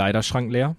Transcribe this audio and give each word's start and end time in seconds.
Kleiderschrank 0.00 0.50
leer, 0.50 0.76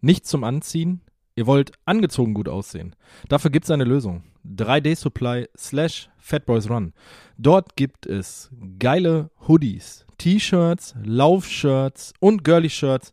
nichts 0.00 0.30
zum 0.30 0.44
Anziehen, 0.44 1.02
ihr 1.36 1.46
wollt 1.46 1.72
angezogen 1.84 2.32
gut 2.32 2.48
aussehen. 2.48 2.96
Dafür 3.28 3.50
gibt 3.50 3.66
es 3.66 3.70
eine 3.70 3.84
Lösung. 3.84 4.22
3D 4.48 4.96
Supply 4.96 5.46
slash 5.54 6.08
Fatboys 6.16 6.70
Run. 6.70 6.94
Dort 7.36 7.76
gibt 7.76 8.06
es 8.06 8.50
geile 8.78 9.30
Hoodies, 9.46 10.06
T-Shirts, 10.16 10.94
Laufshirts 11.04 12.14
und 12.18 12.44
Girly-Shirts 12.44 13.12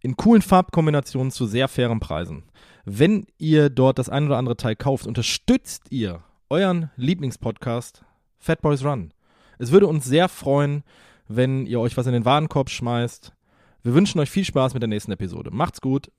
in 0.00 0.16
coolen 0.16 0.42
Farbkombinationen 0.42 1.32
zu 1.32 1.44
sehr 1.44 1.66
fairen 1.66 1.98
Preisen. 1.98 2.44
Wenn 2.84 3.26
ihr 3.36 3.68
dort 3.68 3.98
das 3.98 4.08
ein 4.08 4.26
oder 4.26 4.38
andere 4.38 4.56
Teil 4.56 4.76
kauft, 4.76 5.08
unterstützt 5.08 5.90
ihr 5.90 6.22
euren 6.50 6.90
Lieblingspodcast 6.94 8.04
Fatboys 8.38 8.84
Run. 8.84 9.12
Es 9.58 9.72
würde 9.72 9.88
uns 9.88 10.04
sehr 10.04 10.28
freuen, 10.28 10.84
wenn 11.26 11.66
ihr 11.66 11.80
euch 11.80 11.96
was 11.96 12.06
in 12.06 12.12
den 12.12 12.24
Warenkorb 12.24 12.70
schmeißt. 12.70 13.32
Wir 13.82 13.94
wünschen 13.94 14.20
euch 14.20 14.30
viel 14.30 14.44
Spaß 14.44 14.74
mit 14.74 14.82
der 14.82 14.88
nächsten 14.88 15.12
Episode. 15.12 15.50
Macht's 15.50 15.80
gut. 15.80 16.10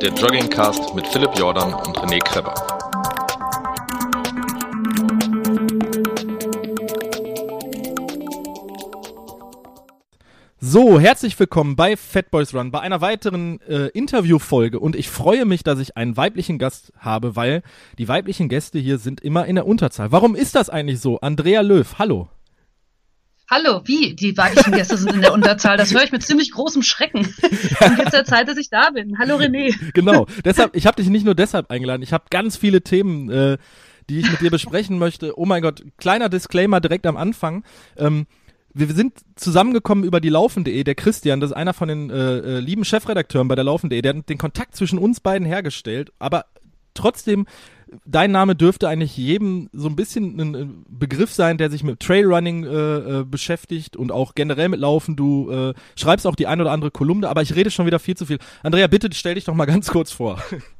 Der 0.00 0.14
Joggingcast 0.14 0.94
mit 0.94 1.06
Philipp 1.08 1.30
Jordan 1.36 1.74
und 1.74 1.94
René 1.98 2.18
Kreber. 2.20 2.54
So, 10.58 10.98
herzlich 10.98 11.38
willkommen 11.38 11.76
bei 11.76 11.98
Fat 11.98 12.30
Boys 12.30 12.54
Run, 12.54 12.70
bei 12.70 12.80
einer 12.80 13.02
weiteren 13.02 13.60
äh, 13.62 13.88
Interviewfolge. 13.88 14.78
Und 14.80 14.96
ich 14.96 15.10
freue 15.10 15.44
mich, 15.44 15.64
dass 15.64 15.78
ich 15.78 15.98
einen 15.98 16.16
weiblichen 16.16 16.58
Gast 16.58 16.94
habe, 16.98 17.36
weil 17.36 17.62
die 17.98 18.08
weiblichen 18.08 18.48
Gäste 18.48 18.78
hier 18.78 18.96
sind 18.96 19.20
immer 19.20 19.44
in 19.44 19.56
der 19.56 19.66
Unterzahl. 19.66 20.12
Warum 20.12 20.34
ist 20.34 20.54
das 20.54 20.70
eigentlich 20.70 21.00
so? 21.00 21.20
Andrea 21.20 21.60
Löw, 21.60 21.98
hallo. 21.98 22.28
Hallo, 23.50 23.80
wie? 23.84 24.14
Die 24.14 24.36
weiblichen 24.36 24.70
Gäste 24.70 24.96
sind 24.96 25.12
in 25.12 25.22
der 25.22 25.32
Unterzahl. 25.32 25.76
Das 25.76 25.92
höre 25.92 26.04
ich 26.04 26.12
mit 26.12 26.22
ziemlich 26.22 26.52
großem 26.52 26.82
Schrecken. 26.82 27.26
Und 27.80 27.98
jetzt 27.98 28.12
der 28.12 28.24
Zeit, 28.24 28.46
dass 28.46 28.56
ich 28.56 28.70
da 28.70 28.90
bin. 28.90 29.18
Hallo 29.18 29.38
René. 29.38 29.74
Genau. 29.92 30.26
deshalb, 30.44 30.76
ich 30.76 30.86
habe 30.86 31.02
dich 31.02 31.10
nicht 31.10 31.24
nur 31.24 31.34
deshalb 31.34 31.68
eingeladen. 31.68 32.00
Ich 32.02 32.12
habe 32.12 32.26
ganz 32.30 32.56
viele 32.56 32.82
Themen, 32.82 33.28
äh, 33.28 33.58
die 34.08 34.20
ich 34.20 34.30
mit 34.30 34.40
dir 34.40 34.52
besprechen 34.52 34.98
möchte. 34.98 35.36
Oh 35.36 35.46
mein 35.46 35.62
Gott, 35.62 35.82
kleiner 35.96 36.28
Disclaimer 36.28 36.80
direkt 36.80 37.06
am 37.06 37.16
Anfang. 37.16 37.64
Ähm, 37.96 38.28
wir 38.72 38.86
sind 38.94 39.14
zusammengekommen 39.34 40.04
über 40.04 40.20
die 40.20 40.28
Laufen.de. 40.28 40.84
Der 40.84 40.94
Christian, 40.94 41.40
das 41.40 41.50
ist 41.50 41.56
einer 41.56 41.74
von 41.74 41.88
den 41.88 42.08
äh, 42.08 42.38
äh, 42.38 42.60
lieben 42.60 42.84
Chefredakteuren 42.84 43.48
bei 43.48 43.56
der 43.56 43.64
Laufen.de, 43.64 44.00
der 44.00 44.14
hat 44.14 44.28
den 44.28 44.38
Kontakt 44.38 44.76
zwischen 44.76 44.96
uns 44.96 45.18
beiden 45.18 45.44
hergestellt. 45.44 46.12
Aber 46.20 46.44
trotzdem, 46.94 47.46
dein 48.04 48.30
Name 48.30 48.54
dürfte 48.54 48.88
eigentlich 48.88 49.16
jedem 49.16 49.68
so 49.72 49.88
ein 49.88 49.96
bisschen 49.96 50.40
ein 50.40 50.84
Begriff 50.88 51.32
sein, 51.32 51.58
der 51.58 51.70
sich 51.70 51.82
mit 51.82 52.00
Trailrunning 52.00 52.64
äh, 52.64 52.68
äh, 52.68 53.24
beschäftigt 53.24 53.96
und 53.96 54.12
auch 54.12 54.34
generell 54.34 54.68
mit 54.68 54.80
Laufen. 54.80 55.16
Du 55.16 55.50
äh, 55.50 55.74
schreibst 55.96 56.26
auch 56.26 56.36
die 56.36 56.46
ein 56.46 56.60
oder 56.60 56.72
andere 56.72 56.90
Kolumne, 56.90 57.28
aber 57.28 57.42
ich 57.42 57.54
rede 57.54 57.70
schon 57.70 57.86
wieder 57.86 57.98
viel 57.98 58.16
zu 58.16 58.26
viel. 58.26 58.38
Andrea, 58.62 58.86
bitte 58.86 59.08
stell 59.12 59.34
dich 59.34 59.44
doch 59.44 59.54
mal 59.54 59.66
ganz 59.66 59.88
kurz 59.88 60.12
vor. 60.12 60.42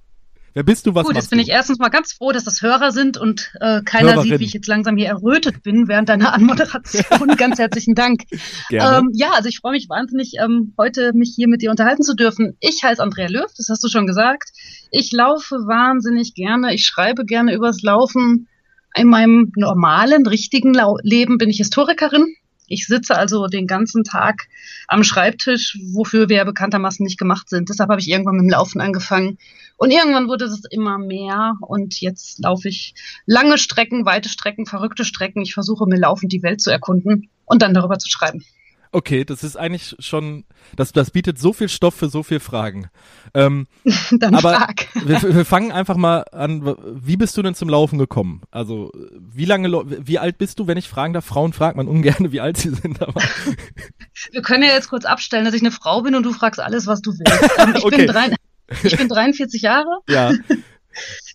Wer 0.53 0.65
bist 0.65 0.87
du? 0.87 0.95
Was 0.95 1.07
Gut, 1.07 1.15
jetzt 1.15 1.31
bin 1.31 1.39
ich 1.39 1.49
erstens 1.49 1.79
mal 1.79 1.91
ganz 1.91 2.13
froh, 2.13 2.33
dass 2.33 2.45
das 2.45 2.61
Hörer 2.61 2.91
sind 2.91 3.17
und 3.17 3.53
äh, 3.61 3.83
keiner 3.83 4.15
Hörerin. 4.15 4.31
sieht, 4.31 4.41
wie 4.41 4.45
ich 4.45 4.53
jetzt 4.53 4.67
langsam 4.67 4.97
hier 4.97 5.09
errötet 5.09 5.63
bin 5.63 5.87
während 5.87 6.09
deiner 6.09 6.33
Anmoderation. 6.35 7.37
ganz 7.37 7.59
herzlichen 7.59 7.95
Dank. 7.95 8.23
Gerne. 8.69 8.99
Ähm, 8.99 9.11
ja, 9.15 9.31
also 9.33 9.49
ich 9.49 9.59
freue 9.61 9.73
mich 9.73 9.89
wahnsinnig, 9.89 10.33
ähm, 10.43 10.75
heute 10.77 11.13
mich 11.15 11.33
hier 11.37 11.49
mit 11.49 11.63
dir 11.63 11.71
unterhalten 11.71 12.03
zu 12.03 12.15
dürfen. 12.15 12.57
Ich 12.61 12.83
heiße 12.83 13.03
Andrea 13.03 13.29
Löw, 13.29 13.51
das 13.57 13.69
hast 13.71 13.85
du 13.85 13.89
schon 13.89 14.07
gesagt. 14.07 14.51
Ich 14.91 15.13
laufe 15.13 15.55
wahnsinnig 15.55 16.35
gerne. 16.35 16.75
Ich 16.75 16.85
schreibe 16.85 17.25
gerne 17.25 17.55
übers 17.55 17.83
Laufen. 17.83 18.49
In 18.97 19.07
meinem 19.07 19.53
normalen, 19.55 20.27
richtigen 20.27 20.75
Leben 21.03 21.39
bin 21.39 21.49
ich 21.49 21.59
Historikerin. 21.59 22.35
Ich 22.71 22.87
sitze 22.87 23.17
also 23.17 23.49
den 23.49 23.67
ganzen 23.67 24.05
Tag 24.05 24.47
am 24.87 25.03
Schreibtisch, 25.03 25.77
wofür 25.93 26.29
wir 26.29 26.37
ja 26.37 26.45
bekanntermaßen 26.45 27.03
nicht 27.03 27.19
gemacht 27.19 27.49
sind. 27.49 27.69
Deshalb 27.69 27.91
habe 27.91 28.01
ich 28.01 28.09
irgendwann 28.09 28.37
mit 28.37 28.45
dem 28.45 28.51
Laufen 28.51 28.81
angefangen. 28.81 29.39
Und 29.77 29.91
irgendwann 29.91 30.29
wurde 30.29 30.45
es 30.45 30.63
immer 30.71 30.97
mehr. 30.97 31.55
Und 31.63 32.01
jetzt 32.01 32.39
laufe 32.39 32.69
ich 32.69 32.95
lange 33.27 33.59
Strecken, 33.59 34.07
weite 34.07 34.29
Strecken, 34.29 34.67
verrückte 34.67 35.05
Strecken. 35.05 35.43
Ich 35.43 35.53
versuche 35.53 35.87
mir 35.87 35.99
laufend 35.99 36.33
die 36.33 36.45
Welt 36.45 36.61
zu 36.61 36.71
erkunden 36.71 37.29
und 37.45 37.61
dann 37.61 37.75
darüber 37.75 37.99
zu 37.99 38.09
schreiben. 38.09 38.45
Okay, 38.93 39.25
das 39.25 39.45
ist 39.45 39.57
eigentlich 39.57 39.95
schon, 40.01 40.45
das, 40.75 40.91
das 40.93 41.13
bietet 41.13 41.39
so 41.39 41.53
viel 41.53 41.69
Stoff 41.69 41.95
für 41.95 42.09
so 42.09 42.25
viel 42.25 42.41
Fragen. 42.41 42.91
Ähm, 43.35 43.69
dann 44.11 44.35
aber 44.35 44.55
frag. 44.55 44.89
wir, 45.05 45.23
wir 45.35 45.45
fangen 45.45 45.71
einfach 45.71 45.97
mal 45.97 46.25
an. 46.33 46.75
Wie 47.01 47.17
bist 47.17 47.37
du 47.37 47.43
denn 47.43 47.55
zum 47.55 47.69
Laufen 47.69 47.99
gekommen? 47.99 48.43
Also, 48.51 48.91
wie 49.19 49.45
lange, 49.45 49.71
wie 50.07 50.19
alt 50.19 50.39
bist 50.39 50.59
du, 50.59 50.67
wenn 50.67 50.77
ich 50.77 50.89
fragen 50.89 51.13
darf? 51.13 51.25
Frauen 51.25 51.53
fragt 51.53 51.77
man 51.77 51.87
ungern, 51.87 52.33
wie 52.33 52.41
alt 52.41 52.57
sie 52.57 52.71
sind, 52.71 53.01
aber 53.01 53.21
Wir 54.33 54.43
können 54.43 54.65
ja 54.65 54.71
jetzt 54.71 54.89
kurz 54.89 55.05
abstellen, 55.05 55.45
dass 55.45 55.55
ich 55.55 55.63
eine 55.63 55.71
Frau 55.71 56.03
bin 56.03 56.15
und 56.17 56.25
du 56.25 56.33
fragst 56.33 56.59
alles, 56.61 56.87
was 56.89 57.01
du 57.01 57.13
willst. 57.13 57.51
Ähm, 57.59 57.75
ich, 57.77 57.85
Okay. 57.85 57.97
bin 57.97 58.07
drei, 58.09 58.35
ich 58.83 58.97
bin 58.97 59.09
43 59.09 59.63
Jahre, 59.63 60.01
ja, 60.09 60.33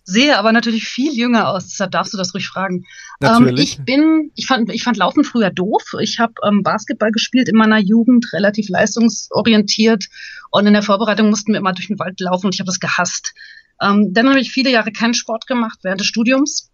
sehe 0.08 0.38
aber 0.38 0.52
natürlich 0.52 0.84
viel 0.84 1.12
jünger 1.12 1.48
aus, 1.48 1.66
deshalb 1.66 1.90
darfst 1.90 2.14
du 2.14 2.16
das 2.16 2.32
ruhig 2.32 2.46
fragen. 2.46 2.84
Ähm, 3.20 3.56
ich 3.56 3.80
bin, 3.84 4.30
ich 4.36 4.46
fand, 4.46 4.72
ich 4.72 4.84
fand 4.84 4.96
Laufen 4.96 5.24
früher 5.24 5.50
doof. 5.50 5.82
Ich 6.00 6.20
habe 6.20 6.34
ähm, 6.46 6.62
Basketball 6.62 7.10
gespielt 7.10 7.48
in 7.48 7.56
meiner 7.56 7.78
Jugend, 7.78 8.32
relativ 8.32 8.68
leistungsorientiert 8.68 10.04
und 10.52 10.66
in 10.66 10.74
der 10.74 10.82
Vorbereitung 10.82 11.28
mussten 11.28 11.52
wir 11.52 11.58
immer 11.58 11.72
durch 11.72 11.88
den 11.88 11.98
Wald 11.98 12.20
laufen 12.20 12.46
und 12.46 12.54
ich 12.54 12.60
habe 12.60 12.68
das 12.68 12.78
gehasst. 12.78 13.34
Ähm, 13.82 14.12
dann 14.12 14.28
habe 14.28 14.38
ich 14.38 14.52
viele 14.52 14.70
Jahre 14.70 14.92
keinen 14.92 15.14
Sport 15.14 15.48
gemacht 15.48 15.80
während 15.82 16.00
des 16.00 16.06
Studiums 16.06 16.70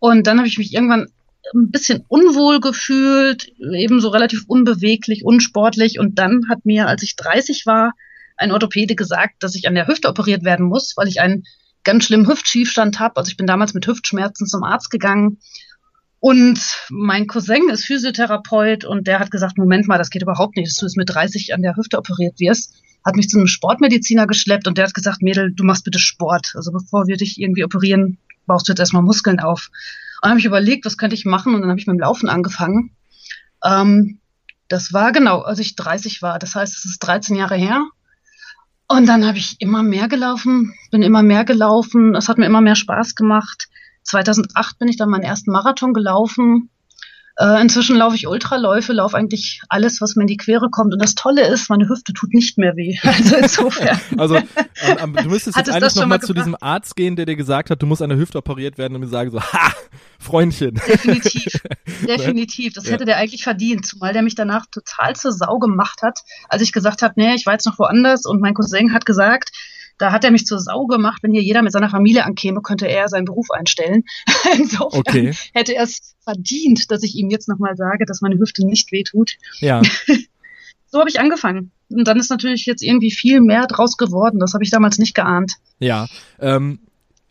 und 0.00 0.26
dann 0.26 0.38
habe 0.38 0.48
ich 0.48 0.58
mich 0.58 0.74
irgendwann 0.74 1.06
ein 1.54 1.70
bisschen 1.70 2.04
unwohl 2.08 2.60
gefühlt, 2.60 3.52
ebenso 3.58 4.08
relativ 4.08 4.44
unbeweglich, 4.48 5.24
unsportlich 5.24 6.00
und 6.00 6.18
dann 6.18 6.48
hat 6.50 6.66
mir, 6.66 6.88
als 6.88 7.04
ich 7.04 7.14
30 7.14 7.66
war, 7.66 7.92
ein 8.36 8.50
Orthopäde 8.50 8.96
gesagt, 8.96 9.42
dass 9.44 9.54
ich 9.54 9.68
an 9.68 9.76
der 9.76 9.86
Hüfte 9.86 10.08
operiert 10.08 10.44
werden 10.44 10.66
muss, 10.66 10.94
weil 10.96 11.06
ich 11.06 11.20
einen 11.20 11.44
ganz 11.88 12.04
schlimmen 12.04 12.28
Hüftschiefstand 12.28 13.00
habe. 13.00 13.16
Also 13.16 13.30
ich 13.30 13.38
bin 13.38 13.46
damals 13.46 13.72
mit 13.72 13.86
Hüftschmerzen 13.86 14.46
zum 14.46 14.62
Arzt 14.62 14.90
gegangen. 14.90 15.38
Und 16.20 16.60
mein 16.90 17.26
Cousin 17.26 17.70
ist 17.70 17.86
Physiotherapeut 17.86 18.84
und 18.84 19.06
der 19.06 19.20
hat 19.20 19.30
gesagt, 19.30 19.56
Moment 19.56 19.88
mal, 19.88 19.96
das 19.96 20.10
geht 20.10 20.20
überhaupt 20.20 20.56
nicht, 20.56 20.68
dass 20.68 20.76
du 20.76 20.84
jetzt 20.84 20.98
mit 20.98 21.08
30 21.08 21.54
an 21.54 21.62
der 21.62 21.76
Hüfte 21.76 21.96
operiert 21.96 22.38
wirst. 22.40 22.74
Hat 23.06 23.16
mich 23.16 23.30
zu 23.30 23.38
einem 23.38 23.46
Sportmediziner 23.46 24.26
geschleppt 24.26 24.66
und 24.66 24.76
der 24.76 24.84
hat 24.84 24.94
gesagt, 24.94 25.22
Mädel, 25.22 25.50
du 25.54 25.64
machst 25.64 25.84
bitte 25.84 25.98
Sport. 25.98 26.52
Also 26.56 26.72
bevor 26.72 27.06
wir 27.06 27.16
dich 27.16 27.40
irgendwie 27.40 27.64
operieren, 27.64 28.18
baust 28.46 28.68
du 28.68 28.72
jetzt 28.72 28.80
erstmal 28.80 29.02
Muskeln 29.02 29.40
auf. 29.40 29.70
Und 29.70 30.24
dann 30.24 30.30
habe 30.32 30.40
ich 30.40 30.46
überlegt, 30.46 30.84
was 30.84 30.98
könnte 30.98 31.14
ich 31.14 31.24
machen 31.24 31.54
und 31.54 31.62
dann 31.62 31.70
habe 31.70 31.80
ich 31.80 31.86
mit 31.86 31.94
dem 31.94 32.00
Laufen 32.00 32.28
angefangen. 32.28 32.90
Ähm, 33.64 34.18
das 34.68 34.92
war 34.92 35.12
genau, 35.12 35.40
als 35.40 35.58
ich 35.58 35.74
30 35.74 36.20
war. 36.20 36.38
Das 36.38 36.54
heißt, 36.54 36.76
es 36.76 36.84
ist 36.84 36.98
13 36.98 37.36
Jahre 37.36 37.56
her. 37.56 37.86
Und 38.88 39.06
dann 39.06 39.26
habe 39.26 39.36
ich 39.36 39.60
immer 39.60 39.82
mehr 39.82 40.08
gelaufen, 40.08 40.74
bin 40.90 41.02
immer 41.02 41.22
mehr 41.22 41.44
gelaufen. 41.44 42.14
Es 42.14 42.28
hat 42.28 42.38
mir 42.38 42.46
immer 42.46 42.62
mehr 42.62 42.74
Spaß 42.74 43.14
gemacht. 43.14 43.68
2008 44.04 44.78
bin 44.78 44.88
ich 44.88 44.96
dann 44.96 45.10
meinen 45.10 45.24
ersten 45.24 45.52
Marathon 45.52 45.92
gelaufen. 45.92 46.70
Äh, 47.40 47.60
inzwischen 47.62 47.94
laufe 47.96 48.16
ich 48.16 48.26
Ultraläufe, 48.26 48.92
laufe 48.92 49.16
eigentlich 49.16 49.60
alles, 49.68 50.00
was 50.00 50.16
mir 50.16 50.22
in 50.22 50.26
die 50.26 50.36
Quere 50.36 50.70
kommt. 50.70 50.92
Und 50.92 51.00
das 51.00 51.14
Tolle 51.14 51.46
ist, 51.46 51.70
meine 51.70 51.88
Hüfte 51.88 52.12
tut 52.12 52.34
nicht 52.34 52.58
mehr 52.58 52.74
weh. 52.74 52.98
Also 53.04 53.36
insofern. 53.36 54.00
Also, 54.16 54.38
am, 54.98 55.14
du 55.14 55.28
müsstest 55.28 55.56
jetzt 55.56 55.70
eigentlich 55.70 55.94
nochmal 55.94 56.18
mal 56.18 56.20
zu 56.20 56.34
diesem 56.34 56.56
Arzt 56.60 56.96
gehen, 56.96 57.14
der 57.14 57.26
dir 57.26 57.36
gesagt 57.36 57.70
hat, 57.70 57.80
du 57.80 57.86
musst 57.86 58.02
an 58.02 58.08
der 58.10 58.18
Hüfte 58.18 58.38
operiert 58.38 58.76
werden 58.76 58.94
und 58.94 59.00
mir 59.02 59.06
sagen 59.06 59.30
so, 59.30 59.40
ha, 59.40 59.72
Freundchen. 60.18 60.74
Definitiv, 60.88 61.52
definitiv. 62.06 62.72
Das 62.74 62.86
Ja. 62.86 62.92
hätte 62.92 63.04
der 63.04 63.18
eigentlich 63.18 63.44
verdient, 63.44 63.86
zumal 63.86 64.12
der 64.12 64.22
mich 64.22 64.34
danach 64.34 64.66
total 64.66 65.14
zur 65.14 65.30
Sau 65.32 65.58
gemacht 65.58 66.02
hat, 66.02 66.18
als 66.48 66.62
ich 66.62 66.72
gesagt 66.72 67.02
habe, 67.02 67.14
nee, 67.16 67.34
ich 67.34 67.46
war 67.46 67.52
jetzt 67.52 67.66
noch 67.66 67.78
woanders 67.78 68.26
und 68.26 68.40
mein 68.40 68.54
Cousin 68.54 68.92
hat 68.92 69.06
gesagt, 69.06 69.50
da 69.98 70.12
hat 70.12 70.24
er 70.24 70.30
mich 70.30 70.46
zur 70.46 70.60
Sau 70.60 70.86
gemacht, 70.86 71.22
wenn 71.22 71.32
hier 71.32 71.42
jeder 71.42 71.62
mit 71.62 71.72
seiner 71.72 71.90
Familie 71.90 72.24
ankäme, 72.24 72.60
könnte 72.62 72.86
er 72.86 73.08
seinen 73.08 73.24
Beruf 73.24 73.50
einstellen. 73.50 74.04
Insofern 74.58 75.00
Okay. 75.00 75.34
hätte 75.54 75.74
er 75.74 75.82
es 75.82 76.14
verdient, 76.22 76.90
dass 76.90 77.02
ich 77.02 77.14
ihm 77.16 77.30
jetzt 77.30 77.48
nochmal 77.48 77.76
sage, 77.76 78.04
dass 78.06 78.20
meine 78.20 78.38
Hüfte 78.38 78.64
nicht 78.66 78.92
wehtut. 78.92 79.32
Ja, 79.60 79.82
So 80.90 81.00
habe 81.00 81.10
ich 81.10 81.20
angefangen. 81.20 81.70
Und 81.90 82.08
dann 82.08 82.18
ist 82.18 82.30
natürlich 82.30 82.64
jetzt 82.64 82.82
irgendwie 82.82 83.10
viel 83.10 83.40
mehr 83.42 83.66
draus 83.66 83.96
geworden. 83.98 84.38
Das 84.40 84.54
habe 84.54 84.64
ich 84.64 84.70
damals 84.70 84.98
nicht 84.98 85.14
geahnt. 85.14 85.52
ja. 85.78 86.06
Ähm, 86.40 86.80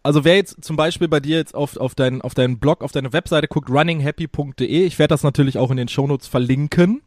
also 0.03 0.23
wer 0.23 0.35
jetzt 0.35 0.63
zum 0.63 0.77
Beispiel 0.77 1.09
bei 1.09 1.19
dir 1.19 1.35
jetzt 1.35 1.53
auf, 1.53 1.75
auf, 1.75 1.93
deinen, 1.93 2.21
auf 2.21 2.33
deinen 2.33 2.59
Blog, 2.59 2.81
auf 2.81 2.93
deine 2.93 3.11
Webseite 3.11 3.49
guckt, 3.49 3.69
runninghappy.de, 3.69 4.85
ich 4.85 4.99
werde 4.99 5.09
das 5.13 5.23
natürlich 5.23 5.57
auch 5.57 5.69
in 5.69 5.75
den 5.75 5.89
Shownotes 5.89 6.27
verlinken. 6.27 7.01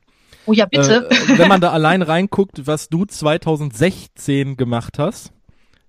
Oh 0.45 0.53
ja, 0.53 0.67
bitte. 0.67 1.09
Äh, 1.09 1.39
wenn 1.39 1.49
man 1.49 1.61
da 1.63 1.71
allein 1.71 2.03
reinguckt, 2.03 2.67
was 2.67 2.91
du 2.91 3.07
2016 3.07 4.57
gemacht 4.59 4.99
hast, 4.99 5.33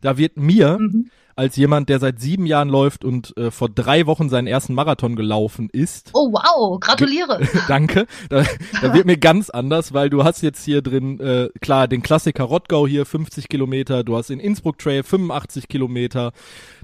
da 0.02 0.18
wird 0.18 0.38
mir 0.38 0.78
mhm 0.80 1.10
als 1.36 1.56
jemand, 1.56 1.90
der 1.90 2.00
seit 2.00 2.20
sieben 2.20 2.46
Jahren 2.46 2.70
läuft 2.70 3.04
und 3.04 3.36
äh, 3.38 3.52
vor 3.52 3.70
drei 3.70 4.06
Wochen 4.06 4.30
seinen 4.30 4.48
ersten 4.48 4.74
Marathon 4.74 5.16
gelaufen 5.16 5.70
ist. 5.72 6.12
Oh 6.14 6.32
wow, 6.32 6.80
gratuliere. 6.80 7.42
Danke. 7.68 8.06
Da, 8.30 8.44
da 8.82 8.94
wird 8.94 9.06
mir 9.06 9.18
ganz 9.18 9.50
anders, 9.50 9.94
weil 9.94 10.10
du 10.10 10.24
hast 10.24 10.42
jetzt 10.42 10.64
hier 10.64 10.82
drin, 10.82 11.20
äh, 11.20 11.50
klar, 11.60 11.88
den 11.88 12.02
Klassiker 12.02 12.44
Rottgau 12.44 12.88
hier 12.88 13.06
50 13.06 13.50
Kilometer, 13.50 14.04
du 14.04 14.16
hast 14.16 14.30
den 14.30 14.40
Innsbruck 14.40 14.78
Trail 14.78 15.04
85 15.04 15.68
Kilometer, 15.68 16.32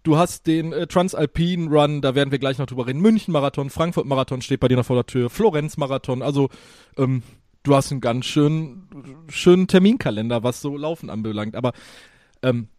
du 0.04 0.18
hast 0.18 0.48
den 0.48 0.74
äh, 0.74 0.88
Transalpine 0.88 1.70
Run, 1.70 2.02
da 2.02 2.16
werden 2.16 2.32
wir 2.32 2.40
gleich 2.40 2.58
noch 2.58 2.66
drüber 2.66 2.88
reden, 2.88 3.02
München 3.02 3.34
Marathon, 3.34 3.70
Frankfurt 3.70 4.06
Marathon 4.06 4.42
steht 4.42 4.60
bei 4.60 4.68
dir 4.68 4.78
noch 4.78 4.86
vor 4.86 4.96
der 4.96 5.06
Tür, 5.06 5.30
Florenz 5.30 5.78
Marathon, 5.78 6.22
also 6.22 6.50
ähm, 6.98 7.24
du 7.64 7.76
hast 7.76 7.92
einen 7.92 8.02
ganz 8.02 8.26
schönen, 8.26 9.26
schönen 9.28 9.68
Terminkalender, 9.68 10.44
was 10.44 10.62
so 10.62 10.78
Laufen 10.78 11.10
anbelangt, 11.10 11.56
aber 11.56 11.74
ähm, 12.42 12.70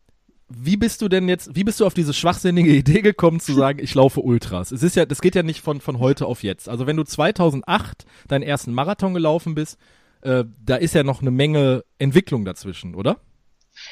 wie 0.48 0.76
bist 0.76 1.02
du 1.02 1.08
denn 1.08 1.28
jetzt, 1.28 1.54
wie 1.54 1.64
bist 1.64 1.80
du 1.80 1.86
auf 1.86 1.94
diese 1.94 2.14
schwachsinnige 2.14 2.70
Idee 2.76 3.02
gekommen 3.02 3.40
zu 3.40 3.52
sagen, 3.54 3.78
ich 3.82 3.94
laufe 3.94 4.20
Ultras? 4.20 4.72
Es 4.72 4.82
ist 4.82 4.96
ja, 4.96 5.06
das 5.06 5.20
geht 5.20 5.34
ja 5.34 5.42
nicht 5.42 5.60
von, 5.60 5.80
von 5.80 5.98
heute 5.98 6.26
auf 6.26 6.42
jetzt. 6.42 6.68
Also 6.68 6.86
wenn 6.86 6.96
du 6.96 7.04
2008 7.04 8.04
deinen 8.28 8.42
ersten 8.42 8.72
Marathon 8.72 9.14
gelaufen 9.14 9.54
bist, 9.54 9.78
äh, 10.22 10.44
da 10.64 10.76
ist 10.76 10.94
ja 10.94 11.02
noch 11.02 11.20
eine 11.20 11.30
Menge 11.30 11.84
Entwicklung 11.98 12.44
dazwischen, 12.44 12.94
oder? 12.94 13.18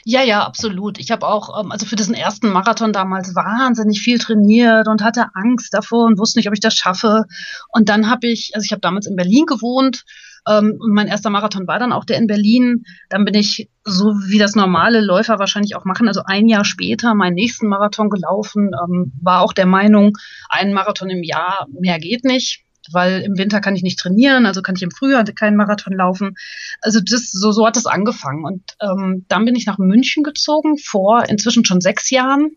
Ja, 0.05 0.23
ja, 0.23 0.45
absolut. 0.45 0.99
Ich 0.99 1.11
habe 1.11 1.27
auch, 1.27 1.61
ähm, 1.61 1.71
also 1.71 1.87
für 1.87 1.97
diesen 1.97 2.15
ersten 2.15 2.51
Marathon 2.51 2.93
damals 2.93 3.35
wahnsinnig 3.35 4.01
viel 4.01 4.19
trainiert 4.19 4.89
und 4.89 5.03
hatte 5.03 5.27
Angst 5.35 5.73
davor 5.73 6.07
und 6.07 6.19
wusste 6.19 6.39
nicht, 6.39 6.49
ob 6.49 6.55
ich 6.55 6.61
das 6.61 6.75
schaffe. 6.75 7.25
Und 7.69 7.89
dann 7.89 8.11
habe 8.11 8.27
ich, 8.27 8.53
also 8.55 8.65
ich 8.65 8.73
habe 8.73 8.81
damals 8.81 9.07
in 9.07 9.17
Berlin 9.17 9.47
gewohnt 9.47 10.05
ähm, 10.47 10.77
und 10.79 10.93
mein 10.93 11.09
erster 11.09 11.31
Marathon 11.31 11.67
war 11.67 11.79
dann 11.79 11.93
auch 11.93 12.05
der 12.05 12.19
in 12.19 12.27
Berlin. 12.27 12.85
Dann 13.11 13.25
bin 13.25 13.35
ich, 13.35 13.69
so 13.85 14.07
wie 14.29 14.39
das 14.39 14.55
normale 14.55 15.01
Läufer 15.01 15.39
wahrscheinlich 15.39 15.77
auch 15.77 15.85
machen, 15.85 16.09
also 16.09 16.23
ein 16.25 16.49
Jahr 16.49 16.65
später 16.65 17.15
meinen 17.15 17.35
nächsten 17.35 17.69
Marathon 17.69 18.11
gelaufen. 18.11 18.71
Ähm, 18.85 19.13
war 19.21 19.43
auch 19.43 19.53
der 19.53 19.67
Meinung, 19.67 20.17
ein 20.49 20.73
Marathon 20.73 21.11
im 21.11 21.23
Jahr, 21.23 21.67
mehr 21.79 21.99
geht 21.99 22.25
nicht 22.25 22.63
weil 22.93 23.23
im 23.23 23.37
Winter 23.37 23.61
kann 23.61 23.75
ich 23.75 23.83
nicht 23.83 23.99
trainieren, 23.99 24.47
also 24.47 24.63
kann 24.63 24.77
ich 24.77 24.83
im 24.83 24.93
Frühjahr 24.93 25.25
keinen 25.25 25.57
Marathon 25.57 25.93
laufen. 25.93 26.37
Also 26.81 27.01
das, 27.01 27.33
so, 27.33 27.51
so 27.51 27.67
hat 27.67 27.77
es 27.77 27.87
angefangen. 27.87 28.45
Und 28.45 28.63
ähm, 28.81 29.25
dann 29.27 29.45
bin 29.45 29.57
ich 29.57 29.67
nach 29.67 29.79
München 29.79 30.23
gezogen, 30.23 30.79
vor 30.79 31.29
inzwischen 31.29 31.65
schon 31.65 31.81
sechs 31.81 32.11
Jahren 32.11 32.53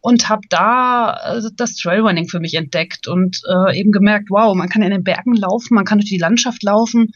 und 0.00 0.28
habe 0.28 0.42
da 0.48 1.36
äh, 1.36 1.50
das 1.56 1.76
Trailrunning 1.76 2.28
für 2.28 2.40
mich 2.40 2.54
entdeckt 2.54 3.06
und 3.08 3.40
äh, 3.48 3.78
eben 3.78 3.92
gemerkt, 3.92 4.30
wow, 4.30 4.54
man 4.54 4.68
kann 4.68 4.82
in 4.82 4.90
den 4.90 5.04
Bergen 5.04 5.34
laufen, 5.34 5.74
man 5.74 5.84
kann 5.84 5.98
durch 5.98 6.10
die 6.10 6.18
Landschaft 6.18 6.62
laufen 6.62 7.12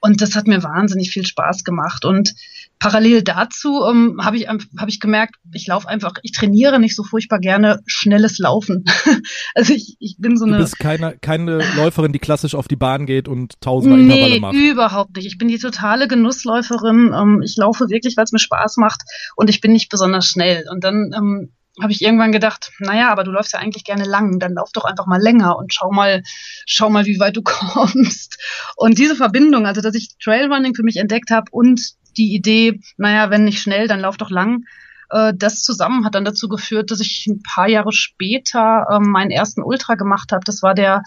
und 0.00 0.22
das 0.22 0.36
hat 0.36 0.46
mir 0.46 0.62
wahnsinnig 0.62 1.10
viel 1.10 1.26
Spaß 1.26 1.64
gemacht. 1.64 2.04
Und 2.04 2.34
parallel 2.78 3.22
dazu 3.22 3.82
ähm, 3.90 4.18
habe 4.22 4.36
ich, 4.36 4.48
hab 4.48 4.88
ich 4.88 5.00
gemerkt, 5.00 5.34
ich 5.52 5.66
laufe 5.66 5.88
einfach, 5.88 6.14
ich 6.22 6.32
trainiere 6.32 6.78
nicht 6.78 6.94
so 6.94 7.02
furchtbar 7.02 7.40
gerne 7.40 7.80
schnelles 7.86 8.38
Laufen. 8.38 8.84
also 9.54 9.72
ich, 9.72 9.96
ich 9.98 10.16
bin 10.18 10.36
so 10.36 10.44
eine. 10.44 10.58
Du 10.58 10.62
bist 10.62 10.78
keine, 10.78 11.16
keine 11.20 11.58
Läuferin, 11.76 12.12
die 12.12 12.20
klassisch 12.20 12.54
auf 12.54 12.68
die 12.68 12.76
Bahn 12.76 13.06
geht 13.06 13.26
und 13.26 13.60
tausender 13.60 13.96
nee, 13.96 14.04
Intervalle 14.04 14.40
macht. 14.40 14.54
überhaupt 14.54 15.16
nicht. 15.16 15.26
Ich 15.26 15.38
bin 15.38 15.48
die 15.48 15.58
totale 15.58 16.06
Genussläuferin. 16.06 17.12
Ähm, 17.12 17.42
ich 17.44 17.56
laufe 17.56 17.88
wirklich, 17.88 18.16
weil 18.16 18.24
es 18.24 18.32
mir 18.32 18.38
Spaß 18.38 18.76
macht 18.76 19.02
und 19.34 19.50
ich 19.50 19.60
bin 19.60 19.72
nicht 19.72 19.88
besonders 19.88 20.26
schnell. 20.26 20.64
Und 20.70 20.84
dann 20.84 21.12
ähm, 21.16 21.52
habe 21.80 21.92
ich 21.92 22.02
irgendwann 22.02 22.32
gedacht, 22.32 22.72
naja, 22.78 23.10
aber 23.10 23.24
du 23.24 23.30
läufst 23.30 23.52
ja 23.52 23.58
eigentlich 23.58 23.84
gerne 23.84 24.04
lang, 24.04 24.38
dann 24.38 24.54
lauf 24.54 24.70
doch 24.72 24.84
einfach 24.84 25.06
mal 25.06 25.20
länger 25.20 25.56
und 25.56 25.72
schau 25.72 25.90
mal, 25.90 26.22
schau 26.66 26.90
mal, 26.90 27.06
wie 27.06 27.18
weit 27.18 27.36
du 27.36 27.42
kommst. 27.44 28.38
Und 28.76 28.98
diese 28.98 29.16
Verbindung, 29.16 29.66
also 29.66 29.80
dass 29.80 29.94
ich 29.94 30.16
Trailrunning 30.22 30.74
für 30.74 30.82
mich 30.82 30.96
entdeckt 30.96 31.30
habe 31.30 31.46
und 31.50 31.80
die 32.16 32.34
Idee, 32.34 32.80
naja, 32.96 33.30
wenn 33.30 33.44
nicht 33.44 33.62
schnell, 33.62 33.86
dann 33.86 34.00
lauf 34.00 34.16
doch 34.16 34.30
lang, 34.30 34.64
äh, 35.10 35.32
das 35.34 35.62
zusammen 35.62 36.04
hat 36.04 36.14
dann 36.14 36.24
dazu 36.24 36.48
geführt, 36.48 36.90
dass 36.90 37.00
ich 37.00 37.26
ein 37.26 37.42
paar 37.42 37.68
Jahre 37.68 37.92
später 37.92 38.86
äh, 38.90 38.98
meinen 39.00 39.30
ersten 39.30 39.62
Ultra 39.62 39.94
gemacht 39.94 40.32
habe. 40.32 40.44
Das 40.44 40.62
war 40.62 40.74
der 40.74 41.02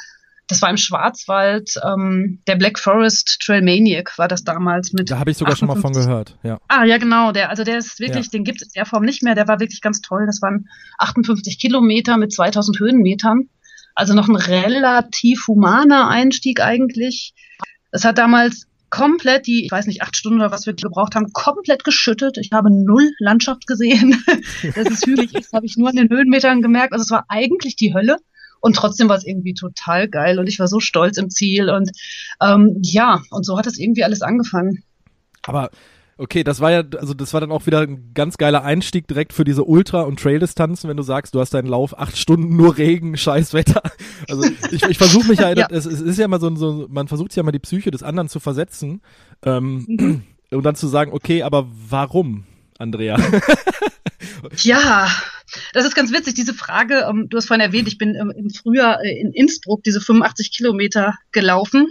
das 0.52 0.62
war 0.62 0.70
im 0.70 0.78
Schwarzwald, 0.78 1.76
ähm, 1.84 2.42
der 2.46 2.58
Black 2.58 2.78
Forest 2.78 3.40
Trail 3.42 3.62
Maniac 3.62 4.18
war 4.18 4.28
das 4.28 4.44
damals 4.44 4.92
mit. 4.92 5.10
Da 5.10 5.18
habe 5.18 5.32
ich 5.32 5.38
sogar 5.38 5.54
58. 5.54 5.60
schon 5.60 5.68
mal 5.68 5.82
von 5.82 5.94
gehört, 5.94 6.38
ja. 6.44 6.58
Ah, 6.68 6.84
ja, 6.84 6.98
genau. 6.98 7.32
Der, 7.32 7.50
also 7.50 7.64
der 7.64 7.78
ist 7.78 8.00
wirklich, 8.00 8.26
ja. 8.26 8.32
den 8.32 8.44
gibt 8.44 8.62
es 8.62 8.68
in 8.68 8.74
der 8.76 8.86
Form 8.86 9.04
nicht 9.04 9.24
mehr. 9.24 9.34
Der 9.34 9.48
war 9.48 9.60
wirklich 9.60 9.82
ganz 9.82 10.02
toll. 10.02 10.26
Das 10.26 10.42
waren 10.42 10.68
58 11.00 11.58
Kilometer 11.58 12.18
mit 12.18 12.34
2000 12.34 12.80
Höhenmetern. 12.80 13.50
Also 13.96 14.14
noch 14.14 14.28
ein 14.28 14.36
relativ 14.36 15.48
humaner 15.48 16.10
Einstieg 16.10 16.62
eigentlich. 16.62 17.34
Es 17.92 18.04
hat 18.04 18.18
damals 18.18 18.68
komplett 18.90 19.48
die, 19.48 19.66
ich 19.66 19.72
weiß 19.72 19.88
nicht, 19.88 20.02
acht 20.02 20.18
Stunden 20.18 20.42
oder 20.42 20.52
was 20.52 20.66
wir 20.66 20.74
gebraucht 20.74 21.16
haben, 21.16 21.32
komplett 21.32 21.86
geschüttet. 21.86 22.38
Ich 22.38 22.52
habe 22.52 22.70
null 22.70 23.12
Landschaft 23.20 23.68
gesehen. 23.68 24.22
Dass 24.76 24.90
es 24.90 25.06
hügelig 25.06 25.34
ist, 25.34 25.54
habe 25.54 25.66
ich 25.66 25.78
nur 25.78 25.90
an 25.90 25.96
den 25.96 26.10
Höhenmetern 26.10 26.62
gemerkt. 26.62 26.92
Also 26.92 27.04
es 27.04 27.12
war 27.12 27.26
eigentlich 27.30 27.78
die 27.78 27.94
Hölle. 27.94 28.18
Und 28.62 28.76
trotzdem 28.76 29.10
war 29.10 29.18
es 29.18 29.26
irgendwie 29.26 29.54
total 29.54 30.08
geil 30.08 30.40
und 30.40 30.48
ich 30.48 30.60
war 30.60 30.68
so 30.68 30.80
stolz 30.80 31.18
im 31.18 31.30
Ziel 31.30 31.70
und 31.70 31.92
ähm, 32.42 32.78
ja, 32.82 33.22
und 33.32 33.46
so 33.46 33.58
hat 33.58 33.68
es 33.68 33.78
irgendwie 33.78 34.04
alles 34.04 34.22
angefangen. 34.22 34.84
Aber 35.44 35.72
Okay, 36.22 36.44
das 36.44 36.60
war 36.60 36.70
ja, 36.70 36.84
also 37.00 37.16
das 37.16 37.34
war 37.34 37.42
dann 37.42 37.52
auch 37.52 37.66
wieder 37.66 37.80
ein 37.80 38.12
ganz 38.14 38.38
geiler 38.38 38.64
Einstieg 38.64 39.08
direkt 39.08 39.34
für 39.34 39.44
diese 39.44 39.64
Ultra- 39.64 40.04
und 40.04 40.20
Trail-Distanzen, 40.20 40.88
wenn 40.88 40.96
du 40.96 41.02
sagst, 41.02 41.34
du 41.34 41.40
hast 41.40 41.56
deinen 41.56 41.68
Lauf 41.68 41.98
acht 41.98 42.16
Stunden 42.16 42.56
nur 42.56 42.78
Regen, 42.78 43.18
scheiß 43.18 43.56
Wetter. 43.56 43.82
Also 44.30 44.44
ich, 44.72 44.84
ich 44.84 45.00
versuche 45.00 45.28
mich 45.30 45.40
ja, 45.40 45.52
ja. 45.52 45.66
Es, 45.72 45.88
es, 45.88 46.00
ist 46.00 46.20
ja 46.20 46.26
immer 46.26 46.40
so, 46.40 46.56
so, 46.56 46.86
man 46.92 47.08
versucht 47.08 47.36
ja 47.36 47.42
mal 47.42 47.52
die 47.52 47.58
Psyche 47.58 47.90
des 47.90 48.04
anderen 48.04 48.30
zu 48.30 48.40
versetzen 48.40 49.02
ähm, 49.44 49.86
mhm. 49.88 50.24
und 50.52 50.64
dann 50.64 50.76
zu 50.76 50.88
sagen, 50.88 51.12
okay, 51.12 51.42
aber 51.42 51.68
warum, 51.90 52.44
Andrea? 52.78 53.18
ja, 54.58 55.10
das 55.74 55.86
ist 55.86 55.96
ganz 55.96 56.12
witzig, 56.12 56.34
diese 56.34 56.54
Frage. 56.54 57.06
Ähm, 57.10 57.28
du 57.30 57.38
hast 57.38 57.48
vorhin 57.48 57.66
erwähnt, 57.66 57.88
ich 57.88 57.98
bin 57.98 58.16
im, 58.16 58.32
im 58.32 58.50
Frühjahr 58.50 59.04
äh, 59.04 59.20
in 59.20 59.32
Innsbruck 59.32 59.84
diese 59.84 60.02
85 60.02 60.56
Kilometer 60.56 61.16
gelaufen. 61.32 61.88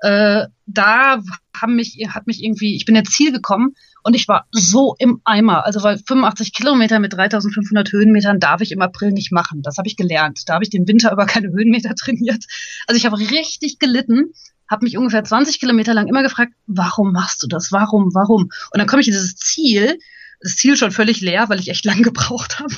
Äh, 0.00 0.46
da 0.66 1.22
haben 1.60 1.76
mich, 1.76 1.98
hat 2.08 2.26
mich 2.26 2.42
irgendwie, 2.42 2.76
ich 2.76 2.86
bin 2.86 2.96
ins 2.96 3.10
Ziel 3.10 3.32
gekommen 3.32 3.74
und 4.02 4.14
ich 4.14 4.28
war 4.28 4.46
so 4.50 4.94
im 4.98 5.20
Eimer. 5.24 5.66
Also 5.66 5.82
weil 5.82 5.98
85 5.98 6.52
Kilometer 6.54 6.98
mit 6.98 7.12
3500 7.12 7.92
Höhenmetern 7.92 8.40
darf 8.40 8.60
ich 8.60 8.72
im 8.72 8.80
April 8.80 9.12
nicht 9.12 9.32
machen. 9.32 9.62
Das 9.62 9.76
habe 9.76 9.88
ich 9.88 9.96
gelernt. 9.96 10.42
Da 10.46 10.54
habe 10.54 10.64
ich 10.64 10.70
den 10.70 10.88
Winter 10.88 11.12
über 11.12 11.26
keine 11.26 11.48
Höhenmeter 11.48 11.94
trainiert. 11.96 12.44
Also 12.86 12.96
ich 12.96 13.06
habe 13.06 13.18
richtig 13.18 13.78
gelitten, 13.78 14.32
habe 14.68 14.84
mich 14.84 14.96
ungefähr 14.96 15.24
20 15.24 15.60
Kilometer 15.60 15.92
lang 15.92 16.06
immer 16.06 16.22
gefragt, 16.22 16.52
warum 16.66 17.12
machst 17.12 17.42
du 17.42 17.46
das? 17.46 17.72
Warum? 17.72 18.14
Warum? 18.14 18.44
Und 18.44 18.78
dann 18.78 18.86
komme 18.86 19.02
ich 19.02 19.08
in 19.08 19.14
dieses 19.14 19.36
Ziel 19.36 19.98
das 20.40 20.56
Ziel 20.56 20.76
schon 20.76 20.90
völlig 20.90 21.20
leer, 21.20 21.48
weil 21.48 21.60
ich 21.60 21.68
echt 21.68 21.84
lang 21.86 22.02
gebraucht 22.02 22.58
habe. 22.58 22.74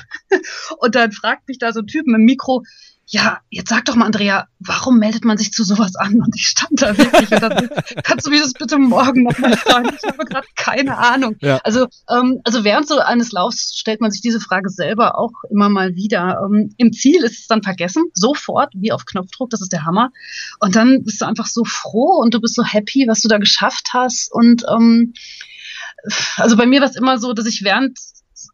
Und 0.78 0.94
dann 0.94 1.12
fragt 1.12 1.48
mich 1.48 1.58
da 1.58 1.72
so 1.72 1.80
ein 1.80 1.86
Typ 1.86 2.06
im 2.06 2.24
Mikro, 2.24 2.62
ja, 3.06 3.40
jetzt 3.50 3.68
sag 3.68 3.84
doch 3.84 3.94
mal, 3.94 4.06
Andrea, 4.06 4.46
warum 4.58 4.98
meldet 4.98 5.24
man 5.24 5.36
sich 5.36 5.52
zu 5.52 5.64
sowas 5.64 5.96
an? 5.96 6.14
Und 6.14 6.34
ich 6.34 6.46
stand 6.46 6.80
da 6.80 6.96
wirklich 6.96 7.30
und 7.30 7.42
dann, 7.42 7.68
kannst 8.02 8.26
du 8.26 8.30
mir 8.30 8.40
das 8.40 8.54
bitte 8.54 8.78
morgen 8.78 9.24
nochmal 9.24 9.56
fragen? 9.56 9.90
Ich 9.94 10.08
habe 10.08 10.24
gerade 10.24 10.46
keine 10.56 10.96
Ahnung. 10.96 11.36
Ja. 11.40 11.58
Also, 11.58 11.88
ähm, 12.08 12.40
also 12.44 12.64
während 12.64 12.88
so 12.88 12.98
eines 13.00 13.32
Laufs 13.32 13.76
stellt 13.76 14.00
man 14.00 14.10
sich 14.10 14.22
diese 14.22 14.40
Frage 14.40 14.70
selber 14.70 15.18
auch 15.18 15.32
immer 15.50 15.68
mal 15.68 15.94
wieder. 15.94 16.40
Ähm, 16.42 16.72
Im 16.78 16.92
Ziel 16.92 17.22
ist 17.22 17.40
es 17.40 17.46
dann 17.48 17.62
vergessen, 17.62 18.04
sofort, 18.14 18.72
wie 18.74 18.92
auf 18.92 19.04
Knopfdruck, 19.04 19.50
das 19.50 19.60
ist 19.60 19.72
der 19.72 19.84
Hammer. 19.84 20.10
Und 20.60 20.74
dann 20.74 21.04
bist 21.04 21.20
du 21.20 21.26
einfach 21.26 21.46
so 21.46 21.64
froh 21.64 22.18
und 22.22 22.32
du 22.32 22.40
bist 22.40 22.54
so 22.54 22.64
happy, 22.64 23.04
was 23.08 23.20
du 23.20 23.28
da 23.28 23.36
geschafft 23.36 23.90
hast. 23.92 24.32
Und 24.32 24.64
ähm, 24.70 25.12
also 26.36 26.56
bei 26.56 26.66
mir 26.66 26.80
war 26.80 26.88
es 26.88 26.96
immer 26.96 27.18
so, 27.18 27.32
dass 27.32 27.46
ich 27.46 27.62
während 27.64 27.98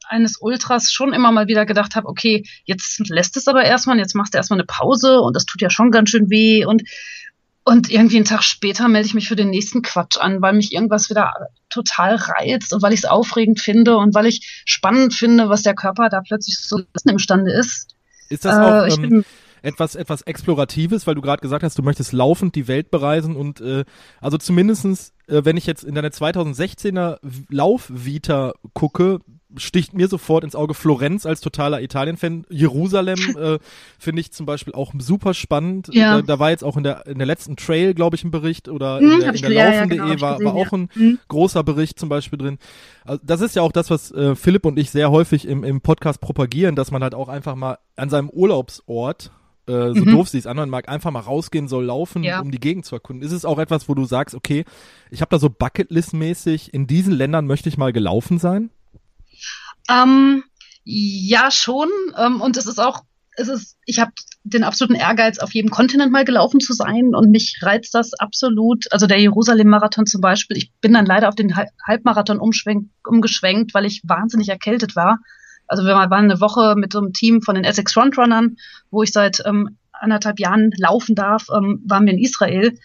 eines 0.08 0.36
Ultras 0.40 0.92
schon 0.92 1.12
immer 1.12 1.32
mal 1.32 1.48
wieder 1.48 1.66
gedacht 1.66 1.94
habe, 1.94 2.08
okay, 2.08 2.44
jetzt 2.64 3.00
lässt 3.08 3.36
es 3.36 3.48
aber 3.48 3.64
erstmal, 3.64 3.98
jetzt 3.98 4.14
machst 4.14 4.34
du 4.34 4.38
erstmal 4.38 4.58
eine 4.58 4.66
Pause 4.66 5.20
und 5.20 5.34
das 5.34 5.44
tut 5.44 5.62
ja 5.62 5.70
schon 5.70 5.90
ganz 5.90 6.10
schön 6.10 6.30
weh 6.30 6.64
und 6.64 6.82
und 7.64 7.90
irgendwie 7.90 8.16
einen 8.16 8.24
Tag 8.24 8.42
später 8.44 8.88
melde 8.88 9.06
ich 9.06 9.12
mich 9.14 9.28
für 9.28 9.36
den 9.36 9.50
nächsten 9.50 9.82
Quatsch 9.82 10.16
an, 10.16 10.40
weil 10.40 10.54
mich 10.54 10.72
irgendwas 10.72 11.10
wieder 11.10 11.34
total 11.68 12.14
reizt 12.14 12.72
und 12.72 12.80
weil 12.80 12.94
ich 12.94 13.00
es 13.00 13.04
aufregend 13.04 13.60
finde 13.60 13.98
und 13.98 14.14
weil 14.14 14.24
ich 14.24 14.62
spannend 14.64 15.12
finde, 15.12 15.50
was 15.50 15.64
der 15.64 15.74
Körper 15.74 16.08
da 16.08 16.22
plötzlich 16.22 16.58
so 16.58 16.80
imstande 17.04 17.52
ist. 17.52 17.88
Ist 18.30 18.46
das 18.46 18.56
auch, 18.56 18.98
äh, 18.98 19.04
ähm, 19.04 19.24
etwas, 19.62 19.94
etwas 19.94 20.22
Exploratives, 20.22 21.06
weil 21.06 21.14
du 21.14 21.20
gerade 21.20 21.40
gesagt 21.40 21.62
hast, 21.62 21.78
du 21.78 21.82
möchtest 21.82 22.12
laufend 22.12 22.54
die 22.54 22.68
Welt 22.68 22.90
bereisen 22.90 23.36
und 23.36 23.60
äh, 23.60 23.84
also 24.20 24.38
zumindestens, 24.38 25.12
äh, 25.26 25.44
wenn 25.44 25.56
ich 25.56 25.66
jetzt 25.66 25.84
in 25.84 25.94
deine 25.94 26.10
2016er 26.10 27.18
Laufvita 27.50 28.54
gucke, 28.74 29.20
sticht 29.56 29.94
mir 29.94 30.08
sofort 30.08 30.44
ins 30.44 30.54
Auge 30.54 30.74
Florenz 30.74 31.24
als 31.24 31.40
totaler 31.40 31.80
Italien-Fan. 31.80 32.44
Jerusalem 32.50 33.18
äh, 33.38 33.58
finde 33.98 34.20
ich 34.20 34.32
zum 34.32 34.46
Beispiel 34.46 34.74
auch 34.74 34.92
super 34.98 35.34
spannend. 35.34 35.88
Ja. 35.92 36.16
Da, 36.16 36.22
da, 36.22 36.38
war 36.38 36.50
jetzt 36.50 36.64
auch 36.64 36.76
in 36.76 36.82
der, 36.82 37.06
in 37.06 37.18
der 37.18 37.26
letzten 37.26 37.56
Trail, 37.56 37.94
glaube 37.94 38.16
ich, 38.16 38.24
ein 38.24 38.30
Bericht 38.30 38.68
oder 38.68 39.00
in 39.00 39.20
der, 39.20 39.34
in 39.34 39.40
der 39.40 39.52
ja, 39.52 39.70
Laufen.de 39.70 39.98
ja, 39.98 40.04
genau, 40.04 40.20
war, 40.20 40.44
war 40.44 40.54
auch 40.54 40.72
ein 40.72 40.90
mhm. 40.94 41.18
großer 41.28 41.64
Bericht 41.64 41.98
zum 41.98 42.08
Beispiel 42.08 42.38
drin. 42.38 42.58
Also 43.04 43.22
das 43.24 43.40
ist 43.40 43.56
ja 43.56 43.62
auch 43.62 43.72
das, 43.72 43.90
was 43.90 44.10
äh, 44.12 44.34
Philipp 44.34 44.66
und 44.66 44.78
ich 44.78 44.90
sehr 44.90 45.10
häufig 45.10 45.46
im, 45.48 45.64
im 45.64 45.80
Podcast 45.80 46.20
propagieren, 46.20 46.76
dass 46.76 46.90
man 46.90 47.02
halt 47.02 47.14
auch 47.14 47.28
einfach 47.28 47.54
mal 47.54 47.78
an 47.96 48.10
seinem 48.10 48.28
Urlaubsort 48.28 49.32
äh, 49.68 49.92
so 49.94 50.04
Mhm. 50.04 50.12
doof 50.12 50.28
sie 50.28 50.38
es 50.38 50.46
anhören 50.46 50.70
mag, 50.70 50.88
einfach 50.88 51.10
mal 51.10 51.20
rausgehen 51.20 51.68
soll, 51.68 51.84
laufen, 51.84 52.24
Ja. 52.24 52.40
um 52.40 52.50
die 52.50 52.58
Gegend 52.60 52.86
zu 52.86 52.96
erkunden. 52.96 53.24
Ist 53.26 53.32
es 53.32 53.44
auch 53.44 53.58
etwas, 53.58 53.88
wo 53.88 53.94
du 53.94 54.04
sagst, 54.04 54.34
okay, 54.34 54.64
ich 55.10 55.20
habe 55.20 55.30
da 55.30 55.38
so 55.38 55.48
Bucketlist-mäßig, 55.48 56.72
in 56.72 56.86
diesen 56.86 57.12
Ländern 57.12 57.46
möchte 57.46 57.68
ich 57.68 57.76
mal 57.78 57.92
gelaufen 57.92 58.38
sein? 58.38 58.70
Ähm, 59.88 60.44
ja, 60.84 61.50
schon. 61.50 61.88
Ähm, 62.16 62.40
und 62.40 62.56
es 62.56 62.66
ist 62.66 62.78
auch, 62.78 63.02
es 63.36 63.48
ist, 63.48 63.76
ich 63.84 64.00
habe 64.00 64.12
den 64.42 64.64
absoluten 64.64 64.94
Ehrgeiz, 64.98 65.38
auf 65.38 65.52
jedem 65.52 65.70
Kontinent 65.70 66.10
mal 66.10 66.24
gelaufen 66.24 66.60
zu 66.60 66.72
sein. 66.72 67.14
Und 67.14 67.30
mich 67.30 67.58
reizt 67.62 67.94
das 67.94 68.14
absolut. 68.14 68.90
Also 68.90 69.06
der 69.06 69.20
Jerusalem-Marathon 69.20 70.06
zum 70.06 70.20
Beispiel. 70.20 70.56
Ich 70.56 70.72
bin 70.80 70.92
dann 70.94 71.06
leider 71.06 71.28
auf 71.28 71.34
den 71.34 71.54
Hal- 71.54 71.68
Halbmarathon 71.86 72.38
umgeschwenkt, 72.40 73.74
weil 73.74 73.84
ich 73.84 74.02
wahnsinnig 74.04 74.48
erkältet 74.48 74.96
war. 74.96 75.18
Also 75.68 75.84
wir 75.84 75.94
waren 75.94 76.12
eine 76.12 76.40
Woche 76.40 76.74
mit 76.76 76.92
so 76.92 76.98
einem 76.98 77.12
Team 77.12 77.42
von 77.42 77.54
den 77.54 77.64
Essex 77.64 77.92
Frontrunnern, 77.92 78.56
wo 78.90 79.02
ich 79.02 79.12
seit 79.12 79.42
ähm, 79.46 79.76
anderthalb 79.92 80.40
Jahren 80.40 80.72
laufen 80.76 81.14
darf, 81.14 81.46
ähm, 81.54 81.82
waren 81.86 82.06
wir 82.06 82.12
in 82.12 82.18
Israel. 82.18 82.78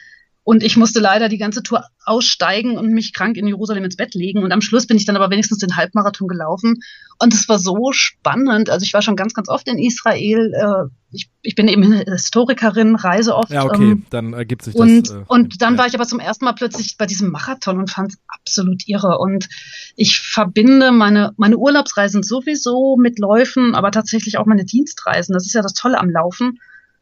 Und 0.45 0.61
ich 0.61 0.75
musste 0.75 0.99
leider 0.99 1.29
die 1.29 1.37
ganze 1.37 1.63
Tour 1.63 1.85
aussteigen 2.03 2.77
und 2.77 2.89
mich 2.89 3.13
krank 3.13 3.37
in 3.37 3.47
Jerusalem 3.47 3.85
ins 3.85 3.95
Bett 3.95 4.13
legen. 4.13 4.43
Und 4.43 4.51
am 4.51 4.59
Schluss 4.59 4.87
bin 4.87 4.97
ich 4.97 5.05
dann 5.05 5.15
aber 5.15 5.29
wenigstens 5.29 5.59
den 5.59 5.77
Halbmarathon 5.77 6.27
gelaufen. 6.27 6.81
Und 7.17 7.33
es 7.33 7.47
war 7.47 7.59
so 7.59 7.91
spannend. 7.93 8.69
Also 8.69 8.83
ich 8.83 8.93
war 8.93 9.01
schon 9.01 9.15
ganz, 9.15 9.33
ganz 9.33 9.47
oft 9.47 9.69
in 9.69 9.77
Israel. 9.77 10.51
Äh, 10.53 10.89
ich, 11.11 11.29
ich 11.43 11.55
bin 11.55 11.69
eben 11.69 11.93
Historikerin, 11.93 12.95
reise 12.95 13.35
oft. 13.35 13.51
Ja, 13.51 13.63
okay, 13.63 13.91
ähm, 13.91 14.05
dann 14.09 14.33
ergibt 14.33 14.63
sich 14.63 14.75
und, 14.75 15.09
das. 15.09 15.15
äh, 15.15 15.23
und 15.27 15.61
dann 15.61 15.75
ja. 15.75 15.79
war 15.79 15.87
ich 15.87 15.95
aber 15.95 16.07
zum 16.07 16.19
ersten 16.19 16.43
Mal 16.43 16.53
plötzlich 16.53 16.97
bei 16.97 17.05
diesem 17.05 17.31
Marathon 17.31 17.79
und 17.79 17.89
fand 17.89 18.11
es 18.11 18.19
absolut 18.27 18.85
irre. 18.85 19.19
Und 19.19 19.47
ich 19.95 20.19
verbinde 20.19 20.91
meine, 20.91 21.31
meine 21.37 21.57
Urlaubsreisen 21.57 22.21
sowieso 22.21 22.97
mit 22.97 23.17
Läufen, 23.17 23.75
aber 23.75 23.91
tatsächlich 23.91 24.37
auch 24.37 24.45
meine 24.45 24.65
Dienstreisen. 24.65 25.31
Das 25.31 25.45
ist 25.45 25.53
ja 25.53 25.61
das 25.61 25.73
Tolle 25.73 25.99
am 25.99 26.09
Laufen. 26.09 26.59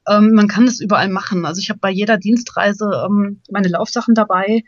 Ähm, 0.08 0.34
man 0.34 0.48
kann 0.48 0.67
es 0.67 0.79
überall 0.79 1.10
machen. 1.10 1.46
Also 1.46 1.60
ich 1.60 1.70
habe 1.70 1.79
bei 1.79 1.91
jeder 1.91 2.17
Dienstreise 2.17 3.05
ähm, 3.08 3.41
meine 3.50 3.67
Laufsachen 3.67 4.15
dabei. 4.15 4.63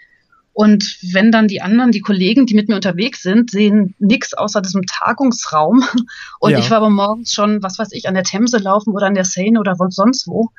Und 0.54 1.00
wenn 1.12 1.32
dann 1.32 1.48
die 1.48 1.62
anderen, 1.62 1.92
die 1.92 2.02
Kollegen, 2.02 2.46
die 2.46 2.54
mit 2.54 2.70
mir 2.70 2.75
unterwegs 2.75 3.24
sind, 3.24 3.50
sehen 3.50 3.96
nix 3.98 4.36
außer 4.36 4.62
diesem 4.62 4.84
Tagungsraum. 4.84 5.84
Und 6.40 6.52
Ja. 6.52 6.60
ich 6.60 6.70
war 6.70 6.78
aber 6.78 6.92
morgens 6.92 7.34
schon, 7.34 7.63
was 7.63 7.80
weiß 7.80 7.90
ich, 7.92 8.08
an 8.08 8.13
der 8.13 8.24
Themse 8.24 8.58
laufen 8.60 8.94
oder 8.94 9.08
an 9.08 9.16
der 9.16 9.25
Seine 9.25 9.60
oder 9.60 9.75
sonst 9.90 10.28
wo. 10.28 10.50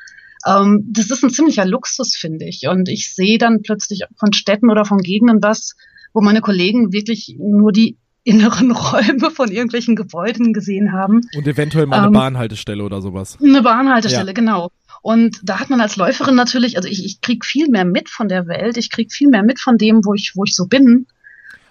Ähm, 0.46 0.84
das 0.90 1.10
ist 1.10 1.22
ein 1.22 1.30
ziemlicher 1.30 1.64
Luxus, 1.64 2.16
finde 2.16 2.46
ich. 2.46 2.66
Und 2.68 2.88
ich 2.88 3.14
sehe 3.14 3.38
dann 3.38 3.62
plötzlich 3.62 4.02
von 4.16 4.32
Städten 4.32 4.70
oder 4.70 4.84
von 4.84 4.98
Gegenden 4.98 5.42
was, 5.42 5.76
wo 6.12 6.20
meine 6.20 6.40
Kollegen 6.40 6.92
wirklich 6.92 7.36
nur 7.38 7.70
die 7.72 7.96
inneren 8.24 8.70
Räume 8.72 9.30
von 9.30 9.50
irgendwelchen 9.50 9.96
Gebäuden 9.96 10.52
gesehen 10.52 10.92
haben. 10.92 11.20
Und 11.36 11.46
eventuell 11.46 11.86
mal 11.86 11.98
eine 11.98 12.06
ähm, 12.08 12.12
Bahnhaltestelle 12.14 12.82
oder 12.82 13.00
sowas. 13.00 13.38
Eine 13.42 13.62
Bahnhaltestelle, 13.62 14.28
Ja. 14.28 14.32
genau. 14.32 14.70
Und 15.02 15.38
da 15.42 15.60
hat 15.60 15.68
man 15.70 15.80
als 15.80 15.96
Läuferin 15.96 16.34
natürlich, 16.34 16.76
also 16.78 16.88
ich, 16.88 17.04
ich 17.04 17.20
krieg 17.20 17.44
viel 17.44 17.68
mehr 17.68 17.84
mit 17.84 18.08
von 18.08 18.28
der 18.28 18.46
Welt, 18.46 18.78
ich 18.78 18.90
krieg 18.90 19.12
viel 19.12 19.28
mehr 19.28 19.42
mit 19.42 19.60
von 19.60 19.76
dem, 19.76 20.04
wo 20.04 20.14
ich, 20.14 20.32
wo 20.34 20.44
ich 20.44 20.54
so 20.54 20.66
bin. 20.66 21.06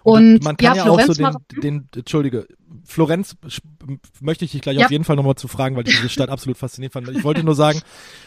Und 0.03 0.43
man 0.43 0.57
kann 0.57 0.75
ja, 0.75 0.85
auch 0.85 0.99
so 1.01 1.13
den, 1.13 1.31
den, 1.63 1.89
Entschuldige, 1.95 2.45
Florenz 2.83 3.37
möchte 4.19 4.43
ich 4.43 4.51
dich 4.51 4.61
gleich 4.61 4.77
Ja. 4.77 4.85
auf 4.85 4.91
jeden 4.91 5.05
Fall 5.05 5.15
nochmal 5.15 5.35
zu 5.35 5.47
fragen, 5.47 5.75
weil 5.77 5.87
ich 5.87 5.95
diese 5.95 6.09
Stadt 6.09 6.29
absolut 6.29 6.57
faszinierend 6.57 6.93
fand. 6.93 7.09
Ich 7.09 7.23
wollte 7.23 7.43
nur 7.43 7.55
sagen, 7.55 7.81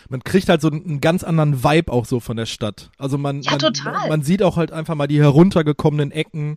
man 0.09 0.25
kriegt 0.25 0.49
halt 0.49 0.63
so 0.63 0.71
einen, 0.71 1.01
ganz 1.01 1.23
anderen 1.23 1.63
Vibe 1.63 1.93
auch 1.93 2.07
so 2.07 2.19
von 2.19 2.37
der 2.39 2.47
Stadt. 2.47 2.91
Also 2.99 3.19
man, 3.19 3.43
Ja, 3.43 3.53
man, 3.53 3.61
total. 3.61 4.09
man 4.09 4.23
sieht 4.23 4.43
auch 4.43 4.57
halt 4.57 4.73
einfach 4.73 4.95
mal 4.95 5.07
die 5.07 5.21
heruntergekommenen 5.21 6.11
Ecken. 6.13 6.57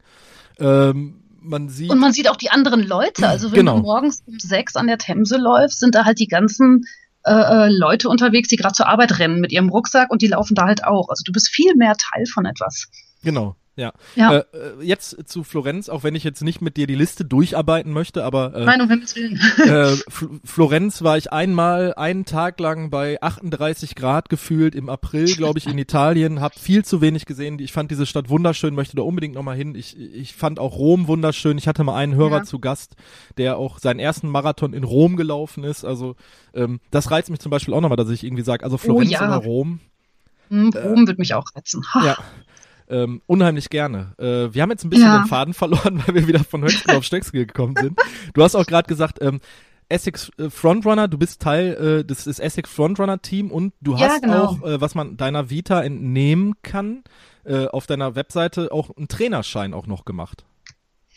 Ähm, 0.58 1.19
man 1.42 1.70
sieht, 1.70 1.90
Und 1.92 2.00
man 2.00 2.12
sieht 2.14 2.30
auch 2.30 2.36
die 2.38 2.50
anderen 2.52 2.82
Leute. 2.86 3.28
Also 3.28 3.52
wenn 3.52 3.60
Genau. 3.60 3.78
du 3.78 3.82
morgens 3.84 4.22
um 4.26 4.40
sechs 4.40 4.76
an 4.76 4.88
der 4.88 4.98
Themse 4.98 5.38
läufst, 5.38 5.80
sind 5.80 5.96
da 5.96 6.06
halt 6.06 6.20
die 6.20 6.28
ganzen 6.28 6.86
äh, 7.26 7.32
äh, 7.32 7.70
Leute 7.70 8.08
unterwegs, 8.10 8.48
die 8.50 8.56
gerade 8.56 8.74
zur 8.74 8.88
Arbeit 8.88 9.20
rennen 9.20 9.40
mit 9.42 9.52
ihrem 9.52 9.70
Rucksack 9.70 10.10
und 10.12 10.22
die 10.22 10.28
laufen 10.28 10.56
da 10.56 10.66
halt 10.66 10.84
auch. 10.86 11.10
Also 11.10 11.24
du 11.26 11.32
bist 11.32 11.50
viel 11.50 11.76
mehr 11.76 11.96
Teil 11.98 12.26
von 12.26 12.46
etwas. 12.46 12.88
genau, 13.24 13.56
ja. 13.80 13.94
Ja. 14.16 14.34
Äh, 14.38 14.38
äh, 14.54 14.84
jetzt 14.84 15.18
zu 15.30 15.44
Florenz, 15.44 15.90
auch 15.90 16.04
wenn 16.04 16.14
ich 16.16 16.24
jetzt 16.24 16.42
nicht 16.44 16.62
mit 16.62 16.78
dir 16.78 16.86
die 16.88 16.96
Liste 16.96 17.26
durcharbeiten 17.26 17.92
möchte, 17.94 18.24
aber 18.24 18.54
äh, 18.56 18.66
Nein, 18.66 18.82
um 18.82 18.90
Himmels 18.90 19.16
Willen. 19.16 19.40
äh, 19.58 19.96
Fl 20.10 20.30
Florenz 20.44 21.02
war 21.02 21.18
ich 21.18 21.32
einmal 21.32 21.94
einen 21.96 22.26
Tag 22.26 22.60
lang 22.60 22.90
bei 22.90 23.22
38 23.22 23.96
Grad 23.96 24.30
gefühlt 24.30 24.76
im 24.76 24.90
April, 24.90 25.26
glaube 25.36 25.60
ich, 25.60 25.68
in 25.68 25.78
Italien. 25.80 26.42
Hab 26.42 26.58
viel 26.60 26.84
zu 26.86 27.02
wenig 27.02 27.26
gesehen. 27.26 27.58
Ich 27.60 27.72
fand 27.74 27.90
diese 27.92 28.06
Stadt 28.06 28.30
wunderschön, 28.30 28.76
möchte 28.76 28.96
da 28.96 29.04
unbedingt 29.04 29.36
nochmal 29.36 29.56
hin. 29.56 29.76
Ich, 29.76 29.98
ich 29.98 30.34
fand 30.36 30.60
auch 30.60 30.76
Rom 30.78 31.08
wunderschön. 31.08 31.58
Ich 31.58 31.68
hatte 31.68 31.84
mal 31.84 31.96
einen 31.96 32.16
Hörer 32.16 32.38
Ja. 32.40 32.44
zu 32.44 32.60
Gast, 32.60 32.96
der 33.38 33.58
auch 33.58 33.80
seinen 33.80 34.00
ersten 34.00 34.28
Marathon 34.30 34.74
in 34.74 34.84
Rom 34.84 35.16
gelaufen 35.16 35.64
ist. 35.64 35.86
Also 35.86 36.16
ähm, 36.54 36.80
das 36.92 37.12
reizt 37.12 37.30
mich 37.30 37.40
zum 37.40 37.50
Beispiel 37.50 37.74
auch 37.74 37.82
nochmal, 37.82 37.96
dass 37.98 38.10
ich 38.10 38.24
irgendwie 38.24 38.44
sage, 38.44 38.64
also 38.64 38.78
Florenz 38.78 39.10
Oh 39.10 39.14
ja. 39.14 39.28
oder 39.28 39.46
Rom. 39.46 39.80
Hm, 40.50 40.72
Rom 40.76 41.08
wird 41.08 41.20
mich 41.20 41.34
auch 41.36 41.46
reizen. 41.56 41.84
Ha. 41.94 42.06
Ja. 42.06 42.18
Ähm, 42.90 43.22
unheimlich 43.28 43.70
gerne. 43.70 44.14
Äh, 44.18 44.54
wir 44.54 44.62
haben 44.64 44.72
jetzt 44.72 44.84
ein 44.84 44.90
bisschen 44.90 45.06
Ja. 45.06 45.20
den 45.20 45.28
Faden 45.28 45.54
verloren, 45.54 46.02
weil 46.08 46.16
wir 46.16 46.28
wieder 46.28 46.44
von 46.44 46.64
Höchstgen 46.64 46.96
auf 46.96 47.04
Stöcksel 47.04 47.46
gekommen 47.46 47.76
sind. 47.80 48.00
Du 48.34 48.44
hast 48.44 48.56
auch 48.56 48.66
gerade 48.66 48.88
gesagt, 48.88 49.20
ähm, 49.22 49.40
Essex 49.90 50.32
äh, 50.38 50.50
Frontrunner, 50.50 51.08
du 51.08 51.18
bist 51.18 51.42
Teil 51.42 52.00
äh, 52.02 52.06
des, 52.06 52.24
des 52.26 52.40
Essex 52.40 52.70
Frontrunner 52.70 53.22
Team 53.22 53.52
und 53.52 53.74
du 53.82 53.96
Ja, 53.96 54.10
hast 54.10 54.22
genau. 54.24 54.44
auch, 54.46 54.64
äh, 54.64 54.82
was 54.82 54.96
man 54.96 55.18
deiner 55.18 55.50
Vita 55.50 55.82
entnehmen 55.82 56.54
kann, 56.64 57.04
äh, 57.44 57.68
auf 57.68 57.86
deiner 57.88 58.16
Webseite 58.16 58.72
auch 58.72 58.96
einen 58.96 59.08
Trainerschein 59.08 59.74
auch 59.74 59.88
noch 59.88 60.06
gemacht. 60.06 60.46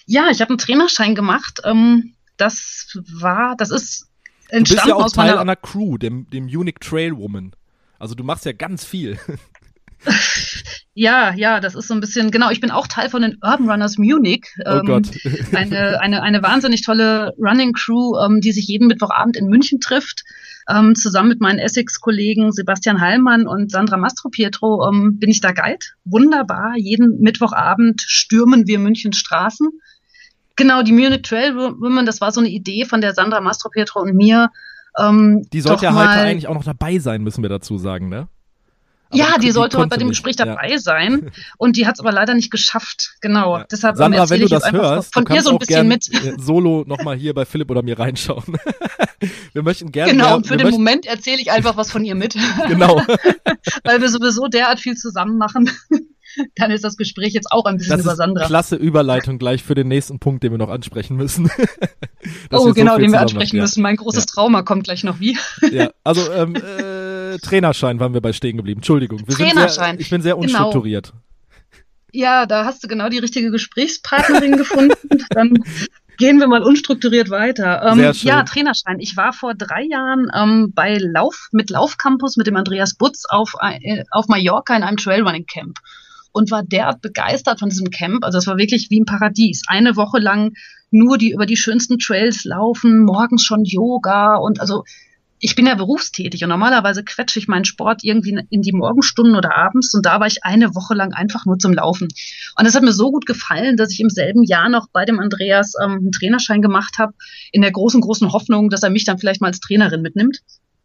Ja, 0.07 0.29
ich 0.31 0.41
habe 0.41 0.51
einen 0.51 0.59
Trainerschein 0.59 1.15
gemacht. 1.15 1.61
Ähm, 1.65 2.15
das 2.37 2.99
war, 3.21 3.55
das 3.57 3.71
ist 3.71 4.09
Du 4.51 4.59
bist 4.59 4.73
entstanden 4.73 4.89
ja 4.91 4.95
auch 4.97 5.05
aus 5.05 5.13
Teil 5.13 5.39
einer 5.39 5.57
Crew, 5.57 5.97
dem, 5.97 6.29
dem 6.29 6.45
Unique 6.45 6.81
Trail 6.81 7.17
Woman. 7.17 7.53
Also 7.99 8.15
du 8.15 8.25
machst 8.25 8.45
ja 8.45 8.53
ganz 8.53 8.85
viel. 8.85 9.19
Ja, 10.95 11.33
ja, 11.35 11.61
das 11.61 11.75
ist 11.75 11.89
so 11.89 11.95
ein 11.95 12.01
bisschen, 12.01 12.31
genau, 12.31 12.51
ich 12.51 12.61
bin 12.61 12.71
auch 12.71 12.87
Teil 12.87 13.09
von 13.09 13.23
den 13.23 13.39
Urban 13.43 13.69
Runners 13.69 13.97
Munich. 13.97 14.47
Oh 14.67 14.81
ähm, 14.81 14.87
Gott. 14.87 15.07
Eine, 15.55 16.01
eine, 16.01 16.23
eine 16.23 16.43
wahnsinnig 16.43 16.83
tolle 16.83 17.33
Running 17.39 17.73
Crew, 17.73 18.19
ähm, 18.19 18.41
die 18.43 18.53
sich 18.53 18.67
jeden 18.67 18.89
Mittwochabend 18.89 19.37
in 19.37 19.47
München 19.47 19.81
trifft. 19.81 20.25
Ähm, 20.69 20.95
zusammen 20.95 21.31
mit 21.31 21.41
meinen 21.41 21.59
Essex-Kollegen 21.59 22.53
Sebastian 22.53 23.01
Hallmann 23.01 23.47
und 23.47 23.71
Sandra 23.71 23.97
Mastropietro 23.97 24.89
ähm, 24.89 25.19
bin 25.19 25.31
ich 25.31 25.41
da 25.41 25.53
Guide. 25.53 25.85
Wunderbar. 26.05 26.75
Jeden 26.77 27.21
Mittwochabend 27.21 28.03
stürmen 28.03 28.67
wir 28.67 28.79
Münchens 28.79 29.17
Straßen. 29.17 29.71
Genau, 30.57 30.83
die 30.83 30.93
Munich 30.93 31.23
Trail 31.23 31.57
Women, 31.57 32.05
das 32.05 32.21
war 32.21 32.33
so 32.33 32.41
eine 32.41 32.51
Idee 32.51 32.85
von 32.85 33.01
der 33.01 33.15
Sandra 33.15 33.41
Mastropietro 33.41 34.03
und 34.03 34.15
mir. 34.15 34.51
Ähm, 34.99 35.47
Die 35.53 35.63
sollte 35.63 35.87
ja 35.87 35.95
heute 35.95 36.11
eigentlich 36.11 36.49
auch 36.49 36.55
noch 36.55 36.65
dabei 36.65 36.99
sein, 36.99 37.23
müssen 37.23 37.43
wir 37.43 37.49
dazu 37.49 37.79
sagen, 37.79 38.11
ne? 38.11 38.29
Ja, 39.13 39.39
die 39.39 39.51
sollte 39.51 39.79
heute 39.79 39.89
bei 39.89 39.97
dem 39.97 40.09
nicht. 40.09 40.17
Gespräch 40.23 40.37
Ja. 40.39 40.47
dabei 40.47 40.77
sein. 40.79 41.31
Und 41.59 41.77
die 41.77 41.87
hat 41.87 41.95
es 41.97 42.01
aber 42.01 42.13
leider 42.13 42.35
nicht 42.35 42.51
geschafft. 42.51 43.15
Genau. 43.21 43.59
Ja. 43.59 43.67
Deshalb 43.71 43.95
ähm, 43.95 43.99
Sandra, 43.99 44.17
wenn 44.17 44.23
erzähle 44.23 44.41
du 44.41 44.47
ich 44.47 44.51
jetzt 44.53 44.63
das 44.65 44.73
hörst, 44.73 45.15
von 45.15 45.25
kannst 45.25 45.45
so 45.45 45.51
ein 45.53 45.59
bisschen 45.59 45.89
mit. 45.89 46.09
äh, 46.13 46.35
solo 46.39 46.85
nochmal 46.87 47.17
hier 47.17 47.35
bei 47.35 47.45
Philipp 47.45 47.71
oder 47.71 47.83
mir 47.83 47.99
reinschauen. 47.99 48.45
wir 49.53 49.63
möchten 49.63 49.93
gerne 49.93 50.13
Genau, 50.13 50.25
mehr, 50.27 50.37
und 50.37 50.47
für 50.47 50.57
den 50.57 50.67
möchten, 50.67 50.81
Moment 50.81 51.07
erzähle 51.07 51.41
ich 51.41 51.51
einfach 51.51 51.77
was 51.77 51.91
von 51.91 52.05
ihr 52.05 52.15
mit. 52.15 52.35
Genau, 52.69 53.03
Weil 53.85 54.01
wir 54.01 54.09
sowieso 54.09 54.47
derart 54.49 54.81
viel 54.81 54.97
zusammen 54.97 55.37
machen. 55.39 55.71
Dann 56.55 56.71
ist 56.71 56.83
das 56.83 56.97
Gespräch 56.97 57.35
jetzt 57.35 57.53
auch 57.53 57.67
ein 57.67 57.77
bisschen 57.77 57.93
das 57.93 58.01
über 58.03 58.13
ist 58.13 58.17
Sandra. 58.19 58.47
klasse 58.47 58.77
Überleitung 58.77 59.39
gleich 59.39 59.63
für 59.63 59.75
den 59.75 59.89
nächsten 59.89 60.19
Punkt, 60.19 60.43
den 60.43 60.51
wir 60.53 60.59
noch 60.59 60.71
ansprechen 60.71 61.17
müssen. 61.17 61.51
Oh, 62.51 62.69
so 62.69 62.73
genau, 62.73 62.95
viel 62.95 63.05
den 63.05 63.13
wir 63.13 63.21
ansprechen 63.21 63.57
machen. 63.57 63.65
müssen. 63.65 63.83
Mein 63.83 63.97
großes 63.97 64.25
Ja. 64.25 64.33
Trauma 64.35 64.63
kommt 64.63 64.85
gleich 64.85 65.05
noch 65.05 65.21
wie. 65.21 65.37
Ja, 65.71 65.91
also 66.05 66.33
ähm, 66.33 66.55
äh, 66.57 67.02
Trainerschein 67.39 68.01
waren 68.01 68.15
wir 68.15 68.21
bei 68.21 68.33
stehen 68.33 68.57
geblieben. 68.57 68.79
Entschuldigung. 68.79 69.21
Wir 69.27 69.35
Sind 69.35 69.47
sehr, 69.47 69.55
Trainerschein. 69.55 69.97
ich 70.01 70.11
bin 70.11 70.23
sehr 70.23 70.33
Genau. 70.35 70.43
unstrukturiert. 70.45 71.13
Ja, 72.13 72.45
da 72.47 72.65
hast 72.67 72.85
du 72.85 72.89
genau 72.89 73.09
die 73.09 73.19
richtige 73.19 73.51
Gesprächspartnerin 73.51 74.57
gefunden. 74.59 75.25
Dann 75.31 75.55
gehen 76.19 76.39
wir 76.39 76.47
mal 76.47 76.63
unstrukturiert 76.63 77.31
weiter. 77.31 77.83
Ähm, 77.85 77.99
Sehr 77.99 78.15
schön. 78.15 78.29
Ja, 78.29 78.43
Trainerschein. 78.43 79.01
Ich 79.01 79.17
war 79.17 79.33
vor 79.33 79.55
drei 79.55 79.83
Jahren 79.85 80.31
ähm, 80.35 80.73
bei 80.75 80.99
Lauf 80.99 81.49
mit 81.53 81.71
Laufcampus 81.71 82.37
mit 82.37 82.47
dem 82.47 82.57
Andreas 82.57 82.95
Butz 82.95 83.25
auf, 83.29 83.55
äh, 83.61 84.05
auf 84.11 84.29
Mallorca 84.29 84.77
in 84.77 84.83
einem 84.83 84.99
Trailrunning 84.99 85.47
Camp 85.47 85.79
und 86.33 86.51
war 86.51 86.63
derart 86.63 87.01
begeistert 87.01 87.61
von 87.61 87.71
diesem 87.71 87.91
Camp. 87.91 88.25
Also 88.25 88.39
es 88.39 88.47
war 88.47 88.59
wirklich 88.59 88.89
wie 88.91 89.01
ein 89.01 89.07
Paradies. 89.07 89.63
Eine 89.67 89.97
Woche 89.97 90.19
lang 90.19 90.53
nur 90.91 91.17
die 91.17 91.33
über 91.33 91.47
die 91.47 91.57
schönsten 91.57 91.99
Trails 91.99 92.45
laufen, 92.45 93.05
morgens 93.05 93.43
schon 93.43 93.65
Yoga 93.65 94.37
und 94.37 94.61
also 94.61 94.85
ich 95.45 95.57
bin 95.57 95.67
ja 95.67 95.75
berufstätig 95.75 96.45
und 96.45 96.51
normalerweise 96.51 97.03
quetsche 97.03 97.41
ich 97.41 97.49
meinen 97.49 97.65
Sport 97.65 98.05
irgendwie 98.05 98.41
in 98.49 98.63
die 98.63 98.73
Morgenstunden 98.73 99.35
oder 99.35 99.57
abends 99.57 99.93
und 99.93 100.07
da 100.07 100.21
war 100.21 100.29
ich 100.29 100.45
eine 100.45 100.77
Woche 100.77 100.95
lang 100.95 101.13
einfach 101.13 101.47
nur 101.47 101.59
zum 101.59 101.73
Laufen. 101.73 102.07
Und 102.57 102.65
das 102.65 102.77
hat 102.77 102.85
mir 102.85 102.93
so 102.93 103.11
gut 103.11 103.27
gefallen, 103.27 103.77
dass 103.77 103.91
ich 103.91 103.99
im 103.99 104.09
selben 104.09 104.45
Jahr 104.45 104.69
noch 104.69 104.87
bei 104.93 105.05
dem 105.05 105.19
Andreas 105.19 105.73
ähm, 105.83 105.95
einen 105.95 106.13
Trainerschein 106.13 106.63
gemacht 106.63 106.95
habe, 106.99 107.15
in 107.51 107.61
der 107.61 107.73
großen, 107.73 108.01
großen 108.01 108.33
Hoffnung, 108.33 108.71
dass 108.71 108.85
er 108.85 108.91
mich 108.91 109.05
dann 109.05 109.19
vielleicht 109.19 109.41
mal 109.41 109.49
als 109.49 109.59
Trainerin 109.59 110.01
mitnimmt. 110.01 110.39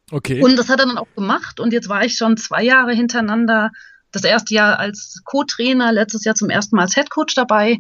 Okay. 0.10 0.42
Und 0.42 0.58
das 0.58 0.70
hat 0.70 0.80
er 0.80 0.88
dann 0.88 0.98
auch 0.98 1.14
gemacht 1.16 1.60
und 1.60 1.72
jetzt 1.72 1.88
war 1.88 2.04
ich 2.04 2.16
schon 2.16 2.36
zwei 2.36 2.64
Jahre 2.64 2.94
hintereinander, 2.94 3.70
das 4.12 4.24
erste 4.24 4.56
Jahr 4.56 4.80
als 4.80 5.22
Co-Trainer, 5.24 5.92
letztes 5.92 6.24
Jahr 6.24 6.34
zum 6.34 6.50
ersten 6.50 6.78
Mal 6.78 6.84
als 6.84 6.96
Headcoach 6.96 7.36
dabei 7.36 7.78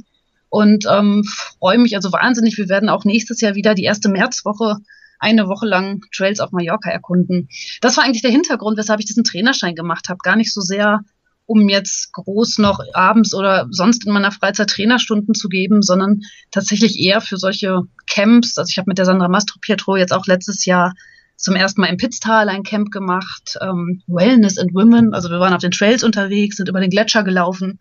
und 0.50 0.86
ähm, 0.88 1.24
freue 1.60 1.80
mich 1.80 1.96
also 1.96 2.12
wahnsinnig. 2.12 2.56
Wir 2.60 2.70
werden 2.70 2.90
auch 2.90 3.04
nächstes 3.04 3.42
Jahr 3.42 3.56
wieder 3.56 3.74
die 3.74 3.86
erste 3.86 4.10
Märzwoche 4.10 4.78
eine 5.20 5.48
Woche 5.48 5.66
lang 5.66 6.02
Trails 6.16 6.40
auf 6.40 6.52
Mallorca 6.52 6.90
erkunden. 6.90 7.50
Das 7.82 7.98
war 7.98 8.04
eigentlich 8.04 8.22
der 8.22 8.32
Hintergrund, 8.32 8.78
weshalb 8.78 9.00
ich 9.00 9.06
diesen 9.06 9.24
Trainerschein 9.24 9.76
gemacht 9.76 10.10
habe. 10.10 10.20
Gar 10.24 10.36
nicht 10.36 10.54
so 10.54 10.62
sehr, 10.62 11.02
um 11.46 11.70
jetzt 11.70 12.14
groß 12.14 12.60
noch 12.60 12.80
abends 12.94 13.34
oder 13.34 13.68
sonst 13.72 14.06
in 14.06 14.14
meiner 14.14 14.32
Freizeit 14.32 14.70
Trainerstunden 14.70 15.34
zu 15.34 15.50
geben, 15.50 15.82
sondern 15.82 16.22
tatsächlich 16.52 17.00
eher 17.00 17.22
für 17.22 17.38
solche 17.38 17.82
Camps. 18.10 18.58
Also 18.58 18.70
ich 18.70 18.78
habe 18.78 18.90
mit 18.90 18.98
der 18.98 19.06
Sandra 19.06 19.28
Mastropietro 19.28 19.96
jetzt 19.96 20.14
auch 20.14 20.26
letztes 20.28 20.66
Jahr 20.66 20.94
zum 21.38 21.56
ersten 21.56 21.82
Mal 21.82 21.88
im 21.88 21.98
Pitztal 21.98 22.50
ein 22.50 22.64
Camp 22.64 22.92
gemacht, 22.92 23.58
ähm, 23.62 24.02
Wellness 24.08 24.58
and 24.58 24.74
Women. 24.74 25.14
Also 25.14 25.30
wir 25.30 25.40
waren 25.40 25.54
auf 25.54 25.62
den 25.62 25.72
Trails 25.72 26.04
unterwegs, 26.04 26.58
sind 26.58 26.68
über 26.68 26.80
den 26.80 26.90
Gletscher 26.90 27.24
gelaufen 27.24 27.80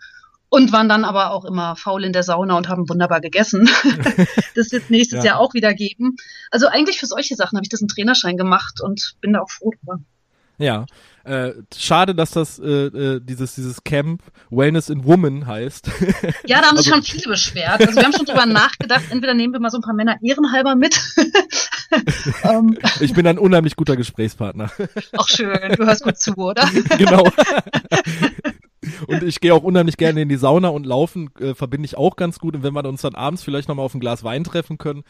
und 0.49 0.73
waren 0.73 0.89
dann 0.89 1.05
aber 1.05 1.33
auch 1.33 1.45
immer 1.45 1.77
faul 1.77 2.05
in 2.05 2.13
der 2.13 2.23
Sauna 2.23 2.57
und 2.57 2.69
haben 2.69 2.89
wunderbar 2.89 3.21
gegessen. 3.21 3.69
das 4.55 4.73
wird 4.73 4.91
nächstes 4.91 5.25
ja. 5.25 5.33
Jahr 5.33 5.41
auch 5.41 5.55
wieder 5.55 5.75
geben. 5.75 6.17
Also 6.51 6.69
eigentlich 6.69 6.99
für 6.99 7.07
solche 7.07 7.35
Sachen 7.35 7.57
habe 7.57 7.65
ich 7.65 7.71
das 7.71 7.81
einen 7.81 7.89
Trainerschein 7.89 8.37
gemacht 8.37 8.81
und 8.81 9.17
bin 9.21 9.33
da 9.33 9.41
auch 9.41 9.51
froh 9.51 9.73
drüber. 9.73 10.01
Ja, 10.59 10.87
äh, 11.25 11.53
schade, 11.77 12.15
dass 12.15 12.31
das 12.31 12.59
äh, 12.59 12.87
äh, 12.87 13.21
dieses 13.21 13.57
dieses 13.57 13.83
Camp 13.83 14.23
Wellness 14.49 14.89
in 14.89 15.05
Woman 15.05 15.47
heißt. 15.47 15.91
Ja, 16.47 16.61
da 16.61 16.69
haben 16.69 16.77
sich 16.77 16.93
also, 16.93 16.95
schon 16.95 17.03
viele 17.03 17.33
beschwert. 17.33 17.81
Also 17.81 17.97
wir 17.97 18.05
haben 18.05 18.13
schon 18.13 18.27
drüber 18.27 18.47
nachgedacht. 18.47 19.05
Entweder 19.11 19.35
nehmen 19.35 19.53
wir 19.53 19.61
mal 19.61 19.71
so 19.71 19.79
ein 19.79 19.83
paar 19.83 19.95
Männer 19.95 20.17
ehrenhalber 20.23 20.77
mit. 20.77 20.99
um, 22.45 22.79
ich 23.01 23.13
bin 23.13 23.27
ein 23.27 23.39
unheimlich 23.39 23.75
guter 23.75 23.97
Gesprächspartner. 23.97 24.71
Auch 25.17 25.29
schön. 25.29 25.73
Du 25.77 25.85
hörst 25.85 26.05
gut 26.05 26.19
zu, 26.19 26.33
oder? 26.37 26.65
genau. 26.97 27.25
Und 29.07 29.23
ich 29.23 29.41
gehe 29.41 29.55
auch 29.55 29.63
unheimlich 29.63 29.97
gerne 29.97 30.23
in 30.23 30.29
die 30.29 30.37
Sauna 30.37 30.69
und 30.69 30.87
laufen 30.87 31.31
äh, 31.41 31.55
verbinde 31.55 31.87
ich 31.87 31.97
auch 31.97 32.17
ganz 32.17 32.39
gut. 32.39 32.55
Und 32.55 32.63
wenn 32.63 32.75
wir 32.75 32.85
uns 32.85 33.03
dann 33.03 33.15
abends 33.15 33.43
vielleicht 33.43 33.69
nochmal 33.69 33.85
auf 33.85 33.95
ein 33.95 34.01
Glas 34.01 34.25
Wein 34.25 34.45
treffen 34.45 34.79
können, 34.79 35.05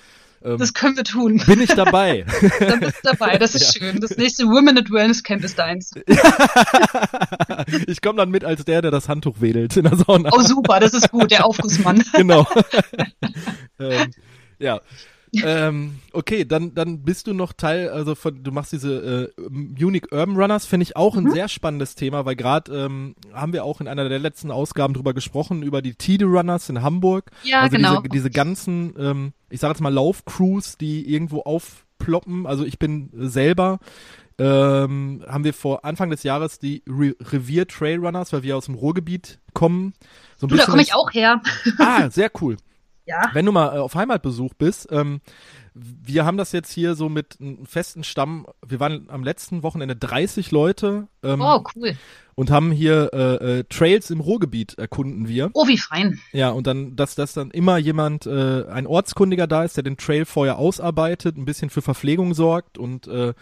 ähm, 0.44 0.58
das 0.58 0.74
können 0.74 0.96
wir 0.96 1.04
tun. 1.04 1.42
Bin 1.46 1.60
ich 1.60 1.70
dabei. 1.70 2.24
Dann 2.60 2.80
bist 2.80 2.98
du 3.02 3.10
dabei, 3.10 3.38
das 3.38 3.54
ist 3.54 3.74
ja. 3.74 3.80
schön. 3.80 4.00
Das 4.00 4.16
nächste 4.16 4.44
Women 4.44 4.78
at 4.78 4.90
Wellness 4.90 5.22
Camp 5.22 5.42
ist 5.44 5.58
deins. 5.58 5.92
ich 7.86 8.02
komme 8.02 8.18
dann 8.18 8.30
mit 8.30 8.44
als 8.44 8.64
der, 8.64 8.82
der 8.82 8.90
das 8.90 9.08
Handtuch 9.08 9.40
wedelt 9.40 9.76
in 9.76 9.84
der 9.84 9.96
Sauna. 9.96 10.30
Oh 10.32 10.40
super, 10.40 10.78
das 10.80 10.94
ist 10.94 11.10
gut, 11.10 11.30
der 11.30 11.46
Aufgussmann. 11.46 12.02
genau. 12.12 12.46
ähm, 13.80 14.10
ja, 14.58 14.80
ähm, 15.44 15.98
okay, 16.12 16.44
dann, 16.44 16.74
dann 16.74 17.02
bist 17.02 17.26
du 17.26 17.34
noch 17.34 17.52
Teil, 17.52 17.88
also 17.88 18.14
von, 18.14 18.42
du 18.42 18.50
machst 18.52 18.72
diese 18.72 19.32
äh, 19.36 19.42
Munich 19.48 20.12
Urban 20.12 20.36
Runners, 20.36 20.66
finde 20.66 20.84
ich 20.84 20.96
auch 20.96 21.16
ein 21.16 21.24
mhm. 21.24 21.32
sehr 21.32 21.48
spannendes 21.48 21.94
Thema, 21.94 22.24
weil 22.24 22.36
gerade 22.36 22.72
ähm, 22.74 23.14
haben 23.32 23.52
wir 23.52 23.64
auch 23.64 23.80
in 23.80 23.88
einer 23.88 24.08
der 24.08 24.18
letzten 24.18 24.50
Ausgaben 24.50 24.94
drüber 24.94 25.14
gesprochen, 25.14 25.62
über 25.62 25.82
die 25.82 25.94
Tide 25.94 26.26
Runners 26.26 26.68
in 26.68 26.82
Hamburg. 26.82 27.30
Ja, 27.42 27.60
also 27.62 27.76
genau. 27.76 28.00
Diese, 28.00 28.08
diese 28.08 28.30
ganzen, 28.30 28.94
ähm, 28.98 29.32
ich 29.50 29.60
sage 29.60 29.72
jetzt 29.72 29.80
mal 29.80 29.92
Laufcrews, 29.92 30.78
die 30.78 31.12
irgendwo 31.12 31.40
aufploppen. 31.42 32.46
Also 32.46 32.64
ich 32.64 32.78
bin 32.78 33.10
selber 33.12 33.78
ähm, 34.38 35.24
haben 35.26 35.44
wir 35.44 35.54
vor 35.54 35.84
Anfang 35.84 36.10
des 36.10 36.22
Jahres 36.22 36.58
die 36.58 36.82
Re 36.86 37.14
Revier 37.20 37.66
Trail 37.66 37.98
Runners, 37.98 38.32
weil 38.32 38.42
wir 38.42 38.56
aus 38.56 38.66
dem 38.66 38.74
Ruhrgebiet 38.74 39.38
kommen. 39.54 39.94
So 40.36 40.46
ein 40.46 40.50
du, 40.50 40.56
da 40.56 40.64
komme 40.66 40.82
ich 40.82 40.94
auch 40.94 41.12
her. 41.12 41.40
ah, 41.78 42.10
sehr 42.10 42.30
cool. 42.40 42.56
Ja. 43.06 43.30
Wenn 43.32 43.46
du 43.46 43.52
mal 43.52 43.76
äh, 43.76 43.78
auf 43.78 43.94
Heimatbesuch 43.94 44.54
bist, 44.54 44.88
ähm, 44.90 45.20
wir 45.74 46.24
haben 46.24 46.38
das 46.38 46.52
jetzt 46.52 46.72
hier 46.72 46.94
so 46.94 47.08
mit 47.08 47.36
einem 47.40 47.66
festen 47.66 48.02
Stamm. 48.02 48.46
Wir 48.66 48.80
waren 48.80 49.08
am 49.08 49.22
letzten 49.22 49.62
Wochenende 49.62 49.94
30 49.94 50.50
Leute. 50.50 51.08
Ähm, 51.22 51.40
oh, 51.40 51.62
cool. 51.74 51.96
Und 52.34 52.50
haben 52.50 52.72
hier 52.72 53.10
äh, 53.12 53.58
äh, 53.58 53.64
Trails 53.64 54.10
im 54.10 54.20
Ruhrgebiet 54.20 54.78
erkunden 54.78 55.28
wir. 55.28 55.50
Oh, 55.54 55.66
wie 55.68 55.78
fein. 55.78 56.18
Ja, 56.32 56.50
und 56.50 56.66
dann, 56.66 56.96
dass, 56.96 57.14
dass 57.14 57.34
dann 57.34 57.50
immer 57.50 57.78
jemand, 57.78 58.26
äh, 58.26 58.64
ein 58.68 58.86
Ortskundiger 58.86 59.46
da 59.46 59.64
ist, 59.64 59.76
der 59.76 59.84
den 59.84 59.96
Trail 59.96 60.24
vorher 60.24 60.58
ausarbeitet, 60.58 61.36
ein 61.36 61.44
bisschen 61.44 61.70
für 61.70 61.82
Verpflegung 61.82 62.34
sorgt 62.34 62.78
und 62.78 63.06
äh, 63.06 63.34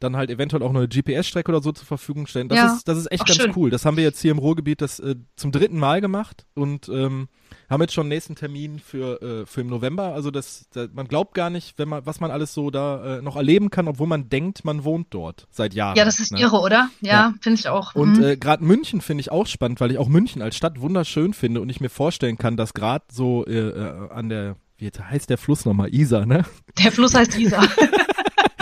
dann 0.00 0.16
halt 0.16 0.30
eventuell 0.30 0.62
auch 0.62 0.70
eine 0.70 0.88
GPS-Strecke 0.88 1.50
oder 1.50 1.62
so 1.62 1.72
zur 1.72 1.86
Verfügung 1.86 2.26
stellen. 2.26 2.48
Das 2.48 2.58
ja. 2.58 2.74
ist, 2.74 2.88
das 2.88 2.98
ist 2.98 3.12
echt 3.12 3.22
Ach, 3.22 3.26
ganz 3.26 3.40
schön. 3.40 3.52
cool. 3.56 3.70
Das 3.70 3.84
haben 3.84 3.96
wir 3.96 4.04
jetzt 4.04 4.20
hier 4.20 4.30
im 4.30 4.38
Ruhrgebiet 4.38 4.80
das 4.80 4.98
äh, 4.98 5.16
zum 5.36 5.52
dritten 5.52 5.78
Mal 5.78 6.00
gemacht 6.00 6.46
und 6.54 6.88
ähm, 6.88 7.28
haben 7.68 7.80
jetzt 7.82 7.94
schon 7.94 8.08
nächsten 8.08 8.34
Termin 8.34 8.80
für, 8.80 9.22
äh, 9.22 9.46
für 9.46 9.60
im 9.60 9.68
November. 9.68 10.12
Also 10.14 10.30
das, 10.30 10.66
das, 10.72 10.88
man 10.92 11.06
glaubt 11.06 11.34
gar 11.34 11.50
nicht, 11.50 11.78
wenn 11.78 11.88
man, 11.88 12.04
was 12.04 12.20
man 12.20 12.30
alles 12.30 12.52
so 12.52 12.70
da 12.70 13.18
äh, 13.18 13.22
noch 13.22 13.36
erleben 13.36 13.70
kann, 13.70 13.88
obwohl 13.88 14.06
man 14.06 14.28
denkt, 14.28 14.64
man 14.64 14.84
wohnt 14.84 15.08
dort 15.10 15.46
seit 15.50 15.74
Jahren. 15.74 15.96
Ja, 15.96 16.04
das 16.04 16.18
ist 16.18 16.32
ne? 16.32 16.40
irre, 16.40 16.60
oder? 16.60 16.90
Ja, 17.00 17.12
ja. 17.12 17.34
finde 17.40 17.60
ich 17.60 17.68
auch. 17.68 17.94
Und 17.94 18.18
mhm. 18.18 18.24
äh, 18.24 18.36
gerade 18.36 18.64
München 18.64 19.00
finde 19.00 19.20
ich 19.20 19.30
auch 19.30 19.46
spannend, 19.46 19.80
weil 19.80 19.90
ich 19.90 19.98
auch 19.98 20.08
München 20.08 20.42
als 20.42 20.56
Stadt 20.56 20.80
wunderschön 20.80 21.34
finde 21.34 21.60
und 21.60 21.68
ich 21.68 21.80
mir 21.80 21.90
vorstellen 21.90 22.38
kann, 22.38 22.56
dass 22.56 22.74
gerade 22.74 23.04
so 23.12 23.44
äh, 23.46 23.58
äh, 23.58 24.10
an 24.10 24.28
der 24.28 24.56
wie 24.78 24.88
heißt 24.88 25.28
der 25.28 25.36
Fluss 25.36 25.66
nochmal? 25.66 25.94
Isar, 25.94 26.24
ne? 26.24 26.46
Der 26.78 26.90
Fluss 26.90 27.14
heißt 27.14 27.38
Isar. 27.38 27.68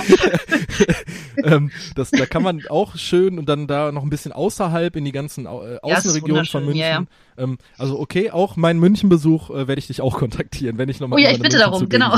ähm, 1.44 1.70
das, 1.94 2.10
da 2.10 2.26
kann 2.26 2.42
man 2.42 2.66
auch 2.68 2.96
schön 2.96 3.38
und 3.38 3.48
dann 3.48 3.66
da 3.66 3.92
noch 3.92 4.02
ein 4.02 4.10
bisschen 4.10 4.32
außerhalb 4.32 4.96
in 4.96 5.04
die 5.04 5.12
ganzen 5.12 5.46
äh, 5.46 5.78
Außenregionen 5.82 6.46
von 6.46 6.64
München. 6.64 6.80
Ja, 6.80 6.88
ja. 6.88 7.04
Ähm, 7.36 7.58
also 7.76 7.98
okay, 7.98 8.30
auch 8.30 8.56
mein 8.56 8.78
Münchenbesuch 8.78 9.50
äh, 9.50 9.68
werde 9.68 9.78
ich 9.78 9.86
dich 9.86 10.00
auch 10.00 10.18
kontaktieren, 10.18 10.78
wenn 10.78 10.88
ich 10.88 11.00
nochmal. 11.00 11.18
Oh 11.18 11.22
ja, 11.22 11.30
ich 11.30 11.40
bitte 11.40 11.58
darum, 11.58 11.88
genau. 11.88 12.14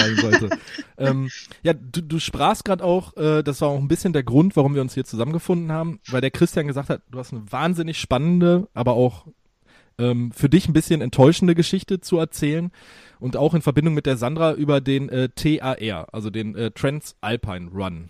ähm, 0.98 1.31
ja, 1.62 1.72
du, 1.74 2.00
du 2.03 2.18
sprachst 2.18 2.64
gerade 2.64 2.83
auch, 2.85 3.16
äh, 3.16 3.42
das 3.42 3.61
war 3.61 3.68
auch 3.68 3.79
ein 3.79 3.88
bisschen 3.88 4.12
der 4.12 4.22
Grund, 4.22 4.57
warum 4.57 4.74
wir 4.74 4.83
uns 4.83 4.94
hier 4.94 5.05
zusammengefunden 5.05 5.72
haben, 5.72 6.00
weil 6.09 6.20
der 6.20 6.31
Christian 6.31 6.66
gesagt 6.66 6.88
hat, 6.88 7.03
du 7.11 7.18
hast 7.18 7.33
eine 7.33 7.50
wahnsinnig 7.50 7.98
spannende, 7.98 8.68
aber 8.74 8.94
auch 8.94 9.26
ähm, 10.01 10.33
für 10.33 10.49
dich 10.49 10.69
ein 10.69 10.73
bisschen 10.73 11.01
enttäuschende 11.01 11.55
Geschichte 11.55 12.01
zu 12.01 12.19
erzählen 12.19 12.71
und 13.21 13.37
auch 13.37 13.55
in 13.55 13.63
Verbindung 13.63 13.95
mit 13.95 14.07
der 14.07 14.17
Sandra 14.17 14.55
über 14.55 14.81
den 14.81 15.09
äh, 15.09 15.29
TAR, 15.29 16.09
also 16.13 16.31
den 16.31 16.55
äh, 16.57 16.71
Transalpine 16.71 17.71
Run. 17.71 18.09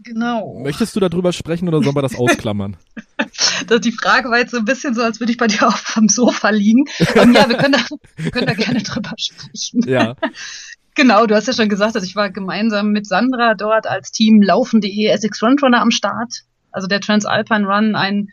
Genau. 0.00 0.60
Möchtest 0.62 0.94
du 0.94 1.00
darüber 1.00 1.32
sprechen 1.32 1.68
oder 1.68 1.82
sollen 1.82 1.96
wir 1.96 2.02
das 2.02 2.14
ausklammern? 2.18 2.76
das, 3.66 3.80
die 3.80 3.92
Frage 3.92 4.30
war 4.30 4.38
jetzt 4.38 4.52
so 4.52 4.58
ein 4.58 4.64
bisschen 4.64 4.94
so, 4.94 5.02
als 5.02 5.20
würde 5.20 5.32
ich 5.32 5.38
bei 5.38 5.48
dir 5.48 5.66
auf 5.66 5.94
dem 5.96 6.08
Sofa 6.08 6.50
liegen. 6.50 6.84
Und 7.20 7.34
ja, 7.34 7.48
wir 7.48 7.56
können 7.56 7.72
da, 7.72 7.96
wir 8.16 8.30
können 8.30 8.46
da 8.46 8.54
gerne 8.54 8.82
drüber 8.82 9.12
sprechen. 9.16 9.82
Ja. 9.86 10.16
Genau, 10.94 11.26
du 11.26 11.36
hast 11.36 11.46
ja 11.46 11.52
schon 11.52 11.68
gesagt, 11.68 11.94
dass 11.94 12.02
ich 12.02 12.16
war 12.16 12.28
gemeinsam 12.28 12.90
mit 12.90 13.06
Sandra 13.06 13.54
dort 13.54 13.86
als 13.86 14.10
Team 14.10 14.42
Laufen.de 14.42 15.06
Essex 15.06 15.38
Frontrunner 15.38 15.80
am 15.80 15.92
Start. 15.92 16.42
Also 16.72 16.88
der 16.88 17.00
Transalpine 17.00 17.68
Run, 17.68 17.94
ein 17.94 18.30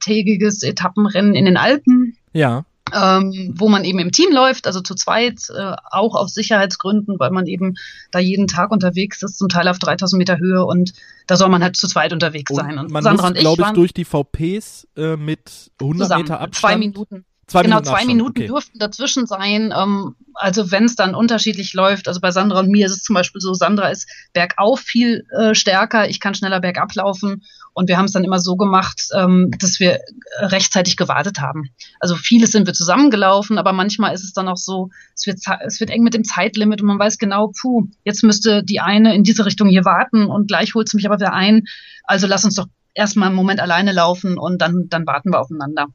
siebentägiges 0.00 0.62
Etappenrennen 0.62 1.34
in 1.34 1.44
den 1.44 1.56
Alpen. 1.56 2.16
Ja 2.32 2.64
ähm, 2.92 3.54
wo 3.56 3.68
man 3.68 3.84
eben 3.84 3.98
im 3.98 4.10
Team 4.12 4.32
läuft, 4.32 4.66
also 4.66 4.80
zu 4.80 4.94
zweit, 4.94 5.48
äh, 5.56 5.76
auch 5.90 6.14
aus 6.14 6.34
Sicherheitsgründen, 6.34 7.18
weil 7.18 7.30
man 7.30 7.46
eben 7.46 7.76
da 8.10 8.18
jeden 8.18 8.48
Tag 8.48 8.70
unterwegs 8.70 9.22
ist, 9.22 9.38
zum 9.38 9.48
Teil 9.48 9.68
auf 9.68 9.78
3000 9.78 10.18
Meter 10.18 10.38
Höhe 10.38 10.64
und 10.64 10.92
da 11.26 11.36
soll 11.36 11.48
man 11.48 11.62
halt 11.62 11.76
zu 11.76 11.86
zweit 11.86 12.12
unterwegs 12.12 12.52
sein. 12.52 12.78
Und, 12.78 12.90
man 12.90 13.02
Sandra 13.02 13.30
muss, 13.30 13.38
glaube 13.38 13.62
ich, 13.62 13.68
durch 13.74 13.94
die 13.94 14.04
VPs 14.04 14.88
äh, 14.96 15.16
mit 15.16 15.70
100 15.80 16.02
zusammen, 16.02 16.22
Meter 16.22 16.40
Abstand. 16.40 16.72
Zwei 16.72 16.78
Minuten. 16.78 17.24
Zwei 17.46 17.62
genau, 17.62 17.76
Minuten 17.76 17.86
zwei 17.86 17.92
Abstand. 17.92 18.16
Minuten 18.16 18.38
okay. 18.38 18.46
dürften 18.46 18.78
dazwischen 18.78 19.26
sein. 19.26 19.74
Ähm, 19.76 20.14
also 20.34 20.70
wenn 20.70 20.84
es 20.84 20.96
dann 20.96 21.14
unterschiedlich 21.14 21.74
läuft, 21.74 22.08
also 22.08 22.20
bei 22.20 22.30
Sandra 22.30 22.60
und 22.60 22.70
mir 22.70 22.86
ist 22.86 22.92
es 22.92 23.02
zum 23.02 23.14
Beispiel 23.14 23.40
so, 23.40 23.54
Sandra 23.54 23.88
ist 23.88 24.08
bergauf 24.32 24.80
viel 24.80 25.26
äh, 25.36 25.54
stärker, 25.54 26.08
ich 26.08 26.20
kann 26.20 26.34
schneller 26.34 26.60
bergab 26.60 26.94
laufen 26.94 27.42
und 27.80 27.88
wir 27.88 27.96
haben 27.96 28.04
es 28.04 28.12
dann 28.12 28.24
immer 28.24 28.40
so 28.40 28.56
gemacht, 28.56 29.08
ähm, 29.16 29.50
dass 29.58 29.80
wir 29.80 30.00
rechtzeitig 30.38 30.98
gewartet 30.98 31.40
haben. 31.40 31.70
Also 31.98 32.14
vieles 32.14 32.52
sind 32.52 32.66
wir 32.66 32.74
zusammengelaufen, 32.74 33.56
aber 33.56 33.72
manchmal 33.72 34.12
ist 34.12 34.22
es 34.22 34.34
dann 34.34 34.48
auch 34.48 34.58
so, 34.58 34.90
es 35.14 35.26
wird, 35.26 35.38
es 35.64 35.80
wird 35.80 35.88
eng 35.88 36.02
mit 36.02 36.12
dem 36.12 36.24
Zeitlimit 36.24 36.82
und 36.82 36.88
man 36.88 36.98
weiß 36.98 37.16
genau, 37.16 37.50
puh, 37.58 37.86
jetzt 38.04 38.22
müsste 38.22 38.62
die 38.62 38.80
eine 38.80 39.14
in 39.14 39.24
diese 39.24 39.46
Richtung 39.46 39.66
hier 39.66 39.86
warten 39.86 40.26
und 40.26 40.46
gleich 40.46 40.74
holt 40.74 40.90
sie 40.90 40.98
mich 40.98 41.06
aber 41.06 41.18
wieder 41.18 41.32
ein. 41.32 41.62
Also 42.04 42.26
lass 42.26 42.44
uns 42.44 42.56
doch 42.56 42.66
erstmal 42.92 43.28
einen 43.28 43.36
Moment 43.36 43.60
alleine 43.60 43.92
laufen 43.92 44.36
und 44.36 44.60
dann, 44.60 44.90
dann 44.90 45.06
warten 45.06 45.30
wir 45.30 45.40
aufeinander. 45.40 45.86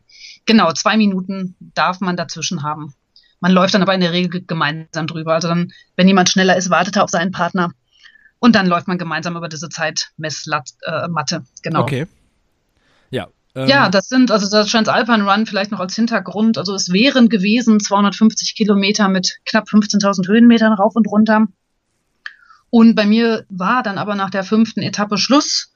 Genau, 0.47 0.71
zwei 0.71 0.97
Minuten 0.97 1.55
darf 1.59 2.01
man 2.01 2.17
dazwischen 2.17 2.63
haben. 2.63 2.95
Man 3.41 3.51
läuft 3.51 3.75
dann 3.75 3.83
aber 3.83 3.93
in 3.93 4.01
der 4.01 4.11
Regel 4.11 4.43
gemeinsam 4.43 5.05
drüber. 5.05 5.35
Also 5.35 5.49
dann, 5.49 5.71
wenn 5.95 6.07
jemand 6.07 6.29
schneller 6.29 6.57
ist, 6.57 6.71
wartet 6.71 6.95
er 6.95 7.03
auf 7.03 7.11
seinen 7.11 7.31
Partner. 7.31 7.73
Und 8.39 8.55
dann 8.55 8.67
läuft 8.67 8.87
man 8.87 8.97
gemeinsam 8.97 9.35
über 9.35 9.49
diese 9.49 9.69
Zeitmessmatte. 9.69 11.35
Äh, 11.35 11.39
genau. 11.63 11.81
Okay. 11.81 12.07
Ja. 13.09 13.27
Ähm, 13.55 13.67
ja, 13.67 13.89
das 13.89 14.09
sind, 14.09 14.31
also 14.31 14.49
das 14.49 14.69
Transalpine 14.69 15.23
Run 15.23 15.45
vielleicht 15.45 15.71
noch 15.71 15.79
als 15.79 15.95
Hintergrund. 15.95 16.57
Also 16.57 16.75
es 16.75 16.91
wären 16.91 17.29
gewesen 17.29 17.79
250 17.79 18.55
Kilometer 18.55 19.07
mit 19.07 19.39
knapp 19.45 19.67
15.000 19.67 20.27
Höhenmetern 20.27 20.73
rauf 20.73 20.95
und 20.95 21.07
runter. 21.07 21.47
Und 22.69 22.95
bei 22.95 23.05
mir 23.05 23.45
war 23.49 23.83
dann 23.83 23.97
aber 23.97 24.15
nach 24.15 24.29
der 24.29 24.43
fünften 24.43 24.81
Etappe 24.81 25.17
Schluss. 25.17 25.71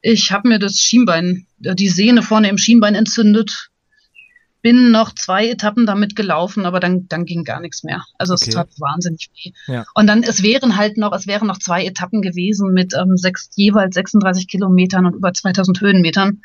Ich 0.00 0.32
habe 0.32 0.48
mir 0.48 0.58
das 0.58 0.76
Schienbein, 0.76 1.46
äh, 1.62 1.74
die 1.74 1.88
Sehne 1.88 2.22
vorne 2.22 2.48
im 2.48 2.58
Schienbein 2.58 2.94
entzündet 2.94 3.70
bin 4.60 4.90
noch 4.90 5.14
zwei 5.14 5.48
Etappen 5.48 5.86
damit 5.86 6.16
gelaufen, 6.16 6.66
aber 6.66 6.80
dann, 6.80 7.06
dann 7.08 7.24
ging 7.24 7.44
gar 7.44 7.60
nichts 7.60 7.84
mehr. 7.84 8.04
Also 8.18 8.34
okay. 8.34 8.46
es 8.48 8.54
tat 8.54 8.68
wahnsinnig 8.78 9.30
weh. 9.34 9.52
Ja. 9.66 9.84
Und 9.94 10.06
dann, 10.08 10.22
es 10.22 10.42
wären 10.42 10.76
halt 10.76 10.96
noch, 10.96 11.12
es 11.12 11.26
wären 11.26 11.46
noch 11.46 11.58
zwei 11.58 11.84
Etappen 11.84 12.22
gewesen 12.22 12.72
mit 12.72 12.94
ähm, 12.94 13.16
sechs, 13.16 13.50
jeweils 13.54 13.94
36 13.94 14.48
Kilometern 14.48 15.06
und 15.06 15.14
über 15.14 15.32
2000 15.32 15.80
Höhenmetern. 15.80 16.42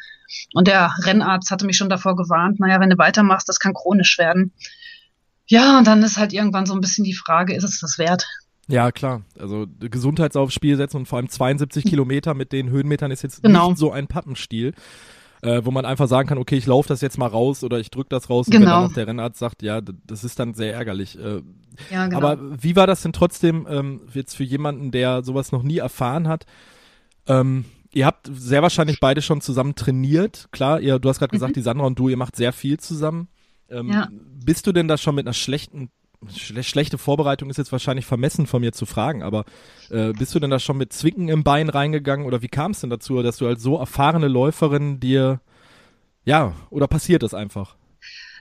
Und 0.53 0.67
der 0.67 0.93
Rennarzt 0.99 1.49
hatte 1.51 1.65
mich 1.65 1.77
schon 1.77 1.89
davor 1.89 2.15
gewarnt, 2.15 2.59
naja, 2.59 2.79
wenn 2.79 2.89
du 2.89 2.97
weitermachst, 2.97 3.49
das 3.49 3.59
kann 3.59 3.73
chronisch 3.73 4.17
werden. 4.17 4.51
Ja, 5.47 5.77
und 5.77 5.87
dann 5.87 6.03
ist 6.03 6.17
halt 6.17 6.33
irgendwann 6.33 6.65
so 6.65 6.73
ein 6.73 6.81
bisschen 6.81 7.03
die 7.03 7.13
Frage, 7.13 7.55
ist 7.55 7.63
es 7.63 7.79
das 7.79 7.97
wert? 7.97 8.25
Ja, 8.67 8.91
klar. 8.91 9.23
Also 9.37 9.67
Gesundheit 9.79 10.35
aufs 10.37 10.53
Spiel 10.53 10.77
setzen 10.77 10.97
und 10.97 11.05
vor 11.07 11.17
allem 11.17 11.29
72 11.29 11.83
Kilometer 11.83 12.33
mit 12.33 12.51
den 12.53 12.69
Höhenmetern 12.69 13.11
ist 13.11 13.21
jetzt 13.23 13.43
genau. 13.43 13.69
nicht 13.69 13.77
so 13.77 13.91
ein 13.91 14.07
Pappenstiel, 14.07 14.73
äh, 15.43 15.65
wo 15.65 15.71
man 15.71 15.85
einfach 15.85 16.07
sagen 16.07 16.27
kann, 16.27 16.37
okay, 16.37 16.55
ich 16.55 16.65
laufe 16.65 16.87
das 16.87 17.01
jetzt 17.01 17.17
mal 17.17 17.27
raus 17.27 17.63
oder 17.63 17.79
ich 17.79 17.91
drücke 17.91 18.09
das 18.09 18.29
raus 18.29 18.47
genau. 18.49 18.55
und 18.55 18.61
wenn 18.61 18.67
dann 18.67 18.83
auch 18.83 18.93
der 18.93 19.07
Rennarzt 19.07 19.39
sagt, 19.39 19.61
ja, 19.61 19.81
das 19.81 20.23
ist 20.23 20.39
dann 20.39 20.53
sehr 20.53 20.73
ärgerlich. 20.73 21.19
Äh, 21.19 21.41
ja, 21.91 22.07
genau. 22.07 22.17
Aber 22.17 22.39
wie 22.61 22.75
war 22.75 22.87
das 22.87 23.01
denn 23.01 23.13
trotzdem 23.13 23.67
ähm, 23.69 24.01
jetzt 24.13 24.35
für 24.35 24.43
jemanden, 24.43 24.91
der 24.91 25.23
sowas 25.23 25.51
noch 25.51 25.63
nie 25.63 25.79
erfahren 25.79 26.27
hat? 26.27 26.45
Ähm, 27.27 27.65
ihr 27.93 28.05
habt 28.05 28.29
sehr 28.33 28.61
wahrscheinlich 28.61 28.99
beide 29.01 29.21
schon 29.21 29.41
zusammen 29.41 29.75
trainiert. 29.75 30.47
Klar, 30.51 30.79
ihr, 30.79 30.97
du 30.99 31.09
hast 31.09 31.19
gerade 31.19 31.33
mhm. 31.33 31.39
gesagt, 31.39 31.55
die 31.57 31.61
Sandra 31.61 31.85
und 31.85 31.99
du, 31.99 32.07
ihr 32.07 32.17
macht 32.17 32.35
sehr 32.35 32.53
viel 32.53 32.79
zusammen. 32.79 33.27
Ähm, 33.69 33.91
ja. 33.91 34.07
Bist 34.45 34.65
du 34.65 34.71
denn 34.71 34.87
da 34.87 34.97
schon 34.97 35.15
mit 35.15 35.25
einer 35.25 35.33
schlechten 35.33 35.89
Schle 35.89 36.02
schlechte 36.31 36.97
Vorbereitung 36.97 37.49
ist 37.49 37.57
jetzt 37.57 37.71
wahrscheinlich 37.71 38.05
vermessen 38.05 38.47
von 38.47 38.61
mir 38.61 38.71
zu 38.71 38.85
fragen, 38.85 39.23
aber 39.23 39.45
äh, 39.89 40.13
bist 40.13 40.33
du 40.35 40.39
denn 40.39 40.49
da 40.49 40.59
schon 40.59 40.77
mit 40.77 40.93
Zwicken 40.93 41.29
im 41.29 41.43
Bein 41.43 41.69
reingegangen 41.69 42.25
oder 42.25 42.41
wie 42.41 42.47
kam 42.47 42.71
es 42.71 42.81
denn 42.81 42.89
dazu, 42.89 43.21
dass 43.21 43.37
du 43.37 43.47
als 43.47 43.61
so 43.61 43.77
erfahrene 43.77 44.27
Läuferin 44.27 44.99
dir, 44.99 45.41
ja, 46.25 46.53
oder 46.69 46.87
passiert 46.87 47.23
das 47.23 47.33
einfach? 47.33 47.75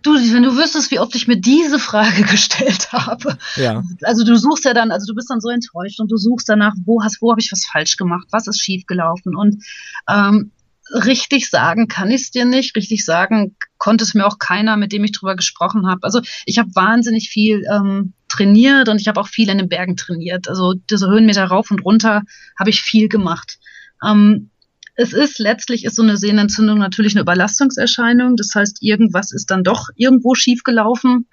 Du, 0.02 0.14
wenn 0.14 0.42
du 0.42 0.56
wüsstest, 0.56 0.90
wie 0.90 0.98
oft 0.98 1.14
ich 1.14 1.28
mir 1.28 1.36
diese 1.36 1.78
Frage 1.78 2.22
gestellt 2.30 2.92
habe. 2.92 3.38
Ja. 3.56 3.82
Also 4.02 4.24
du 4.24 4.36
suchst 4.36 4.64
ja 4.64 4.74
dann, 4.74 4.90
also 4.90 5.06
du 5.06 5.14
bist 5.14 5.30
dann 5.30 5.40
so 5.40 5.48
enttäuscht 5.48 6.00
und 6.00 6.10
du 6.10 6.16
suchst 6.16 6.48
danach, 6.48 6.74
wo 6.84 7.02
hast, 7.02 7.22
wo 7.22 7.30
habe 7.30 7.40
ich 7.40 7.52
was 7.52 7.64
falsch 7.64 7.96
gemacht, 7.96 8.26
was 8.30 8.48
ist 8.48 8.60
schiefgelaufen 8.60 9.36
und 9.36 9.62
ähm, 10.08 10.50
richtig 10.92 11.48
sagen 11.48 11.88
kann 11.88 12.10
ich 12.10 12.22
es 12.22 12.30
dir 12.30 12.44
nicht. 12.44 12.74
Richtig 12.76 13.04
sagen 13.04 13.56
konnte 13.82 14.04
es 14.04 14.14
mir 14.14 14.24
auch 14.24 14.38
keiner, 14.38 14.76
mit 14.76 14.92
dem 14.92 15.02
ich 15.02 15.10
drüber 15.10 15.34
gesprochen 15.34 15.88
habe. 15.88 16.04
Also 16.04 16.20
ich 16.46 16.58
habe 16.58 16.72
wahnsinnig 16.76 17.30
viel 17.30 17.64
ähm, 17.68 18.12
trainiert 18.28 18.88
und 18.88 19.00
ich 19.00 19.08
habe 19.08 19.20
auch 19.20 19.26
viel 19.26 19.48
in 19.48 19.58
den 19.58 19.68
Bergen 19.68 19.96
trainiert. 19.96 20.46
Also 20.48 20.74
diese 20.88 21.08
Höhenmeter 21.08 21.46
rauf 21.46 21.72
und 21.72 21.84
runter 21.84 22.22
habe 22.56 22.70
ich 22.70 22.80
viel 22.80 23.08
gemacht. 23.08 23.58
Ähm, 24.00 24.50
es 24.94 25.12
ist 25.12 25.40
letztlich 25.40 25.84
ist 25.84 25.96
so 25.96 26.02
eine 26.02 26.16
Sehnenentzündung 26.16 26.78
natürlich 26.78 27.14
eine 27.14 27.22
Überlastungserscheinung. 27.22 28.36
Das 28.36 28.54
heißt, 28.54 28.78
irgendwas 28.82 29.32
ist 29.32 29.50
dann 29.50 29.64
doch 29.64 29.88
irgendwo 29.96 30.36
schiefgelaufen. 30.36 31.26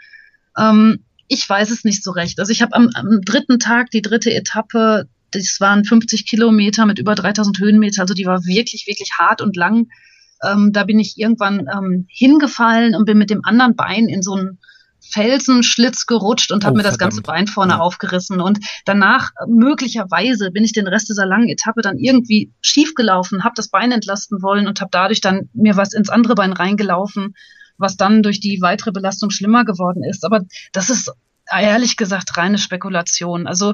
Ähm, 0.58 1.04
ich 1.28 1.48
weiß 1.48 1.70
es 1.70 1.84
nicht 1.84 2.04
so 2.04 2.10
recht. 2.10 2.40
Also 2.40 2.52
ich 2.52 2.64
habe 2.64 2.74
am, 2.74 2.90
am 2.96 3.22
dritten 3.22 3.60
Tag 3.60 3.92
die 3.92 4.02
dritte 4.02 4.34
Etappe 4.34 5.08
das 5.32 5.58
waren 5.60 5.86
50 5.86 6.26
Kilometer 6.26 6.88
mit 6.88 6.98
über 6.98 7.14
3000 7.14 7.60
Höhenmeter, 7.60 8.02
also 8.02 8.16
die 8.16 8.26
war 8.26 8.44
wirklich, 8.46 8.88
wirklich 8.88 9.12
hart 9.20 9.44
und 9.44 9.56
lang. 9.56 9.86
Ähm, 10.44 10.72
da 10.72 10.84
bin 10.84 11.00
ich 11.00 11.18
irgendwann 11.18 11.68
ähm, 11.72 12.06
hingefallen 12.10 12.96
und 12.96 13.06
bin 13.06 13.18
mit 13.18 13.30
dem 13.30 13.42
anderen 13.44 13.76
Bein 13.76 14.08
in 14.08 14.22
so 14.22 14.34
einen 14.34 14.60
Felsenschlitz 15.02 16.06
gerutscht 16.06 16.52
und 16.52 16.66
habe 16.66 16.74
oh, 16.74 16.78
mir 16.78 16.84
das 16.84 16.98
verdammt. 16.98 17.14
ganze 17.14 17.22
Bein 17.24 17.48
vorne 17.48 17.74
ja. 17.74 17.80
aufgerissen. 17.80 18.42
Und 18.42 18.60
danach, 18.86 19.32
möglicherweise, 19.48 20.52
bin 20.52 20.64
ich 20.64 20.74
den 20.74 20.88
Rest 20.88 21.10
dieser 21.10 21.26
langen 21.26 21.50
Etappe 21.50 21.82
dann 21.82 21.98
irgendwie 21.98 22.52
schiefgelaufen, 22.62 23.44
habe 23.44 23.54
das 23.56 23.70
Bein 23.70 23.92
entlasten 23.92 24.42
wollen 24.42 24.68
und 24.68 24.82
habe 24.82 24.90
dadurch 24.92 25.22
dann 25.22 25.50
mir 25.54 25.78
was 25.78 25.94
ins 25.94 26.10
andere 26.10 26.36
Bein 26.36 26.54
reingelaufen, 26.54 27.36
was 27.78 27.98
dann 27.98 28.24
durch 28.24 28.40
die 28.40 28.62
weitere 28.62 28.92
Belastung 28.92 29.30
schlimmer 29.30 29.66
geworden 29.66 30.04
ist. 30.04 30.26
Aber 30.26 30.42
das 30.74 30.90
ist 30.90 31.12
ehrlich 31.52 31.98
gesagt 31.98 32.38
reine 32.38 32.58
Spekulation. 32.58 33.48
Also 33.48 33.74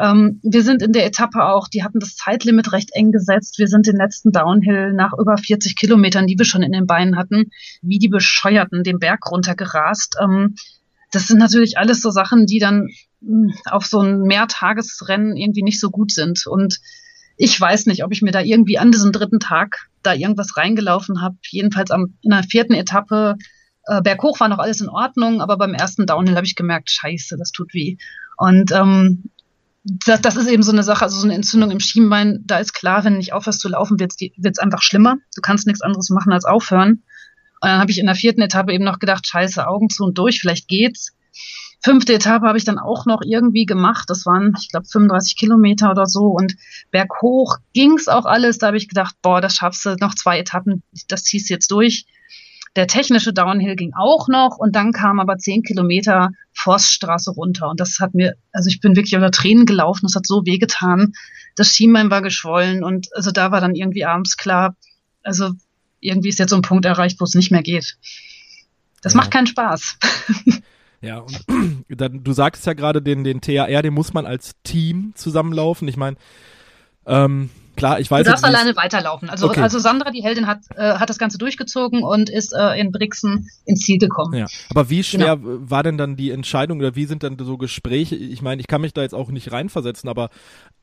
ähm, 0.00 0.40
wir 0.42 0.62
sind 0.62 0.82
in 0.82 0.92
der 0.92 1.06
Etappe 1.06 1.44
auch, 1.44 1.68
die 1.68 1.84
hatten 1.84 2.00
das 2.00 2.16
Zeitlimit 2.16 2.72
recht 2.72 2.90
eng 2.92 3.12
gesetzt. 3.12 3.58
Wir 3.58 3.68
sind 3.68 3.86
den 3.86 3.96
letzten 3.96 4.32
Downhill 4.32 4.92
nach 4.92 5.12
über 5.18 5.36
40 5.36 5.76
Kilometern, 5.76 6.26
die 6.26 6.38
wir 6.38 6.44
schon 6.44 6.62
in 6.62 6.72
den 6.72 6.86
Beinen 6.86 7.16
hatten, 7.16 7.50
wie 7.82 7.98
die 7.98 8.08
Bescheuerten 8.08 8.82
den 8.82 8.98
Berg 8.98 9.30
runtergerast. 9.30 10.16
Ähm, 10.22 10.54
das 11.12 11.26
sind 11.26 11.38
natürlich 11.38 11.76
alles 11.76 12.00
so 12.00 12.10
Sachen, 12.10 12.46
die 12.46 12.58
dann 12.58 12.88
hm, 13.20 13.52
auf 13.66 13.86
so 13.86 14.00
ein 14.00 14.22
Mehrtagesrennen 14.22 15.36
irgendwie 15.36 15.62
nicht 15.62 15.80
so 15.80 15.90
gut 15.90 16.12
sind. 16.12 16.46
Und 16.46 16.78
ich 17.36 17.58
weiß 17.60 17.86
nicht, 17.86 18.04
ob 18.04 18.12
ich 18.12 18.22
mir 18.22 18.32
da 18.32 18.40
irgendwie 18.40 18.78
an 18.78 18.92
diesem 18.92 19.12
dritten 19.12 19.40
Tag 19.40 19.88
da 20.02 20.14
irgendwas 20.14 20.56
reingelaufen 20.56 21.20
habe. 21.20 21.36
Jedenfalls 21.50 21.90
am, 21.90 22.14
in 22.22 22.30
der 22.30 22.42
vierten 22.42 22.74
Etappe 22.74 23.36
äh, 23.86 24.00
berghoch 24.02 24.40
war 24.40 24.48
noch 24.48 24.58
alles 24.58 24.80
in 24.80 24.88
Ordnung, 24.88 25.40
aber 25.40 25.56
beim 25.56 25.74
ersten 25.74 26.06
Downhill 26.06 26.36
habe 26.36 26.46
ich 26.46 26.54
gemerkt, 26.54 26.90
scheiße, 26.90 27.36
das 27.38 27.50
tut 27.50 27.74
weh. 27.74 27.96
Und 28.36 28.72
ähm, 28.72 29.30
das, 29.82 30.20
das 30.20 30.36
ist 30.36 30.48
eben 30.48 30.62
so 30.62 30.72
eine 30.72 30.82
Sache, 30.82 31.04
also 31.04 31.18
so 31.18 31.26
eine 31.26 31.34
Entzündung 31.34 31.70
im 31.70 31.80
Schienbein, 31.80 32.40
da 32.44 32.58
ist 32.58 32.74
klar, 32.74 33.04
wenn 33.04 33.16
nicht 33.16 33.32
aufhörst 33.32 33.60
zu 33.60 33.68
laufen, 33.68 33.98
wird 33.98 34.12
es 34.12 34.58
einfach 34.58 34.82
schlimmer. 34.82 35.16
Du 35.34 35.40
kannst 35.40 35.66
nichts 35.66 35.80
anderes 35.80 36.10
machen 36.10 36.32
als 36.32 36.44
aufhören. 36.44 37.02
Und 37.62 37.68
dann 37.68 37.80
habe 37.80 37.90
ich 37.90 37.98
in 37.98 38.06
der 38.06 38.14
vierten 38.14 38.42
Etappe 38.42 38.72
eben 38.72 38.84
noch 38.84 38.98
gedacht, 38.98 39.26
scheiße, 39.26 39.66
Augen 39.66 39.88
zu 39.88 40.04
und 40.04 40.18
durch, 40.18 40.40
vielleicht 40.40 40.68
geht's. 40.68 41.14
Fünfte 41.82 42.12
Etappe 42.12 42.46
habe 42.46 42.58
ich 42.58 42.64
dann 42.64 42.78
auch 42.78 43.06
noch 43.06 43.22
irgendwie 43.24 43.64
gemacht. 43.64 44.04
Das 44.08 44.26
waren, 44.26 44.52
ich 44.60 44.68
glaube, 44.68 44.86
35 44.86 45.36
Kilometer 45.38 45.90
oder 45.90 46.04
so. 46.04 46.26
Und 46.26 46.56
berghoch 46.90 47.56
ging's 47.72 48.06
auch 48.06 48.26
alles. 48.26 48.58
Da 48.58 48.68
habe 48.68 48.76
ich 48.76 48.88
gedacht, 48.88 49.14
boah, 49.22 49.40
das 49.40 49.54
schaffst 49.54 49.86
du, 49.86 49.96
noch 49.98 50.14
zwei 50.14 50.38
Etappen, 50.38 50.82
das 51.08 51.24
ziehst 51.24 51.48
du 51.48 51.54
jetzt 51.54 51.70
durch. 51.70 52.04
Der 52.76 52.86
technische 52.86 53.32
Downhill 53.32 53.74
ging 53.74 53.92
auch 53.94 54.28
noch 54.28 54.56
und 54.58 54.76
dann 54.76 54.92
kam 54.92 55.18
aber 55.18 55.38
zehn 55.38 55.62
Kilometer 55.62 56.30
Forststraße 56.52 57.32
runter. 57.32 57.68
Und 57.68 57.80
das 57.80 57.98
hat 58.00 58.14
mir, 58.14 58.36
also 58.52 58.68
ich 58.68 58.80
bin 58.80 58.94
wirklich 58.94 59.16
unter 59.16 59.32
Tränen 59.32 59.66
gelaufen, 59.66 60.06
das 60.06 60.14
hat 60.14 60.26
so 60.26 60.46
wehgetan. 60.46 61.12
Das 61.56 61.68
Schienbein 61.68 62.10
war 62.10 62.22
geschwollen 62.22 62.84
und 62.84 63.08
also 63.14 63.32
da 63.32 63.50
war 63.50 63.60
dann 63.60 63.74
irgendwie 63.74 64.04
abends 64.04 64.36
klar, 64.36 64.76
also 65.22 65.50
irgendwie 65.98 66.28
ist 66.28 66.38
jetzt 66.38 66.50
so 66.50 66.56
ein 66.56 66.62
Punkt 66.62 66.84
erreicht, 66.84 67.20
wo 67.20 67.24
es 67.24 67.34
nicht 67.34 67.50
mehr 67.50 67.62
geht. 67.62 67.98
Das 69.02 69.14
ja. 69.14 69.18
macht 69.18 69.30
keinen 69.30 69.46
Spaß. 69.46 69.98
Ja, 71.02 71.18
und 71.18 71.44
dann, 71.88 72.22
du 72.22 72.32
sagtest 72.32 72.66
ja 72.66 72.74
gerade, 72.74 73.00
den, 73.00 73.24
den 73.24 73.40
TAR, 73.40 73.82
den 73.82 73.94
muss 73.94 74.12
man 74.12 74.26
als 74.26 74.52
Team 74.64 75.12
zusammenlaufen. 75.14 75.88
Ich 75.88 75.96
meine, 75.96 76.16
ähm, 77.06 77.50
klar, 77.80 78.00
ich 78.00 78.10
weiß. 78.10 78.24
Du 78.24 78.30
darfst 78.30 78.44
alleine 78.44 78.76
weiterlaufen. 78.76 79.30
Also, 79.30 79.48
okay. 79.48 79.60
also 79.60 79.78
Sandra, 79.78 80.10
die 80.10 80.22
Heldin, 80.22 80.46
hat, 80.46 80.60
äh, 80.76 80.94
hat 80.94 81.10
das 81.10 81.18
Ganze 81.18 81.38
durchgezogen 81.38 82.02
und 82.02 82.30
ist 82.30 82.52
äh, 82.52 82.78
in 82.78 82.92
Brixen 82.92 83.48
ins 83.64 83.80
Ziel 83.80 83.98
gekommen. 83.98 84.34
Ja. 84.34 84.46
Aber 84.68 84.90
wie 84.90 85.02
schwer 85.02 85.36
genau. 85.36 85.58
war 85.70 85.82
denn 85.82 85.98
dann 85.98 86.16
die 86.16 86.30
Entscheidung 86.30 86.78
oder 86.78 86.94
wie 86.94 87.06
sind 87.06 87.22
dann 87.22 87.36
so 87.38 87.56
Gespräche? 87.56 88.16
Ich 88.16 88.42
meine, 88.42 88.60
ich 88.60 88.68
kann 88.68 88.82
mich 88.82 88.92
da 88.92 89.02
jetzt 89.02 89.14
auch 89.14 89.30
nicht 89.30 89.50
reinversetzen, 89.50 90.08
aber 90.08 90.30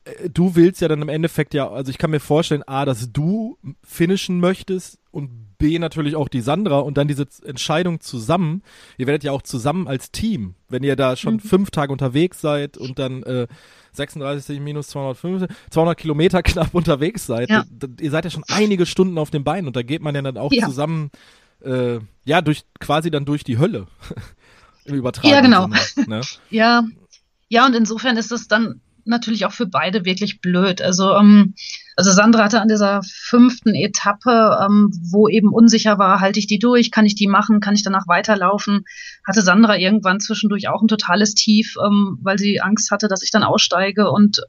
äh, 0.05 0.29
du 0.29 0.55
willst 0.55 0.81
ja 0.81 0.87
dann 0.87 1.01
im 1.01 1.09
Endeffekt 1.09 1.53
ja, 1.53 1.69
also 1.69 1.89
ich 1.89 1.97
kann 1.97 2.11
mir 2.11 2.19
vorstellen, 2.19 2.63
A, 2.63 2.85
dass 2.85 3.11
du 3.11 3.57
finishen 3.83 4.39
möchtest 4.39 4.99
und 5.11 5.57
B 5.57 5.79
natürlich 5.79 6.15
auch 6.15 6.27
die 6.27 6.41
Sandra 6.41 6.79
und 6.79 6.97
dann 6.97 7.07
diese 7.07 7.27
Entscheidung 7.43 7.99
zusammen. 7.99 8.61
Ihr 8.97 9.07
werdet 9.07 9.23
ja 9.23 9.31
auch 9.31 9.41
zusammen 9.41 9.87
als 9.87 10.11
Team, 10.11 10.55
wenn 10.69 10.83
ihr 10.83 10.95
da 10.95 11.15
schon 11.15 11.35
mhm. 11.35 11.39
fünf 11.39 11.71
Tage 11.71 11.91
unterwegs 11.91 12.41
seid 12.41 12.77
und 12.77 12.99
dann 12.99 13.23
äh, 13.23 13.47
36 13.97 14.59
minus 14.59 14.87
250, 14.87 15.49
200 15.69 15.97
Kilometer 15.97 16.41
knapp 16.43 16.73
unterwegs 16.73 17.25
seid. 17.25 17.49
Ja. 17.49 17.65
Ihr 17.99 18.11
seid 18.11 18.25
ja 18.25 18.31
schon 18.31 18.43
einige 18.47 18.85
Stunden 18.85 19.17
auf 19.17 19.29
den 19.29 19.43
Beinen 19.43 19.67
und 19.67 19.75
da 19.75 19.81
geht 19.81 20.01
man 20.01 20.15
ja 20.15 20.21
dann 20.21 20.37
auch 20.37 20.51
ja. 20.51 20.65
zusammen, 20.65 21.11
äh, 21.63 21.99
ja, 22.25 22.41
durch 22.41 22.63
quasi 22.79 23.11
dann 23.11 23.25
durch 23.25 23.43
die 23.43 23.57
Hölle. 23.57 23.87
Im 24.85 24.95
Übertragen. 24.95 25.29
Ja, 25.29 25.41
genau. 25.41 25.67
Sinne, 25.93 26.07
ne? 26.07 26.21
ja. 26.49 26.83
Ja, 27.49 27.65
und 27.65 27.75
insofern 27.75 28.17
ist 28.17 28.31
es 28.31 28.47
dann 28.47 28.81
natürlich 29.07 29.45
auch 29.45 29.51
für 29.51 29.65
beide 29.65 30.05
wirklich 30.05 30.41
blöd. 30.41 30.81
Also, 30.81 31.15
ähm, 31.15 31.55
also 31.95 32.11
Sandra 32.11 32.43
hatte 32.43 32.61
an 32.61 32.67
dieser 32.67 33.01
fünften 33.03 33.73
Etappe, 33.73 34.59
ähm, 34.63 34.91
wo 35.11 35.27
eben 35.27 35.51
unsicher 35.51 35.97
war, 35.97 36.19
halte 36.19 36.39
ich 36.39 36.47
die 36.47 36.59
durch, 36.59 36.91
kann 36.91 37.05
ich 37.05 37.15
die 37.15 37.27
machen, 37.27 37.59
kann 37.59 37.75
ich 37.75 37.83
danach 37.83 38.07
weiterlaufen, 38.07 38.85
hatte 39.25 39.41
Sandra 39.41 39.77
irgendwann 39.77 40.19
zwischendurch 40.19 40.69
auch 40.69 40.81
ein 40.81 40.87
totales 40.87 41.33
Tief, 41.33 41.75
ähm, 41.83 42.19
weil 42.21 42.37
sie 42.37 42.61
Angst 42.61 42.91
hatte, 42.91 43.07
dass 43.07 43.23
ich 43.23 43.31
dann 43.31 43.43
aussteige 43.43 44.11
und 44.11 44.41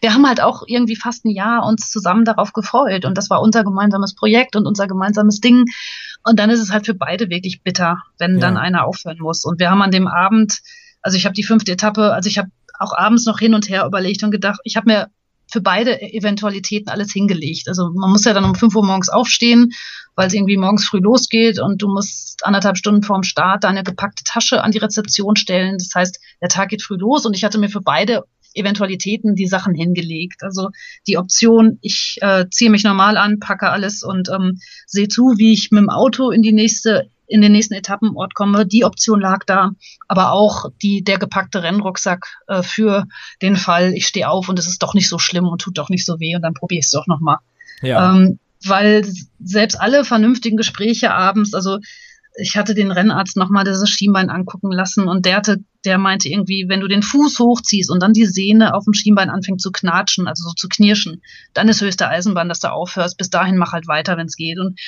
wir 0.00 0.12
haben 0.12 0.26
halt 0.26 0.40
auch 0.40 0.64
irgendwie 0.66 0.96
fast 0.96 1.24
ein 1.24 1.30
Jahr 1.30 1.64
uns 1.64 1.90
zusammen 1.90 2.24
darauf 2.24 2.52
gefreut 2.52 3.04
und 3.04 3.16
das 3.16 3.30
war 3.30 3.40
unser 3.40 3.62
gemeinsames 3.62 4.16
Projekt 4.16 4.56
und 4.56 4.66
unser 4.66 4.88
gemeinsames 4.88 5.40
Ding 5.40 5.66
und 6.24 6.40
dann 6.40 6.50
ist 6.50 6.60
es 6.60 6.72
halt 6.72 6.86
für 6.86 6.94
beide 6.94 7.30
wirklich 7.30 7.62
bitter, 7.62 8.02
wenn 8.18 8.34
ja. 8.34 8.40
dann 8.40 8.56
einer 8.56 8.86
aufhören 8.86 9.18
muss 9.20 9.44
und 9.44 9.60
wir 9.60 9.70
haben 9.70 9.82
an 9.82 9.92
dem 9.92 10.08
Abend 10.08 10.60
also 11.02 11.16
ich 11.16 11.24
habe 11.24 11.34
die 11.34 11.44
fünfte 11.44 11.72
Etappe, 11.72 12.12
also 12.12 12.28
ich 12.28 12.38
habe 12.38 12.50
auch 12.78 12.92
abends 12.96 13.26
noch 13.26 13.38
hin 13.38 13.54
und 13.54 13.68
her 13.68 13.84
überlegt 13.86 14.22
und 14.22 14.30
gedacht, 14.30 14.60
ich 14.64 14.76
habe 14.76 14.90
mir 14.90 15.08
für 15.50 15.60
beide 15.60 16.00
Eventualitäten 16.00 16.90
alles 16.90 17.12
hingelegt. 17.12 17.68
Also 17.68 17.90
man 17.90 18.10
muss 18.10 18.24
ja 18.24 18.34
dann 18.34 18.44
um 18.44 18.54
5 18.54 18.74
Uhr 18.74 18.84
morgens 18.84 19.08
aufstehen, 19.08 19.72
weil 20.14 20.26
es 20.26 20.34
irgendwie 20.34 20.56
morgens 20.56 20.86
früh 20.86 20.98
losgeht 20.98 21.58
und 21.58 21.80
du 21.80 21.88
musst 21.88 22.44
anderthalb 22.44 22.76
Stunden 22.76 23.02
vorm 23.02 23.22
Start 23.22 23.64
deine 23.64 23.82
gepackte 23.82 24.24
Tasche 24.24 24.62
an 24.62 24.72
die 24.72 24.78
Rezeption 24.78 25.36
stellen. 25.36 25.78
Das 25.78 25.90
heißt, 25.94 26.20
der 26.42 26.48
Tag 26.48 26.68
geht 26.68 26.82
früh 26.82 26.96
los 26.96 27.24
und 27.24 27.34
ich 27.34 27.44
hatte 27.44 27.58
mir 27.58 27.70
für 27.70 27.80
beide 27.80 28.24
Eventualitäten 28.54 29.34
die 29.34 29.46
Sachen 29.46 29.74
hingelegt. 29.74 30.42
Also 30.42 30.70
die 31.06 31.16
Option, 31.16 31.78
ich 31.80 32.18
äh, 32.20 32.46
ziehe 32.50 32.70
mich 32.70 32.84
normal 32.84 33.16
an, 33.16 33.40
packe 33.40 33.70
alles 33.70 34.02
und 34.02 34.28
ähm, 34.28 34.58
sehe 34.86 35.08
zu, 35.08 35.34
wie 35.36 35.52
ich 35.52 35.70
mit 35.70 35.82
dem 35.82 35.90
Auto 35.90 36.30
in 36.30 36.42
die 36.42 36.52
nächste 36.52 37.10
in 37.28 37.42
den 37.42 37.52
nächsten 37.52 37.74
Etappenort 37.74 38.34
komme. 38.34 38.66
Die 38.66 38.84
Option 38.84 39.20
lag 39.20 39.44
da, 39.44 39.72
aber 40.08 40.32
auch 40.32 40.66
die, 40.82 41.04
der 41.04 41.18
gepackte 41.18 41.62
Rennrucksack 41.62 42.26
äh, 42.48 42.62
für 42.62 43.04
den 43.42 43.56
Fall, 43.56 43.92
ich 43.92 44.06
stehe 44.06 44.28
auf 44.28 44.48
und 44.48 44.58
es 44.58 44.66
ist 44.66 44.82
doch 44.82 44.94
nicht 44.94 45.08
so 45.08 45.18
schlimm 45.18 45.46
und 45.46 45.60
tut 45.60 45.78
doch 45.78 45.90
nicht 45.90 46.06
so 46.06 46.18
weh 46.18 46.34
und 46.34 46.42
dann 46.42 46.54
probiere 46.54 46.80
ich 46.80 46.86
es 46.86 46.90
doch 46.90 47.06
nochmal. 47.06 47.38
Ja. 47.82 48.14
Ähm, 48.14 48.38
weil 48.64 49.06
selbst 49.38 49.80
alle 49.80 50.04
vernünftigen 50.04 50.56
Gespräche 50.56 51.12
abends, 51.12 51.54
also 51.54 51.78
ich 52.40 52.56
hatte 52.56 52.74
den 52.74 52.90
Rennarzt 52.90 53.36
nochmal 53.36 53.64
dieses 53.64 53.90
Schienbein 53.90 54.30
angucken 54.30 54.70
lassen 54.70 55.08
und 55.08 55.26
der 55.26 55.36
hatte, 55.36 55.58
der 55.84 55.98
meinte 55.98 56.28
irgendwie, 56.28 56.66
wenn 56.68 56.80
du 56.80 56.88
den 56.88 57.02
Fuß 57.02 57.38
hochziehst 57.38 57.90
und 57.90 58.00
dann 58.00 58.12
die 58.12 58.26
Sehne 58.26 58.74
auf 58.74 58.84
dem 58.84 58.94
Schienbein 58.94 59.30
anfängt 59.30 59.60
zu 59.60 59.72
knatschen, 59.72 60.28
also 60.28 60.48
so 60.48 60.54
zu 60.54 60.68
knirschen, 60.68 61.22
dann 61.52 61.68
ist 61.68 61.80
höchste 61.80 62.08
Eisenbahn, 62.08 62.48
dass 62.48 62.60
du 62.60 62.72
aufhörst. 62.72 63.18
Bis 63.18 63.30
dahin 63.30 63.58
mach 63.58 63.72
halt 63.72 63.88
weiter, 63.88 64.16
wenn 64.16 64.26
es 64.26 64.36
geht. 64.36 64.58
Und 64.58 64.78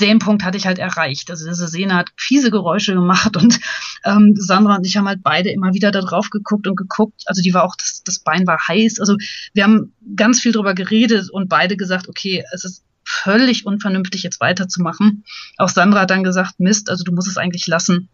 den 0.00 0.18
Punkt 0.18 0.44
hatte 0.44 0.56
ich 0.56 0.66
halt 0.66 0.78
erreicht. 0.78 1.30
Also 1.30 1.48
diese 1.48 1.68
Sehne 1.68 1.94
hat 1.94 2.10
fiese 2.16 2.50
Geräusche 2.50 2.94
gemacht 2.94 3.36
und 3.36 3.58
ähm, 4.04 4.34
Sandra 4.36 4.76
und 4.76 4.86
ich 4.86 4.96
haben 4.96 5.08
halt 5.08 5.22
beide 5.22 5.50
immer 5.50 5.74
wieder 5.74 5.90
da 5.90 6.00
drauf 6.00 6.30
geguckt 6.30 6.66
und 6.66 6.76
geguckt. 6.76 7.22
Also 7.26 7.42
die 7.42 7.54
war 7.54 7.64
auch, 7.64 7.76
das, 7.76 8.02
das 8.04 8.20
Bein 8.20 8.46
war 8.46 8.58
heiß. 8.68 9.00
Also 9.00 9.16
wir 9.54 9.64
haben 9.64 9.94
ganz 10.16 10.40
viel 10.40 10.52
drüber 10.52 10.74
geredet 10.74 11.30
und 11.30 11.48
beide 11.48 11.76
gesagt, 11.76 12.08
okay, 12.08 12.44
es 12.52 12.64
ist 12.64 12.84
völlig 13.04 13.66
unvernünftig, 13.66 14.22
jetzt 14.22 14.40
weiterzumachen. 14.40 15.24
Auch 15.58 15.68
Sandra 15.68 16.00
hat 16.00 16.10
dann 16.10 16.24
gesagt, 16.24 16.60
Mist, 16.60 16.88
also 16.88 17.04
du 17.04 17.12
musst 17.12 17.28
es 17.28 17.36
eigentlich 17.36 17.66
lassen. 17.66 18.08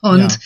Und 0.00 0.32
ja. 0.32 0.38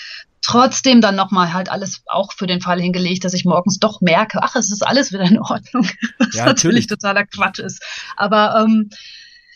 trotzdem 0.43 1.01
dann 1.01 1.15
nochmal 1.15 1.53
halt 1.53 1.71
alles 1.71 2.03
auch 2.07 2.33
für 2.33 2.47
den 2.47 2.61
Fall 2.61 2.81
hingelegt, 2.81 3.25
dass 3.25 3.35
ich 3.35 3.45
morgens 3.45 3.79
doch 3.79 4.01
merke, 4.01 4.43
ach, 4.43 4.57
es 4.57 4.73
ist 4.73 4.85
alles 4.85 5.13
wieder 5.13 5.25
in 5.25 5.39
Ordnung. 5.39 5.89
Was 6.19 6.35
ja, 6.35 6.47
natürlich 6.47 6.87
totaler 6.87 7.25
Quatsch 7.25 7.61
ist. 7.61 7.83
Aber 8.17 8.65
ähm, 8.65 8.91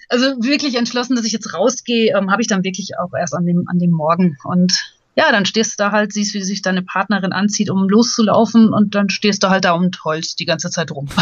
also 0.08 0.26
wirklich 0.42 0.76
entschlossen, 0.76 1.16
dass 1.16 1.24
ich 1.24 1.32
jetzt 1.32 1.54
rausgehe, 1.54 2.16
ähm, 2.16 2.30
habe 2.30 2.42
ich 2.42 2.48
dann 2.48 2.64
wirklich 2.64 2.92
auch 2.98 3.12
erst 3.18 3.34
an 3.34 3.46
dem, 3.46 3.68
an 3.68 3.78
dem 3.78 3.90
Morgen. 3.90 4.36
Und 4.44 4.96
ja, 5.18 5.32
dann 5.32 5.46
stehst 5.46 5.72
du 5.72 5.82
da 5.82 5.90
halt, 5.90 6.12
siehst, 6.12 6.32
wie 6.34 6.42
sich 6.42 6.62
deine 6.62 6.82
Partnerin 6.82 7.32
anzieht, 7.32 7.70
um 7.70 7.88
loszulaufen 7.88 8.72
und 8.72 8.94
dann 8.94 9.08
stehst 9.08 9.42
du 9.42 9.48
halt 9.48 9.64
da 9.64 9.72
und 9.72 10.04
heulst 10.04 10.38
die 10.38 10.44
ganze 10.44 10.70
Zeit 10.70 10.92
rum. 10.92 11.08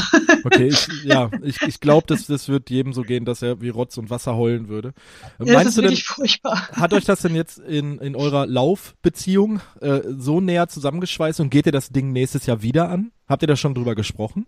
Okay, 0.45 0.69
ich, 0.69 0.87
ja, 1.03 1.29
ich, 1.43 1.61
ich 1.63 1.81
glaube, 1.81 2.07
das, 2.07 2.27
das 2.27 2.49
wird 2.49 2.71
jedem 2.71 2.93
so 2.93 3.03
gehen, 3.03 3.25
dass 3.25 3.43
er 3.43 3.61
wie 3.61 3.69
Rotz 3.69 3.97
und 3.97 4.11
Wasser 4.11 4.37
heulen 4.37 4.69
würde. 4.69 4.93
Ja, 5.41 5.55
Meinst 5.55 5.57
das 5.57 5.67
ist 5.67 5.79
du 5.79 5.83
wirklich 5.83 6.07
denn, 6.07 6.15
furchtbar. 6.15 6.69
Hat 6.69 6.93
euch 6.93 7.05
das 7.05 7.23
denn 7.23 7.35
jetzt 7.35 7.59
in, 7.59 7.99
in 7.99 8.15
eurer 8.15 8.47
Laufbeziehung 8.47 9.61
äh, 9.81 10.03
so 10.17 10.41
näher 10.41 10.69
zusammengeschweißt 10.69 11.41
und 11.41 11.51
geht 11.51 11.67
ihr 11.67 11.73
das 11.73 11.89
Ding 11.89 12.13
nächstes 12.13 12.47
Jahr 12.47 12.63
wieder 12.63 12.91
an? 12.91 13.11
Habt 13.27 13.43
ihr 13.43 13.49
da 13.49 13.57
schon 13.57 13.75
drüber 13.75 13.97
gesprochen? 13.97 14.47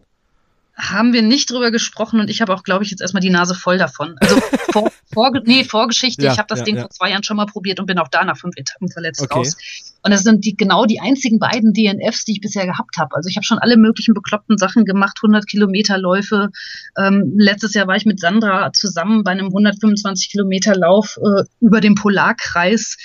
Haben 0.78 1.12
wir 1.12 1.22
nicht 1.22 1.50
drüber 1.50 1.72
gesprochen 1.72 2.20
und 2.20 2.30
ich 2.30 2.40
habe 2.40 2.54
auch, 2.54 2.62
glaube 2.62 2.84
ich, 2.84 2.90
jetzt 2.90 3.00
erstmal 3.00 3.20
die 3.20 3.30
Nase 3.30 3.54
voll 3.54 3.78
davon. 3.78 4.14
Also 4.20 4.36
vor, 4.72 4.92
vor, 5.12 5.32
nee, 5.44 5.64
Vorgeschichte, 5.64 6.24
ja, 6.24 6.32
ich 6.32 6.38
habe 6.38 6.46
das 6.48 6.60
ja, 6.60 6.64
Ding 6.64 6.76
ja. 6.76 6.82
vor 6.82 6.90
zwei 6.90 7.10
Jahren 7.10 7.24
schon 7.24 7.36
mal 7.36 7.46
probiert 7.46 7.80
und 7.80 7.86
bin 7.86 7.98
auch 7.98 8.08
da 8.08 8.24
nach 8.24 8.36
fünf 8.36 8.56
Etappen 8.56 8.88
verletzt 8.88 9.22
okay. 9.22 9.38
raus. 9.38 9.56
Und 10.04 10.12
das 10.12 10.22
sind 10.22 10.44
die 10.44 10.56
genau 10.56 10.86
die 10.86 11.00
einzigen 11.00 11.40
beiden 11.40 11.72
DNFs, 11.72 12.24
die 12.24 12.32
ich 12.32 12.40
bisher 12.40 12.64
gehabt 12.64 12.96
habe. 12.96 13.16
Also 13.16 13.28
ich 13.28 13.36
habe 13.36 13.44
schon 13.44 13.58
alle 13.58 13.76
möglichen 13.76 14.14
bekloppten 14.14 14.56
Sachen 14.56 14.84
gemacht, 14.84 15.18
100 15.20 15.46
Kilometer 15.48 15.98
Läufe. 15.98 16.50
Ähm, 16.96 17.34
letztes 17.36 17.74
Jahr 17.74 17.88
war 17.88 17.96
ich 17.96 18.06
mit 18.06 18.20
Sandra 18.20 18.72
zusammen 18.72 19.24
bei 19.24 19.32
einem 19.32 19.46
125 19.46 20.30
Kilometer 20.30 20.76
Lauf 20.76 21.18
äh, 21.18 21.42
über 21.60 21.80
den 21.80 21.96
Polarkreis 21.96 22.96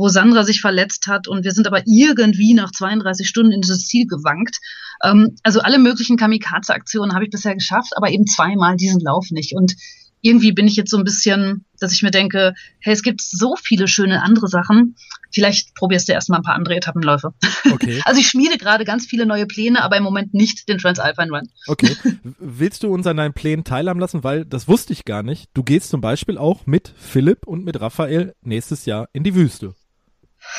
wo 0.00 0.08
Sandra 0.08 0.44
sich 0.44 0.62
verletzt 0.62 1.08
hat 1.08 1.28
und 1.28 1.44
wir 1.44 1.52
sind 1.52 1.66
aber 1.66 1.82
irgendwie 1.84 2.54
nach 2.54 2.72
32 2.72 3.28
Stunden 3.28 3.52
in 3.52 3.60
das 3.60 3.86
Ziel 3.86 4.06
gewankt. 4.06 4.56
Ähm, 5.04 5.36
also 5.42 5.60
alle 5.60 5.78
möglichen 5.78 6.16
Kamikaze-Aktionen 6.16 7.12
habe 7.12 7.24
ich 7.24 7.30
bisher 7.30 7.54
geschafft, 7.54 7.92
aber 7.96 8.10
eben 8.10 8.26
zweimal 8.26 8.76
diesen 8.76 9.00
Lauf 9.00 9.30
nicht. 9.30 9.54
Und 9.54 9.74
irgendwie 10.22 10.52
bin 10.52 10.66
ich 10.66 10.76
jetzt 10.76 10.90
so 10.90 10.96
ein 10.96 11.04
bisschen, 11.04 11.66
dass 11.78 11.92
ich 11.92 12.02
mir 12.02 12.10
denke, 12.10 12.54
hey, 12.80 12.94
es 12.94 13.02
gibt 13.02 13.20
so 13.20 13.56
viele 13.62 13.88
schöne 13.88 14.22
andere 14.22 14.48
Sachen. 14.48 14.96
Vielleicht 15.32 15.74
probierst 15.74 16.08
du 16.08 16.12
erstmal 16.12 16.40
ein 16.40 16.44
paar 16.44 16.54
andere 16.54 16.76
Etappenläufe. 16.76 17.34
Okay. 17.70 18.00
Also 18.04 18.20
ich 18.20 18.28
schmiede 18.28 18.56
gerade 18.56 18.84
ganz 18.86 19.04
viele 19.04 19.26
neue 19.26 19.46
Pläne, 19.46 19.82
aber 19.82 19.98
im 19.98 20.02
Moment 20.02 20.32
nicht 20.32 20.66
den 20.68 20.78
Transalpine 20.78 21.30
Run. 21.30 21.48
Okay. 21.66 21.94
Willst 22.38 22.82
du 22.82 22.92
uns 22.92 23.06
an 23.06 23.18
deinen 23.18 23.34
Plänen 23.34 23.64
teilhaben 23.64 24.00
lassen? 24.00 24.24
Weil 24.24 24.46
das 24.46 24.66
wusste 24.66 24.94
ich 24.94 25.04
gar 25.04 25.22
nicht. 25.22 25.50
Du 25.52 25.62
gehst 25.62 25.90
zum 25.90 26.00
Beispiel 26.00 26.38
auch 26.38 26.66
mit 26.66 26.94
Philipp 26.96 27.46
und 27.46 27.64
mit 27.64 27.80
Raphael 27.80 28.34
nächstes 28.40 28.86
Jahr 28.86 29.08
in 29.12 29.24
die 29.24 29.34
Wüste. 29.34 29.74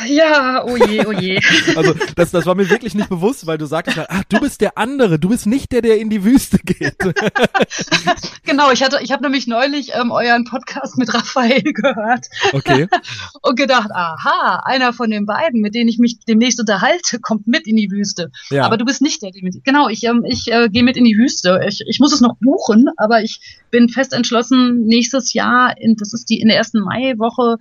Ja, 0.07 0.63
oh 0.65 0.77
je, 0.77 1.05
oh 1.05 1.11
je. 1.11 1.39
also 1.75 1.93
das, 2.15 2.31
das 2.31 2.45
war 2.45 2.55
mir 2.55 2.69
wirklich 2.69 2.95
nicht 2.95 3.09
bewusst, 3.09 3.45
weil 3.45 3.57
du 3.57 3.65
sagtest 3.65 3.97
halt, 3.97 4.07
ach, 4.09 4.23
du 4.29 4.39
bist 4.39 4.61
der 4.61 4.77
andere, 4.77 5.19
du 5.19 5.29
bist 5.29 5.45
nicht 5.47 5.71
der, 5.71 5.81
der 5.81 5.99
in 5.99 6.09
die 6.09 6.23
Wüste 6.23 6.57
geht. 6.59 6.95
genau, 8.45 8.71
ich 8.71 8.83
hatte, 8.83 8.99
ich 9.01 9.11
habe 9.11 9.23
nämlich 9.23 9.47
neulich 9.47 9.91
ähm, 9.93 10.11
euren 10.11 10.45
Podcast 10.45 10.97
mit 10.97 11.13
Raphael 11.13 11.61
gehört. 11.61 12.25
Okay. 12.53 12.87
Und 13.41 13.57
gedacht, 13.57 13.89
aha, 13.93 14.61
einer 14.65 14.93
von 14.93 15.09
den 15.09 15.25
beiden, 15.25 15.61
mit 15.61 15.75
denen 15.75 15.89
ich 15.89 15.99
mich 15.99 16.19
demnächst 16.27 16.59
unterhalte, 16.59 17.19
kommt 17.19 17.47
mit 17.47 17.67
in 17.67 17.75
die 17.75 17.91
Wüste. 17.91 18.31
Ja. 18.49 18.65
Aber 18.65 18.77
du 18.77 18.85
bist 18.85 19.01
nicht 19.01 19.21
der, 19.21 19.31
der 19.31 19.43
mit. 19.43 19.63
Genau, 19.63 19.89
ich, 19.89 20.03
ähm, 20.03 20.23
ich 20.27 20.51
äh, 20.51 20.69
gehe 20.69 20.83
mit 20.83 20.97
in 20.97 21.05
die 21.05 21.17
Wüste. 21.17 21.61
Ich, 21.67 21.81
ich 21.85 21.99
muss 21.99 22.13
es 22.13 22.21
noch 22.21 22.35
buchen, 22.39 22.87
aber 22.97 23.21
ich 23.21 23.39
bin 23.71 23.89
fest 23.89 24.13
entschlossen, 24.13 24.85
nächstes 24.85 25.33
Jahr, 25.33 25.75
in, 25.77 25.95
das 25.95 26.13
ist 26.13 26.29
die 26.29 26.39
in 26.39 26.47
der 26.47 26.57
ersten 26.57 26.79
Maiwoche, 26.79 27.57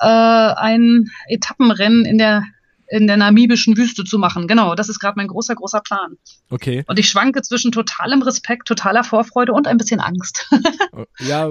äh, 0.00 0.06
ein 0.06 1.10
Etappenrennen 1.28 2.04
in 2.04 2.18
der 2.18 2.44
in 2.90 3.06
der 3.06 3.18
namibischen 3.18 3.76
Wüste 3.76 4.04
zu 4.04 4.18
machen. 4.18 4.48
Genau, 4.48 4.74
das 4.74 4.88
ist 4.88 4.98
gerade 4.98 5.14
mein 5.16 5.28
großer, 5.28 5.54
großer 5.54 5.80
Plan. 5.80 6.16
Okay. 6.48 6.84
Und 6.86 6.98
ich 6.98 7.10
schwanke 7.10 7.42
zwischen 7.42 7.70
totalem 7.70 8.22
Respekt, 8.22 8.66
totaler 8.66 9.04
Vorfreude 9.04 9.52
und 9.52 9.66
ein 9.66 9.76
bisschen 9.76 10.00
Angst. 10.00 10.50
Oh, 10.90 11.04
ja, 11.18 11.50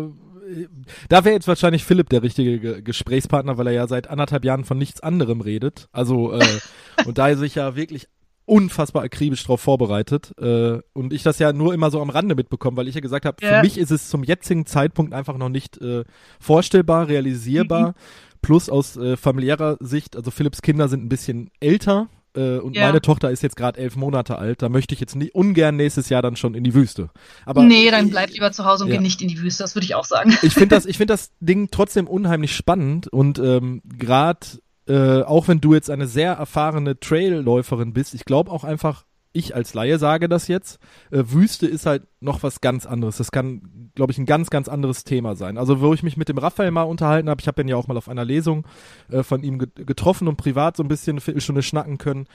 da 1.10 1.24
wäre 1.24 1.36
jetzt 1.36 1.48
wahrscheinlich 1.48 1.84
Philipp 1.84 2.10
der 2.10 2.24
richtige 2.24 2.82
Gesprächspartner, 2.82 3.58
weil 3.58 3.68
er 3.68 3.74
ja 3.74 3.88
seit 3.88 4.10
anderthalb 4.10 4.46
Jahren 4.46 4.66
von 4.66 4.78
nichts 4.78 5.02
anderem 5.02 5.42
redet. 5.42 5.88
Also, 5.92 6.34
äh, 6.34 6.46
und 7.06 7.18
da 7.18 7.30
er 7.30 7.38
sich 7.38 7.56
ja 7.56 7.76
wirklich 7.76 8.08
unfassbar 8.46 9.04
akribisch 9.04 9.44
darauf 9.44 9.60
vorbereitet 9.60 10.34
äh, 10.40 10.80
und 10.94 11.12
ich 11.12 11.22
das 11.22 11.38
ja 11.38 11.52
nur 11.52 11.74
immer 11.74 11.92
so 11.92 12.02
am 12.02 12.10
Rande 12.10 12.34
mitbekomme, 12.34 12.78
weil 12.78 12.88
ich 12.88 12.96
ja 12.96 13.02
gesagt 13.02 13.26
habe, 13.26 13.38
ja. 13.42 13.56
für 13.56 13.62
mich 13.62 13.78
ist 13.78 13.92
es 13.92 14.10
zum 14.10 14.24
jetzigen 14.24 14.66
Zeitpunkt 14.66 15.14
einfach 15.14 15.38
noch 15.38 15.50
nicht 15.50 15.78
äh, 15.82 16.06
vorstellbar, 16.40 17.10
realisierbar. 17.10 17.90
Mhm. 17.90 17.94
Plus 18.48 18.70
aus 18.70 18.96
äh, 18.96 19.18
familiärer 19.18 19.76
Sicht, 19.82 20.16
also 20.16 20.32
Philipps 20.32 20.62
Kinder 20.62 20.88
sind 20.88 21.04
ein 21.04 21.10
bisschen 21.10 21.52
älter 21.60 22.08
äh, 22.34 22.60
und 22.60 22.78
ja. 22.78 22.86
meine 22.86 23.02
Tochter 23.02 23.30
ist 23.30 23.44
jetzt 23.44 23.58
gerade 23.58 23.78
elf 23.78 23.98
Monate 23.98 24.38
alt. 24.38 24.62
Da 24.62 24.70
möchte 24.70 24.94
ich 24.94 25.02
jetzt 25.02 25.18
nie, 25.18 25.30
ungern 25.32 25.76
nächstes 25.76 26.08
Jahr 26.08 26.22
dann 26.22 26.38
schon 26.38 26.54
in 26.54 26.64
die 26.64 26.74
Wüste. 26.74 27.10
Aber 27.46 27.62
nee, 27.64 27.92
dann 27.92 28.10
bleib 28.10 28.30
lieber 28.30 28.54
zu 28.54 28.64
Hause 28.64 28.86
und 28.86 28.90
ja. 28.90 28.96
geh 28.96 29.04
nicht 29.04 29.22
in 29.22 29.28
die 29.28 29.42
Wüste. 29.42 29.64
Das 29.64 29.76
würde 29.76 29.84
ich 29.84 29.96
auch 29.96 30.06
sagen. 30.06 30.34
Ich 30.44 30.54
finde 30.54 30.76
das, 30.76 30.86
ich 30.86 30.96
finde 30.96 31.12
das 31.12 31.32
Ding 31.42 31.68
trotzdem 31.72 32.08
unheimlich 32.08 32.56
spannend 32.56 33.10
und 33.10 33.38
ähm, 33.38 33.82
gerade 33.84 34.48
äh, 34.88 35.24
auch 35.24 35.50
wenn 35.50 35.60
du 35.60 35.74
jetzt 35.74 35.90
eine 35.90 36.08
sehr 36.08 36.32
erfahrene 36.32 36.98
Trailläuferin 36.98 37.92
bist, 37.92 38.14
ich 38.14 38.24
glaube 38.24 38.50
auch 38.50 38.64
einfach, 38.64 39.04
ich 39.38 39.56
als 39.56 39.73
Laie 39.73 40.00
sage 40.00 40.28
das 40.28 40.47
jetzt, 40.47 40.80
äh, 41.12 41.23
Wüste 41.28 41.67
ist 41.67 41.86
halt 41.86 42.04
noch 42.19 42.43
was 42.43 42.62
ganz 42.62 42.86
anderes. 42.86 43.17
Das 43.17 43.32
kann, 43.32 43.91
glaube 43.95 44.12
ich, 44.12 44.17
ein 44.17 44.26
ganz, 44.26 44.50
ganz 44.50 44.67
anderes 44.67 45.04
Thema 45.04 45.36
sein. 45.36 45.58
Also, 45.58 45.82
wo 45.82 45.93
ich 45.93 46.04
mich 46.04 46.17
mit 46.17 46.30
dem 46.30 46.38
Raphael 46.38 46.71
mal 46.71 46.84
unterhalten 46.84 47.30
habe, 47.30 47.41
ich 47.41 47.47
habe 47.47 47.62
ihn 47.62 47.67
ja 47.67 47.76
auch 47.76 47.88
mal 47.88 47.97
auf 47.97 48.10
einer 48.10 48.26
Lesung 48.26 48.65
äh, 49.10 49.23
von 49.23 49.43
ihm 49.43 49.60
getroffen 49.60 50.28
und 50.28 50.38
privat 50.38 50.78
so 50.78 50.84
ein 50.84 50.89
bisschen 50.89 51.13
eine 51.13 51.21
Viertelstunde 51.21 51.63
schnacken 51.63 51.97
können. 51.97 52.26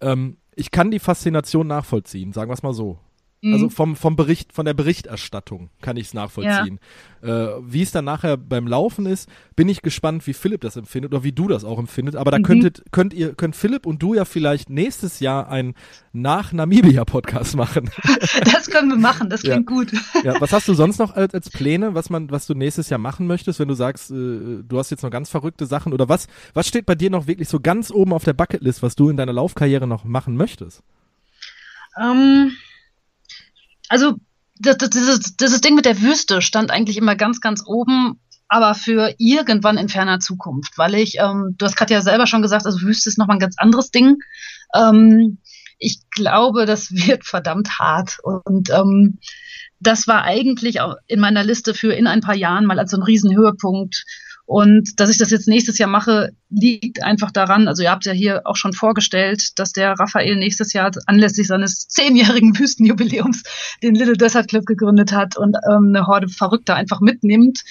Ähm, 0.00 0.36
ich 0.54 0.70
kann 0.70 0.90
die 0.90 0.98
Faszination 0.98 1.66
nachvollziehen, 1.66 2.32
sagen 2.32 2.50
wir 2.50 2.54
es 2.54 2.62
mal 2.62 2.74
so. 2.74 2.98
Also 3.44 3.66
mhm. 3.66 3.70
vom, 3.70 3.96
vom 3.96 4.14
Bericht, 4.14 4.52
von 4.52 4.64
der 4.64 4.74
Berichterstattung 4.74 5.70
kann 5.80 5.96
ich 5.96 6.06
es 6.06 6.14
nachvollziehen. 6.14 6.78
Ja. 7.22 7.56
Äh, 7.56 7.60
wie 7.60 7.82
es 7.82 7.90
dann 7.90 8.04
nachher 8.04 8.36
beim 8.36 8.68
Laufen 8.68 9.04
ist, 9.04 9.28
bin 9.56 9.68
ich 9.68 9.82
gespannt, 9.82 10.24
wie 10.28 10.32
Philipp 10.32 10.60
das 10.60 10.76
empfindet 10.76 11.12
oder 11.12 11.24
wie 11.24 11.32
du 11.32 11.48
das 11.48 11.64
auch 11.64 11.80
empfindet. 11.80 12.14
Aber 12.14 12.30
da 12.30 12.38
mhm. 12.38 12.44
könntet, 12.44 12.84
könnt 12.92 13.12
ihr, 13.12 13.34
könnt 13.34 13.56
Philipp 13.56 13.84
und 13.84 14.00
du 14.00 14.14
ja 14.14 14.24
vielleicht 14.24 14.70
nächstes 14.70 15.18
Jahr 15.18 15.48
ein 15.48 15.74
nach 16.12 16.52
Namibia-Podcast 16.52 17.56
machen. 17.56 17.90
Das 18.44 18.70
können 18.70 18.90
wir 18.90 18.96
machen, 18.96 19.28
das 19.28 19.42
klingt 19.42 19.68
ja. 19.68 19.76
gut. 19.76 19.92
Ja, 20.22 20.40
was 20.40 20.52
hast 20.52 20.68
du 20.68 20.74
sonst 20.74 21.00
noch 21.00 21.16
als, 21.16 21.34
als 21.34 21.50
Pläne, 21.50 21.94
was 21.94 22.10
man, 22.10 22.30
was 22.30 22.46
du 22.46 22.54
nächstes 22.54 22.90
Jahr 22.90 22.98
machen 23.00 23.26
möchtest, 23.26 23.58
wenn 23.58 23.66
du 23.66 23.74
sagst, 23.74 24.12
äh, 24.12 24.62
du 24.62 24.78
hast 24.78 24.90
jetzt 24.90 25.02
noch 25.02 25.10
ganz 25.10 25.30
verrückte 25.30 25.66
Sachen 25.66 25.92
oder 25.92 26.08
was, 26.08 26.28
was 26.54 26.68
steht 26.68 26.86
bei 26.86 26.94
dir 26.94 27.10
noch 27.10 27.26
wirklich 27.26 27.48
so 27.48 27.58
ganz 27.58 27.90
oben 27.90 28.12
auf 28.12 28.22
der 28.22 28.34
Bucketlist, 28.34 28.84
was 28.84 28.94
du 28.94 29.08
in 29.08 29.16
deiner 29.16 29.32
Laufkarriere 29.32 29.88
noch 29.88 30.04
machen 30.04 30.36
möchtest? 30.36 30.84
Ähm. 32.00 32.52
Um 32.52 32.52
also 33.92 34.14
das, 34.58 34.78
das, 34.78 34.88
dieses, 34.90 35.36
dieses 35.36 35.60
Ding 35.60 35.74
mit 35.74 35.84
der 35.84 36.00
Wüste 36.00 36.40
stand 36.40 36.70
eigentlich 36.70 36.96
immer 36.96 37.14
ganz, 37.14 37.42
ganz 37.42 37.62
oben, 37.66 38.18
aber 38.48 38.74
für 38.74 39.14
irgendwann 39.18 39.76
in 39.76 39.90
ferner 39.90 40.18
Zukunft, 40.18 40.78
weil 40.78 40.94
ich, 40.94 41.18
ähm, 41.18 41.56
du 41.58 41.66
hast 41.66 41.76
gerade 41.76 41.92
ja 41.92 42.00
selber 42.00 42.26
schon 42.26 42.40
gesagt, 42.40 42.64
also 42.64 42.80
Wüste 42.80 43.10
ist 43.10 43.18
nochmal 43.18 43.36
ein 43.36 43.40
ganz 43.40 43.56
anderes 43.58 43.90
Ding. 43.90 44.16
Ähm, 44.74 45.38
ich 45.78 45.98
glaube, 46.10 46.64
das 46.64 46.90
wird 46.90 47.26
verdammt 47.26 47.78
hart 47.78 48.16
und 48.22 48.70
ähm, 48.70 49.18
das 49.78 50.08
war 50.08 50.22
eigentlich 50.22 50.80
auch 50.80 50.94
in 51.06 51.20
meiner 51.20 51.44
Liste 51.44 51.74
für 51.74 51.92
in 51.92 52.06
ein 52.06 52.20
paar 52.20 52.36
Jahren 52.36 52.64
mal 52.64 52.78
als 52.78 52.92
so 52.92 52.96
ein 52.96 53.02
Riesenhöhepunkt 53.02 54.04
und 54.52 55.00
dass 55.00 55.08
ich 55.08 55.16
das 55.16 55.30
jetzt 55.30 55.48
nächstes 55.48 55.78
Jahr 55.78 55.88
mache, 55.88 56.32
liegt 56.50 57.02
einfach 57.02 57.30
daran, 57.30 57.68
also 57.68 57.82
ihr 57.82 57.90
habt 57.90 58.04
ja 58.04 58.12
hier 58.12 58.42
auch 58.44 58.56
schon 58.56 58.74
vorgestellt, 58.74 59.58
dass 59.58 59.72
der 59.72 59.92
Raphael 59.92 60.36
nächstes 60.36 60.74
Jahr 60.74 60.90
anlässlich 61.06 61.46
seines 61.46 61.88
zehnjährigen 61.88 62.58
Wüstenjubiläums 62.58 63.44
den 63.82 63.94
Little 63.94 64.18
Desert 64.18 64.48
Club 64.48 64.66
gegründet 64.66 65.10
hat 65.10 65.38
und 65.38 65.56
ähm, 65.70 65.94
eine 65.94 66.06
Horde 66.06 66.28
Verrückter 66.28 66.74
einfach 66.74 67.00
mitnimmt. 67.00 67.62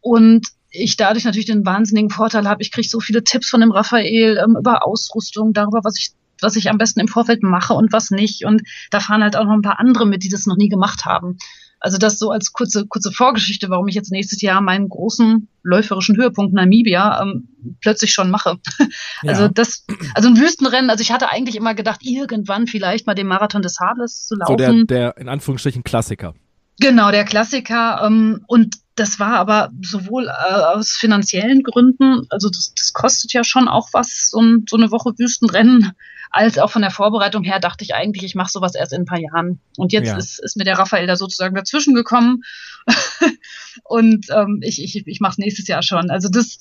Und 0.00 0.46
ich 0.70 0.96
dadurch 0.96 1.24
natürlich 1.24 1.46
den 1.46 1.66
wahnsinnigen 1.66 2.10
Vorteil 2.10 2.48
habe, 2.48 2.62
ich 2.62 2.70
kriege 2.70 2.88
so 2.88 3.00
viele 3.00 3.24
Tipps 3.24 3.48
von 3.48 3.60
dem 3.60 3.72
Raphael 3.72 4.36
ähm, 4.36 4.54
über 4.56 4.86
Ausrüstung, 4.86 5.52
darüber, 5.52 5.80
was 5.82 5.98
ich 5.98 6.12
was 6.40 6.54
ich 6.54 6.70
am 6.70 6.78
besten 6.78 7.00
im 7.00 7.08
Vorfeld 7.08 7.42
mache 7.42 7.74
und 7.74 7.92
was 7.92 8.12
nicht. 8.12 8.44
Und 8.44 8.62
da 8.92 9.00
fahren 9.00 9.24
halt 9.24 9.34
auch 9.34 9.44
noch 9.44 9.54
ein 9.54 9.62
paar 9.62 9.80
andere 9.80 10.06
mit, 10.06 10.22
die 10.22 10.28
das 10.28 10.46
noch 10.46 10.56
nie 10.56 10.68
gemacht 10.68 11.04
haben. 11.04 11.36
Also 11.80 11.98
das 11.98 12.18
so 12.18 12.30
als 12.30 12.52
kurze, 12.52 12.86
kurze 12.86 13.12
Vorgeschichte, 13.12 13.70
warum 13.70 13.88
ich 13.88 13.94
jetzt 13.94 14.10
nächstes 14.10 14.42
Jahr 14.42 14.60
meinen 14.60 14.88
großen 14.88 15.48
läuferischen 15.62 16.16
Höhepunkt 16.16 16.52
Namibia 16.52 17.22
ähm, 17.22 17.48
plötzlich 17.80 18.12
schon 18.12 18.30
mache. 18.30 18.58
Also 19.26 19.42
ja. 19.42 19.48
das, 19.48 19.84
also 20.14 20.28
ein 20.28 20.36
Wüstenrennen, 20.36 20.90
also 20.90 21.02
ich 21.02 21.10
hatte 21.10 21.30
eigentlich 21.30 21.56
immer 21.56 21.74
gedacht, 21.74 22.00
irgendwann 22.02 22.68
vielleicht 22.68 23.06
mal 23.06 23.14
den 23.14 23.26
Marathon 23.26 23.62
des 23.62 23.74
Sables 23.74 24.26
zu 24.26 24.36
laufen. 24.36 24.52
So 24.52 24.56
der, 24.56 24.84
der 24.84 25.16
in 25.18 25.28
Anführungsstrichen 25.28 25.82
Klassiker. 25.82 26.34
Genau, 26.78 27.10
der 27.10 27.24
Klassiker. 27.24 28.02
Ähm, 28.04 28.44
und 28.46 28.76
das 28.94 29.18
war 29.18 29.34
aber 29.34 29.70
sowohl 29.82 30.28
äh, 30.28 30.54
aus 30.54 30.92
finanziellen 30.92 31.62
Gründen, 31.62 32.26
also 32.30 32.48
das, 32.48 32.72
das 32.76 32.92
kostet 32.92 33.32
ja 33.32 33.44
schon 33.44 33.68
auch 33.68 33.88
was, 33.92 34.30
so, 34.30 34.40
ein, 34.40 34.64
so 34.68 34.76
eine 34.76 34.90
Woche 34.90 35.12
Wüstenrennen, 35.18 35.92
als 36.30 36.58
auch 36.58 36.70
von 36.70 36.82
der 36.82 36.90
Vorbereitung 36.90 37.44
her 37.44 37.60
dachte 37.60 37.84
ich 37.84 37.94
eigentlich, 37.94 38.24
ich 38.24 38.34
mache 38.34 38.50
sowas 38.50 38.74
erst 38.74 38.92
in 38.92 39.02
ein 39.02 39.06
paar 39.06 39.20
Jahren. 39.20 39.60
Und 39.76 39.92
jetzt 39.92 40.08
ja. 40.08 40.16
ist, 40.16 40.38
ist 40.38 40.56
mir 40.56 40.64
der 40.64 40.78
Raphael 40.78 41.06
da 41.06 41.16
sozusagen 41.16 41.54
dazwischen 41.54 41.94
gekommen. 41.94 42.42
und 43.84 44.26
ähm, 44.30 44.60
ich, 44.62 44.82
ich, 44.82 45.06
ich 45.06 45.20
mache 45.20 45.32
es 45.32 45.38
nächstes 45.38 45.68
Jahr 45.68 45.82
schon. 45.82 46.10
Also 46.10 46.28
das, 46.28 46.58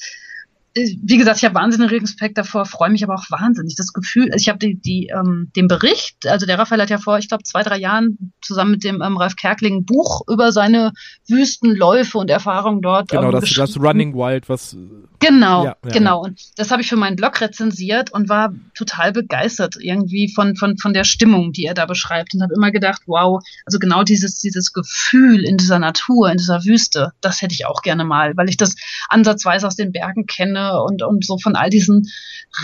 wie 1.01 1.17
gesagt, 1.17 1.37
ich 1.37 1.45
habe 1.45 1.55
wahnsinnigen 1.55 1.99
Respekt 1.99 2.37
davor, 2.37 2.65
freue 2.65 2.89
mich 2.89 3.03
aber 3.03 3.15
auch 3.15 3.29
wahnsinnig. 3.29 3.75
Das 3.75 3.93
Gefühl, 3.93 4.29
ich 4.35 4.49
habe 4.49 4.59
die, 4.59 4.79
die, 4.79 5.07
ähm, 5.07 5.51
den 5.55 5.67
Bericht, 5.67 6.27
also 6.27 6.45
der 6.45 6.59
Raphael 6.59 6.81
hat 6.81 6.89
ja 6.89 6.97
vor, 6.97 7.17
ich 7.17 7.27
glaube, 7.27 7.43
zwei, 7.43 7.63
drei 7.63 7.77
Jahren 7.77 8.33
zusammen 8.41 8.71
mit 8.71 8.83
dem 8.83 9.01
ähm, 9.01 9.17
Ralf 9.17 9.35
Kerkling 9.35 9.77
ein 9.77 9.85
Buch 9.85 10.21
über 10.29 10.51
seine 10.51 10.93
Wüstenläufe 11.27 12.17
und 12.17 12.29
Erfahrungen 12.29 12.81
dort. 12.81 13.09
Genau, 13.09 13.25
ähm, 13.25 13.31
das, 13.31 13.53
das 13.53 13.79
Running 13.79 14.13
Wild, 14.13 14.49
was. 14.49 14.75
Genau, 15.19 15.65
ja, 15.65 15.75
ja, 15.83 15.91
genau. 15.91 16.23
Und 16.23 16.39
das 16.57 16.71
habe 16.71 16.81
ich 16.81 16.89
für 16.89 16.95
meinen 16.95 17.15
Blog 17.15 17.41
rezensiert 17.41 18.13
und 18.13 18.29
war 18.29 18.53
total 18.75 19.11
begeistert 19.11 19.75
irgendwie 19.79 20.31
von, 20.33 20.55
von, 20.55 20.77
von 20.77 20.93
der 20.93 21.03
Stimmung, 21.03 21.51
die 21.51 21.65
er 21.65 21.73
da 21.73 21.85
beschreibt 21.85 22.33
und 22.33 22.43
habe 22.43 22.53
immer 22.53 22.71
gedacht, 22.71 23.01
wow, 23.07 23.41
also 23.65 23.79
genau 23.79 24.03
dieses, 24.03 24.39
dieses 24.39 24.73
Gefühl 24.73 25.43
in 25.43 25.57
dieser 25.57 25.79
Natur, 25.79 26.29
in 26.29 26.37
dieser 26.37 26.63
Wüste, 26.65 27.11
das 27.21 27.41
hätte 27.41 27.53
ich 27.53 27.65
auch 27.65 27.81
gerne 27.81 28.05
mal, 28.05 28.37
weil 28.37 28.49
ich 28.49 28.57
das 28.57 28.75
ansatzweise 29.09 29.65
aus 29.65 29.75
den 29.75 29.91
Bergen 29.91 30.25
kenne 30.25 30.66
und, 30.71 31.03
und 31.03 31.25
so 31.25 31.37
von 31.37 31.55
all 31.55 31.69
diesen 31.69 32.07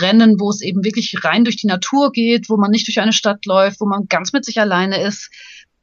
Rennen, 0.00 0.40
wo 0.40 0.50
es 0.50 0.60
eben 0.60 0.84
wirklich 0.84 1.24
rein 1.24 1.44
durch 1.44 1.56
die 1.56 1.66
Natur 1.66 2.12
geht, 2.12 2.48
wo 2.48 2.56
man 2.56 2.70
nicht 2.70 2.86
durch 2.86 3.00
eine 3.00 3.12
Stadt 3.12 3.44
läuft, 3.46 3.80
wo 3.80 3.86
man 3.86 4.06
ganz 4.08 4.32
mit 4.32 4.44
sich 4.44 4.60
alleine 4.60 5.02
ist. 5.02 5.30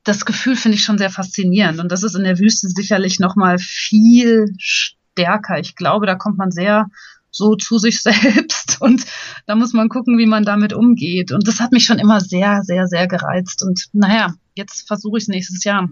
Das 0.04 0.26
Gefühl 0.26 0.56
finde 0.56 0.78
ich 0.78 0.84
schon 0.84 0.98
sehr 0.98 1.12
faszinierend. 1.12 1.80
Und 1.80 1.92
das 1.92 2.04
ist 2.04 2.16
in 2.16 2.24
der 2.24 2.40
Wüste 2.40 2.68
sicherlich 2.70 3.20
nochmal 3.20 3.58
viel 3.60 4.54
stärker. 4.58 5.60
Ich 5.60 5.76
glaube, 5.76 6.06
da 6.06 6.16
kommt 6.16 6.38
man 6.38 6.52
sehr 6.52 6.88
so 7.30 7.56
zu 7.56 7.78
sich 7.78 8.02
selbst 8.04 8.82
und 8.82 9.06
da 9.46 9.56
muss 9.56 9.74
man 9.74 9.90
gucken, 9.90 10.18
wie 10.18 10.26
man 10.26 10.44
damit 10.44 10.74
umgeht. 10.74 11.32
Und 11.32 11.48
das 11.48 11.60
hat 11.60 11.72
mich 11.72 11.86
schon 11.86 12.00
immer 12.00 12.20
sehr, 12.20 12.62
sehr, 12.64 12.88
sehr 12.88 13.08
gereizt. 13.08 13.64
Und 13.64 13.86
naja, 13.94 14.34
jetzt 14.56 14.88
versuche 14.88 15.18
ich 15.18 15.24
es 15.24 15.28
nächstes 15.28 15.64
Jahr. 15.64 15.90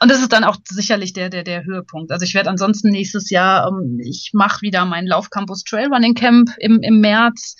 Und 0.00 0.10
das 0.10 0.20
ist 0.20 0.32
dann 0.32 0.44
auch 0.44 0.56
sicherlich 0.68 1.12
der, 1.12 1.28
der, 1.28 1.42
der 1.42 1.64
Höhepunkt. 1.64 2.12
Also 2.12 2.24
ich 2.24 2.34
werde 2.34 2.50
ansonsten 2.50 2.90
nächstes 2.90 3.30
Jahr, 3.30 3.68
ähm, 3.68 3.98
ich 4.02 4.30
mache 4.32 4.62
wieder 4.62 4.84
mein 4.84 5.06
Laufcampus 5.06 5.64
Trailrunning 5.64 6.14
Camp 6.14 6.50
im, 6.58 6.80
im 6.82 7.00
März. 7.00 7.56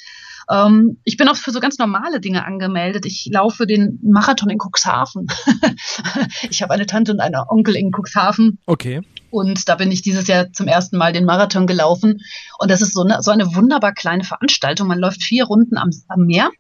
Ähm, 0.51 0.98
ich 1.05 1.16
bin 1.16 1.29
auch 1.29 1.37
für 1.37 1.51
so 1.51 1.61
ganz 1.61 1.79
normale 1.79 2.20
Dinge 2.20 2.44
angemeldet. 2.44 3.07
Ich 3.07 3.29
laufe 3.31 3.66
den 3.66 3.98
Marathon 4.03 4.51
in 4.51 4.59
Cuxhaven. 4.59 5.27
ich 6.51 6.62
habe 6.62 6.74
eine 6.74 6.87
Tante 6.87 7.12
und 7.12 7.20
einen 7.20 7.37
Onkel 7.48 7.77
in 7.77 7.90
Cuxhaven. 7.90 8.59
Okay. 8.66 9.03
Und 9.31 9.68
da 9.68 9.74
bin 9.74 9.92
ich 9.92 10.03
dieses 10.03 10.27
Jahr 10.27 10.53
zum 10.53 10.68
ersten 10.68 10.96
Mal 10.96 11.12
den 11.12 11.27
Marathon 11.27 11.66
gelaufen. 11.66 12.20
Und 12.59 12.70
das 12.70 12.81
ist 12.81 12.94
so 12.94 13.03
eine, 13.03 13.22
so 13.22 13.31
eine 13.31 13.55
wunderbar 13.55 13.92
kleine 13.92 14.24
Veranstaltung. 14.24 14.88
Man 14.88 14.98
läuft 14.98 15.22
vier 15.22 15.44
Runden 15.44 15.77
am, 15.77 15.90
am 16.09 16.24
Meer. 16.24 16.51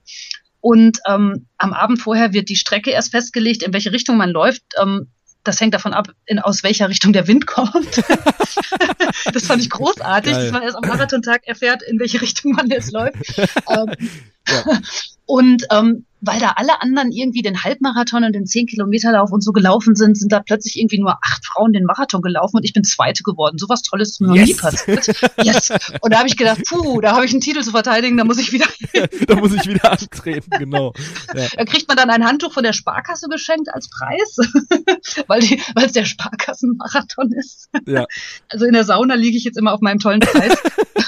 Und 0.68 0.98
ähm, 1.08 1.46
am 1.56 1.72
Abend 1.72 1.98
vorher 1.98 2.34
wird 2.34 2.50
die 2.50 2.56
Strecke 2.56 2.90
erst 2.90 3.12
festgelegt, 3.12 3.62
in 3.62 3.72
welche 3.72 3.90
Richtung 3.90 4.18
man 4.18 4.28
läuft. 4.28 4.62
Ähm, 4.78 5.08
das 5.42 5.58
hängt 5.62 5.72
davon 5.72 5.94
ab, 5.94 6.08
in, 6.26 6.40
aus 6.40 6.62
welcher 6.62 6.90
Richtung 6.90 7.14
der 7.14 7.26
Wind 7.26 7.46
kommt. 7.46 7.72
das 9.32 9.46
fand 9.46 9.62
ich 9.62 9.70
großartig, 9.70 10.30
Geil. 10.30 10.42
dass 10.42 10.52
man 10.52 10.62
erst 10.62 10.76
am 10.76 10.86
Marathontag 10.86 11.46
erfährt, 11.46 11.82
in 11.82 11.98
welche 11.98 12.20
Richtung 12.20 12.52
man 12.52 12.68
jetzt 12.68 12.92
läuft. 12.92 13.16
ähm, 13.38 14.10
ja. 14.46 14.80
Und 15.24 15.64
ähm, 15.70 16.04
weil 16.20 16.40
da 16.40 16.54
alle 16.56 16.82
anderen 16.82 17.12
irgendwie 17.12 17.42
den 17.42 17.62
Halbmarathon 17.62 18.24
und 18.24 18.32
den 18.32 18.44
10-Kilometer-Lauf 18.44 19.30
und 19.30 19.42
so 19.42 19.52
gelaufen 19.52 19.94
sind, 19.94 20.16
sind 20.16 20.32
da 20.32 20.40
plötzlich 20.40 20.78
irgendwie 20.78 20.98
nur 20.98 21.12
acht 21.12 21.44
Frauen 21.46 21.72
den 21.72 21.84
Marathon 21.84 22.22
gelaufen 22.22 22.56
und 22.56 22.64
ich 22.64 22.72
bin 22.72 22.84
Zweite 22.84 23.22
geworden. 23.22 23.58
Sowas 23.58 23.82
Tolles 23.82 24.10
ist 24.10 24.20
mir 24.20 24.34
yes. 24.34 24.38
noch 24.38 24.46
nie 24.46 24.54
passiert. 24.54 25.06
Yes. 25.42 25.70
Und 26.00 26.12
da 26.12 26.18
habe 26.18 26.28
ich 26.28 26.36
gedacht, 26.36 26.62
puh, 26.68 27.00
da 27.00 27.14
habe 27.14 27.24
ich 27.24 27.32
einen 27.32 27.40
Titel 27.40 27.62
zu 27.62 27.70
verteidigen, 27.70 28.16
da 28.16 28.24
muss 28.24 28.38
ich 28.38 28.52
wieder 28.52 28.66
Da 29.26 29.36
muss 29.36 29.52
ich 29.54 29.66
wieder 29.66 29.92
antreten, 29.92 30.50
genau. 30.58 30.92
Ja. 31.34 31.46
Da 31.56 31.64
kriegt 31.64 31.88
man 31.88 31.96
dann 31.96 32.10
ein 32.10 32.24
Handtuch 32.24 32.52
von 32.52 32.62
der 32.62 32.72
Sparkasse 32.72 33.28
geschenkt 33.28 33.68
als 33.72 33.88
Preis, 33.88 34.38
weil 35.26 35.44
es 35.84 35.92
der 35.92 36.04
Sparkassenmarathon 36.04 37.32
ist. 37.32 37.68
Ja. 37.86 38.06
Also 38.48 38.64
in 38.64 38.72
der 38.72 38.84
Sauna 38.84 39.14
liege 39.14 39.36
ich 39.36 39.44
jetzt 39.44 39.58
immer 39.58 39.72
auf 39.72 39.80
meinem 39.80 39.98
tollen 39.98 40.20
Preis. 40.20 40.56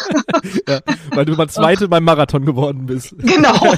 ja, 0.69 0.81
weil 1.11 1.25
du 1.25 1.35
mal 1.35 1.49
Zweite 1.49 1.89
beim 1.89 2.05
Marathon 2.05 2.45
geworden 2.45 2.87
bist. 2.87 3.15
Genau. 3.19 3.75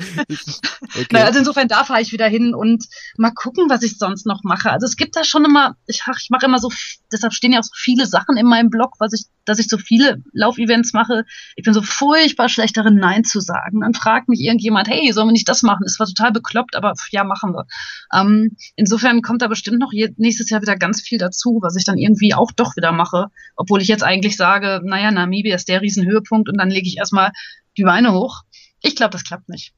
Okay. 0.00 1.06
naja, 1.12 1.26
also 1.26 1.38
insofern 1.38 1.68
da 1.68 1.84
fahre 1.84 2.00
ich 2.00 2.12
wieder 2.12 2.26
hin 2.26 2.54
und 2.54 2.84
mal 3.16 3.32
gucken, 3.32 3.68
was 3.68 3.82
ich 3.82 3.98
sonst 3.98 4.26
noch 4.26 4.42
mache. 4.42 4.70
Also 4.70 4.86
es 4.86 4.96
gibt 4.96 5.16
da 5.16 5.24
schon 5.24 5.44
immer, 5.44 5.76
ich, 5.86 6.02
ich 6.20 6.30
mache 6.30 6.46
immer 6.46 6.58
so, 6.58 6.70
deshalb 7.12 7.32
stehen 7.32 7.52
ja 7.52 7.60
auch 7.60 7.64
so 7.64 7.74
viele 7.74 8.06
Sachen 8.06 8.36
in 8.36 8.46
meinem 8.46 8.70
Blog, 8.70 8.94
was 8.98 9.12
ich, 9.12 9.26
dass 9.44 9.58
ich 9.58 9.68
so 9.68 9.78
viele 9.78 10.22
Laufevents 10.32 10.92
mache. 10.92 11.24
Ich 11.56 11.64
bin 11.64 11.74
so 11.74 11.82
furchtbar 11.82 12.48
schlecht 12.48 12.76
darin, 12.76 12.96
Nein 12.96 13.24
zu 13.24 13.40
sagen. 13.40 13.80
Dann 13.80 13.94
fragt 13.94 14.28
mich 14.28 14.40
irgendjemand, 14.40 14.88
hey, 14.88 15.12
sollen 15.12 15.28
wir 15.28 15.32
nicht 15.32 15.48
das 15.48 15.62
machen? 15.62 15.84
Das 15.84 15.98
war 15.98 16.06
total 16.06 16.32
bekloppt, 16.32 16.76
aber 16.76 16.94
ja, 17.10 17.24
machen 17.24 17.52
wir. 17.52 17.66
Ähm, 18.12 18.56
insofern 18.76 19.22
kommt 19.22 19.42
da 19.42 19.48
bestimmt 19.48 19.78
noch 19.78 19.92
nächstes 20.16 20.50
Jahr 20.50 20.62
wieder 20.62 20.76
ganz 20.76 21.00
viel 21.02 21.18
dazu, 21.18 21.58
was 21.62 21.76
ich 21.76 21.84
dann 21.84 21.98
irgendwie 21.98 22.34
auch 22.34 22.52
doch 22.52 22.76
wieder 22.76 22.92
mache. 22.92 23.26
Obwohl 23.56 23.82
ich 23.82 23.88
jetzt 23.88 24.04
eigentlich 24.04 24.36
sage, 24.36 24.80
naja, 24.84 25.10
Namibia 25.10 25.54
ist 25.54 25.68
der 25.68 25.82
Riesenhöhepunkt 25.82 26.48
und 26.48 26.58
dann 26.58 26.70
lege 26.70 26.88
ich 26.88 26.98
erstmal 26.98 27.32
die 27.76 27.84
Beine 27.84 28.12
hoch. 28.12 28.42
Ich 28.82 28.96
glaube, 28.96 29.12
das 29.12 29.24
klappt 29.24 29.48
nicht. 29.48 29.74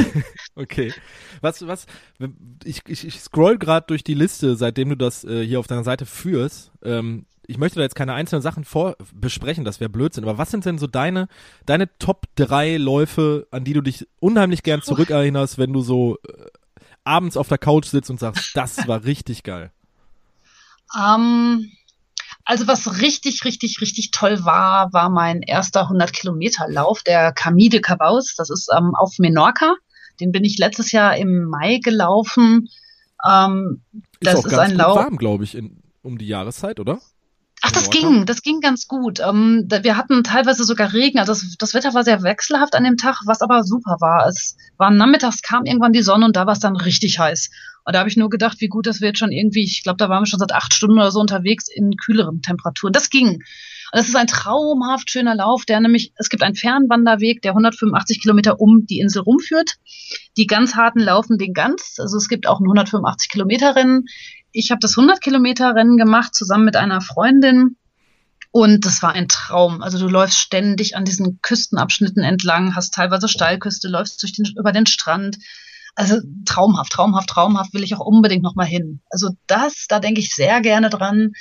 okay. 0.54 0.92
Was, 1.40 1.66
was, 1.66 1.86
ich, 2.64 2.82
ich, 2.86 3.06
ich 3.06 3.20
scroll 3.20 3.58
gerade 3.58 3.86
durch 3.86 4.02
die 4.02 4.14
Liste, 4.14 4.56
seitdem 4.56 4.90
du 4.90 4.96
das 4.96 5.24
äh, 5.24 5.44
hier 5.44 5.60
auf 5.60 5.66
deiner 5.66 5.84
Seite 5.84 6.06
führst. 6.06 6.72
Ähm, 6.82 7.26
ich 7.46 7.58
möchte 7.58 7.76
da 7.76 7.82
jetzt 7.82 7.94
keine 7.94 8.14
einzelnen 8.14 8.42
Sachen 8.42 8.64
vor 8.64 8.96
besprechen, 9.14 9.64
das 9.64 9.78
wäre 9.78 9.90
Blödsinn, 9.90 10.24
aber 10.24 10.38
was 10.38 10.50
sind 10.50 10.64
denn 10.64 10.78
so 10.78 10.86
deine, 10.86 11.28
deine 11.64 11.96
Top 11.98 12.26
3 12.36 12.76
Läufe, 12.76 13.46
an 13.50 13.64
die 13.64 13.72
du 13.72 13.82
dich 13.82 14.08
unheimlich 14.18 14.62
gern 14.62 14.82
zurückerinnerst, 14.82 15.58
wenn 15.58 15.72
du 15.72 15.80
so 15.82 16.18
äh, 16.26 16.46
abends 17.04 17.36
auf 17.36 17.48
der 17.48 17.58
Couch 17.58 17.86
sitzt 17.86 18.10
und 18.10 18.18
sagst, 18.18 18.56
das 18.56 18.88
war 18.88 19.04
richtig 19.04 19.42
geil? 19.42 19.70
Ähm, 20.96 21.70
also 22.46 22.68
was 22.68 23.00
richtig, 23.00 23.44
richtig, 23.44 23.80
richtig 23.80 24.12
toll 24.12 24.44
war, 24.44 24.92
war 24.92 25.10
mein 25.10 25.42
erster 25.42 25.82
100 25.82 26.12
Kilometer 26.12 26.68
Lauf, 26.68 27.02
der 27.02 27.32
Camille 27.32 27.70
de 27.70 27.80
Cabaus. 27.80 28.34
Das 28.36 28.50
ist 28.50 28.70
ähm, 28.74 28.94
auf 28.94 29.18
Menorca. 29.18 29.74
Den 30.20 30.30
bin 30.30 30.44
ich 30.44 30.56
letztes 30.56 30.92
Jahr 30.92 31.16
im 31.16 31.44
Mai 31.44 31.80
gelaufen. 31.82 32.68
Ähm, 33.28 33.82
das 34.20 34.34
ist, 34.34 34.40
auch 34.40 34.46
ist 34.46 34.50
ganz 34.52 34.70
ein 34.70 34.78
Lauf. 34.78 34.96
warm, 34.96 35.16
glaube 35.16 35.42
ich, 35.42 35.56
in, 35.56 35.82
um 36.02 36.18
die 36.18 36.28
Jahreszeit, 36.28 36.78
oder? 36.78 37.00
Ach, 37.66 37.72
das 37.72 37.90
ging, 37.90 38.26
das 38.26 38.42
ging 38.42 38.60
ganz 38.60 38.86
gut. 38.86 39.18
Ähm, 39.18 39.66
wir 39.68 39.96
hatten 39.96 40.22
teilweise 40.22 40.62
sogar 40.62 40.92
Regen. 40.92 41.18
Also 41.18 41.32
das, 41.32 41.56
das, 41.58 41.74
Wetter 41.74 41.94
war 41.94 42.04
sehr 42.04 42.22
wechselhaft 42.22 42.76
an 42.76 42.84
dem 42.84 42.96
Tag, 42.96 43.16
was 43.24 43.42
aber 43.42 43.64
super 43.64 43.96
war. 43.98 44.24
Es 44.28 44.56
war 44.76 44.92
nachmittags, 44.92 45.42
kam 45.42 45.64
irgendwann 45.64 45.92
die 45.92 46.02
Sonne 46.02 46.26
und 46.26 46.36
da 46.36 46.46
war 46.46 46.52
es 46.52 46.60
dann 46.60 46.76
richtig 46.76 47.18
heiß. 47.18 47.50
Und 47.84 47.94
da 47.94 47.98
habe 47.98 48.08
ich 48.08 48.16
nur 48.16 48.30
gedacht, 48.30 48.60
wie 48.60 48.68
gut, 48.68 48.86
dass 48.86 49.00
wir 49.00 49.08
jetzt 49.08 49.18
schon 49.18 49.32
irgendwie, 49.32 49.64
ich 49.64 49.82
glaube, 49.82 49.96
da 49.96 50.08
waren 50.08 50.22
wir 50.22 50.26
schon 50.26 50.38
seit 50.38 50.52
acht 50.52 50.74
Stunden 50.74 50.98
oder 50.98 51.10
so 51.10 51.18
unterwegs 51.18 51.66
in 51.68 51.96
kühleren 51.96 52.40
Temperaturen. 52.40 52.92
Das 52.92 53.10
ging. 53.10 53.28
Und 53.28 53.40
das 53.92 54.08
ist 54.08 54.16
ein 54.16 54.26
traumhaft 54.26 55.10
schöner 55.10 55.34
Lauf, 55.34 55.64
der 55.64 55.80
nämlich, 55.80 56.12
es 56.16 56.28
gibt 56.28 56.42
einen 56.42 56.56
Fernwanderweg, 56.56 57.42
der 57.42 57.52
185 57.52 58.20
Kilometer 58.20 58.60
um 58.60 58.86
die 58.86 58.98
Insel 58.98 59.22
rumführt. 59.22 59.74
Die 60.36 60.46
ganz 60.46 60.74
harten 60.74 61.00
laufen 61.00 61.38
den 61.38 61.52
ganz. 61.52 61.96
Also 61.98 62.16
es 62.16 62.28
gibt 62.28 62.46
auch 62.46 62.60
ein 62.60 62.64
185 62.64 63.28
Kilometer 63.28 63.74
Rennen 63.74 64.06
ich 64.56 64.70
habe 64.70 64.80
das 64.80 64.96
100 64.96 65.20
Kilometer 65.20 65.74
Rennen 65.74 65.96
gemacht 65.96 66.34
zusammen 66.34 66.64
mit 66.64 66.76
einer 66.76 67.00
Freundin. 67.00 67.76
Und 68.50 68.86
das 68.86 69.02
war 69.02 69.12
ein 69.12 69.28
Traum. 69.28 69.82
Also 69.82 69.98
du 69.98 70.08
läufst 70.08 70.38
ständig 70.38 70.96
an 70.96 71.04
diesen 71.04 71.40
Küstenabschnitten 71.42 72.22
entlang, 72.22 72.74
hast 72.74 72.94
teilweise 72.94 73.28
Steilküste, 73.28 73.88
läufst 73.88 74.22
durch 74.22 74.32
den, 74.32 74.46
über 74.56 74.72
den 74.72 74.86
Strand. 74.86 75.36
Also 75.94 76.20
traumhaft, 76.46 76.92
traumhaft, 76.92 77.28
traumhaft 77.28 77.74
will 77.74 77.82
ich 77.82 77.94
auch 77.94 78.00
unbedingt 78.00 78.42
noch 78.42 78.54
mal 78.54 78.64
hin. 78.64 79.00
Also 79.10 79.30
das, 79.46 79.86
da 79.88 80.00
denke 80.00 80.20
ich 80.20 80.34
sehr 80.34 80.62
gerne 80.62 80.88
dran. 80.88 81.32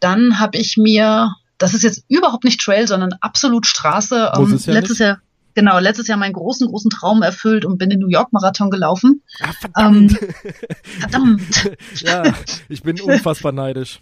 Dann 0.00 0.38
habe 0.40 0.56
ich 0.56 0.78
mir, 0.78 1.34
das 1.58 1.74
ist 1.74 1.82
jetzt 1.82 2.04
überhaupt 2.08 2.44
nicht 2.44 2.60
Trail, 2.60 2.88
sondern 2.88 3.12
absolut 3.20 3.66
Straße. 3.66 4.32
Ähm, 4.36 4.58
letztes? 4.66 4.98
Jahr 4.98 5.18
genau, 5.54 5.78
letztes 5.78 6.08
Jahr 6.08 6.18
meinen 6.18 6.32
großen, 6.32 6.66
großen 6.66 6.90
Traum 6.90 7.22
erfüllt 7.22 7.64
und 7.64 7.78
bin 7.78 7.90
den 7.90 8.00
New 8.00 8.08
York 8.08 8.32
Marathon 8.32 8.70
gelaufen. 8.70 9.22
Ah, 9.40 9.52
verdammt. 9.52 10.20
Ähm, 10.20 10.28
verdammt. 11.00 11.70
ja, 11.96 12.34
ich 12.68 12.82
bin 12.82 13.00
unfassbar 13.00 13.52
neidisch. 13.52 14.00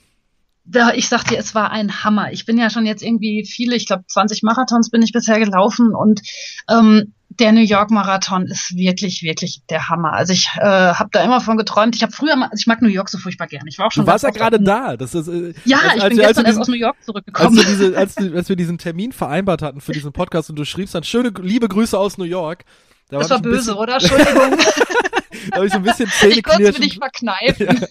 Da, 0.65 0.93
ich 0.93 1.09
sag 1.09 1.25
dir, 1.25 1.39
es 1.39 1.55
war 1.55 1.73
ein 1.73 2.05
Hammer. 2.05 2.33
Ich 2.33 2.47
bin 2.47 2.57
ja 2.57 2.71
schon 2.71 2.87
jetzt 2.87 3.03
irgendwie 3.03 3.45
viele, 3.45 3.75
ich 3.75 3.87
glaube 3.87 4.05
20 4.07 4.43
Marathons 4.45 4.91
bin 4.91 5.03
ich 5.03 5.13
bisher 5.13 5.41
gelaufen 5.41 5.95
und 5.95 6.23
ähm, 6.71 7.15
der 7.39 7.53
New 7.53 7.63
York 7.63 7.91
Marathon 7.91 8.47
ist 8.47 8.77
wirklich, 8.77 9.23
wirklich 9.23 9.63
der 9.71 9.89
Hammer. 9.89 10.13
Also 10.13 10.33
ich 10.33 10.49
äh, 10.57 10.63
habe 10.63 11.09
da 11.13 11.23
immer 11.23 11.41
von 11.41 11.57
geträumt. 11.57 11.97
Ich 11.97 12.03
habe 12.03 12.13
früher 12.13 12.37
mal, 12.37 12.47
also 12.47 12.61
ich 12.61 12.67
mag 12.67 12.83
New 12.83 12.89
York 12.89 13.09
so 13.09 13.19
furchtbar 13.19 13.47
gerne. 13.47 13.69
Ich 13.69 13.79
war 13.79 13.87
auch 13.87 13.93
schon. 13.93 14.05
Du 14.05 14.11
warst 14.11 14.25
ja 14.25 14.31
gerade 14.31 14.61
da. 14.61 14.97
Das 14.97 15.15
ist, 15.15 15.29
äh, 15.29 15.55
ja, 15.65 15.79
als, 15.79 15.97
ich 15.97 16.03
als, 16.03 16.09
bin 16.15 16.21
als, 16.21 16.29
gestern 16.29 16.47
erst 16.47 16.59
aus 16.59 16.69
New 16.69 16.75
York 16.75 16.97
zurückgekommen. 17.05 17.59
Als, 17.59 17.67
diese, 17.67 17.97
als, 17.97 18.17
als, 18.17 18.49
wir 18.49 18.57
diesen 18.57 18.79
Termin 18.79 19.13
vereinbart 19.13 19.63
hatten 19.63 19.81
für 19.81 19.93
diesen 19.93 20.13
Podcast 20.13 20.51
und 20.51 20.57
du 20.57 20.65
schriebst 20.65 20.95
dann 20.95 21.05
schöne, 21.05 21.33
liebe 21.41 21.69
Grüße 21.69 21.99
aus 21.99 22.19
New 22.19 22.25
York. 22.25 22.65
Da 23.09 23.19
das 23.19 23.31
war 23.31 23.41
böse, 23.41 23.57
bisschen, 23.57 23.75
oder? 23.75 23.95
Entschuldigung. 23.95 24.59
da 25.51 25.57
habe 25.57 25.67
ich 25.67 25.73
so 25.73 25.79
ein 25.79 25.85
bisschen 25.85 26.09
Zähneknirschen. 26.09 26.83
Ich 26.83 26.99
verkneifen. 26.99 27.87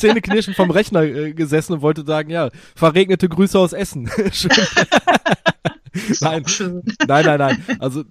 ja, 0.00 0.42
vom 0.54 0.70
Rechner 0.70 1.02
äh, 1.02 1.32
gesessen 1.32 1.74
und 1.74 1.82
wollte 1.82 2.04
sagen, 2.04 2.30
ja, 2.30 2.50
verregnete 2.76 3.28
Grüße 3.28 3.58
aus 3.58 3.72
Essen. 3.72 4.08
Schön. 4.32 4.50
Nein, 6.20 6.44
nein, 7.06 7.24
nein, 7.24 7.38
nein. 7.38 7.64
Also 7.78 8.04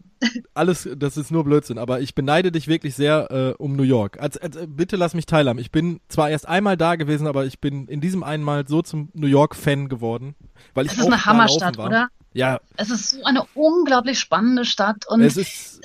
alles, 0.53 0.87
das 0.97 1.17
ist 1.17 1.31
nur 1.31 1.43
Blödsinn. 1.43 1.77
Aber 1.77 2.01
ich 2.01 2.15
beneide 2.15 2.51
dich 2.51 2.67
wirklich 2.67 2.95
sehr 2.95 3.31
äh, 3.31 3.61
um 3.61 3.75
New 3.75 3.83
York. 3.83 4.19
Als, 4.19 4.37
als, 4.37 4.55
äh, 4.55 4.67
bitte 4.67 4.95
lass 4.95 5.13
mich 5.13 5.25
teilhaben. 5.25 5.59
Ich 5.59 5.71
bin 5.71 5.99
zwar 6.07 6.29
erst 6.29 6.47
einmal 6.47 6.77
da 6.77 6.95
gewesen, 6.95 7.27
aber 7.27 7.45
ich 7.45 7.59
bin 7.59 7.87
in 7.87 8.01
diesem 8.01 8.23
einen 8.23 8.43
Mal 8.43 8.67
so 8.67 8.81
zum 8.81 9.09
New 9.13 9.27
York-Fan 9.27 9.89
geworden, 9.89 10.35
weil 10.73 10.85
ich 10.85 10.91
das 10.91 11.01
ist 11.01 11.07
eine 11.07 11.25
Hammerstadt, 11.25 11.77
oder? 11.79 12.09
Ja. 12.33 12.59
Es 12.77 12.89
ist 12.89 13.11
so 13.11 13.23
eine 13.23 13.43
unglaublich 13.55 14.19
spannende 14.19 14.65
Stadt 14.65 15.05
und 15.07 15.21
es 15.21 15.37
ist. 15.37 15.81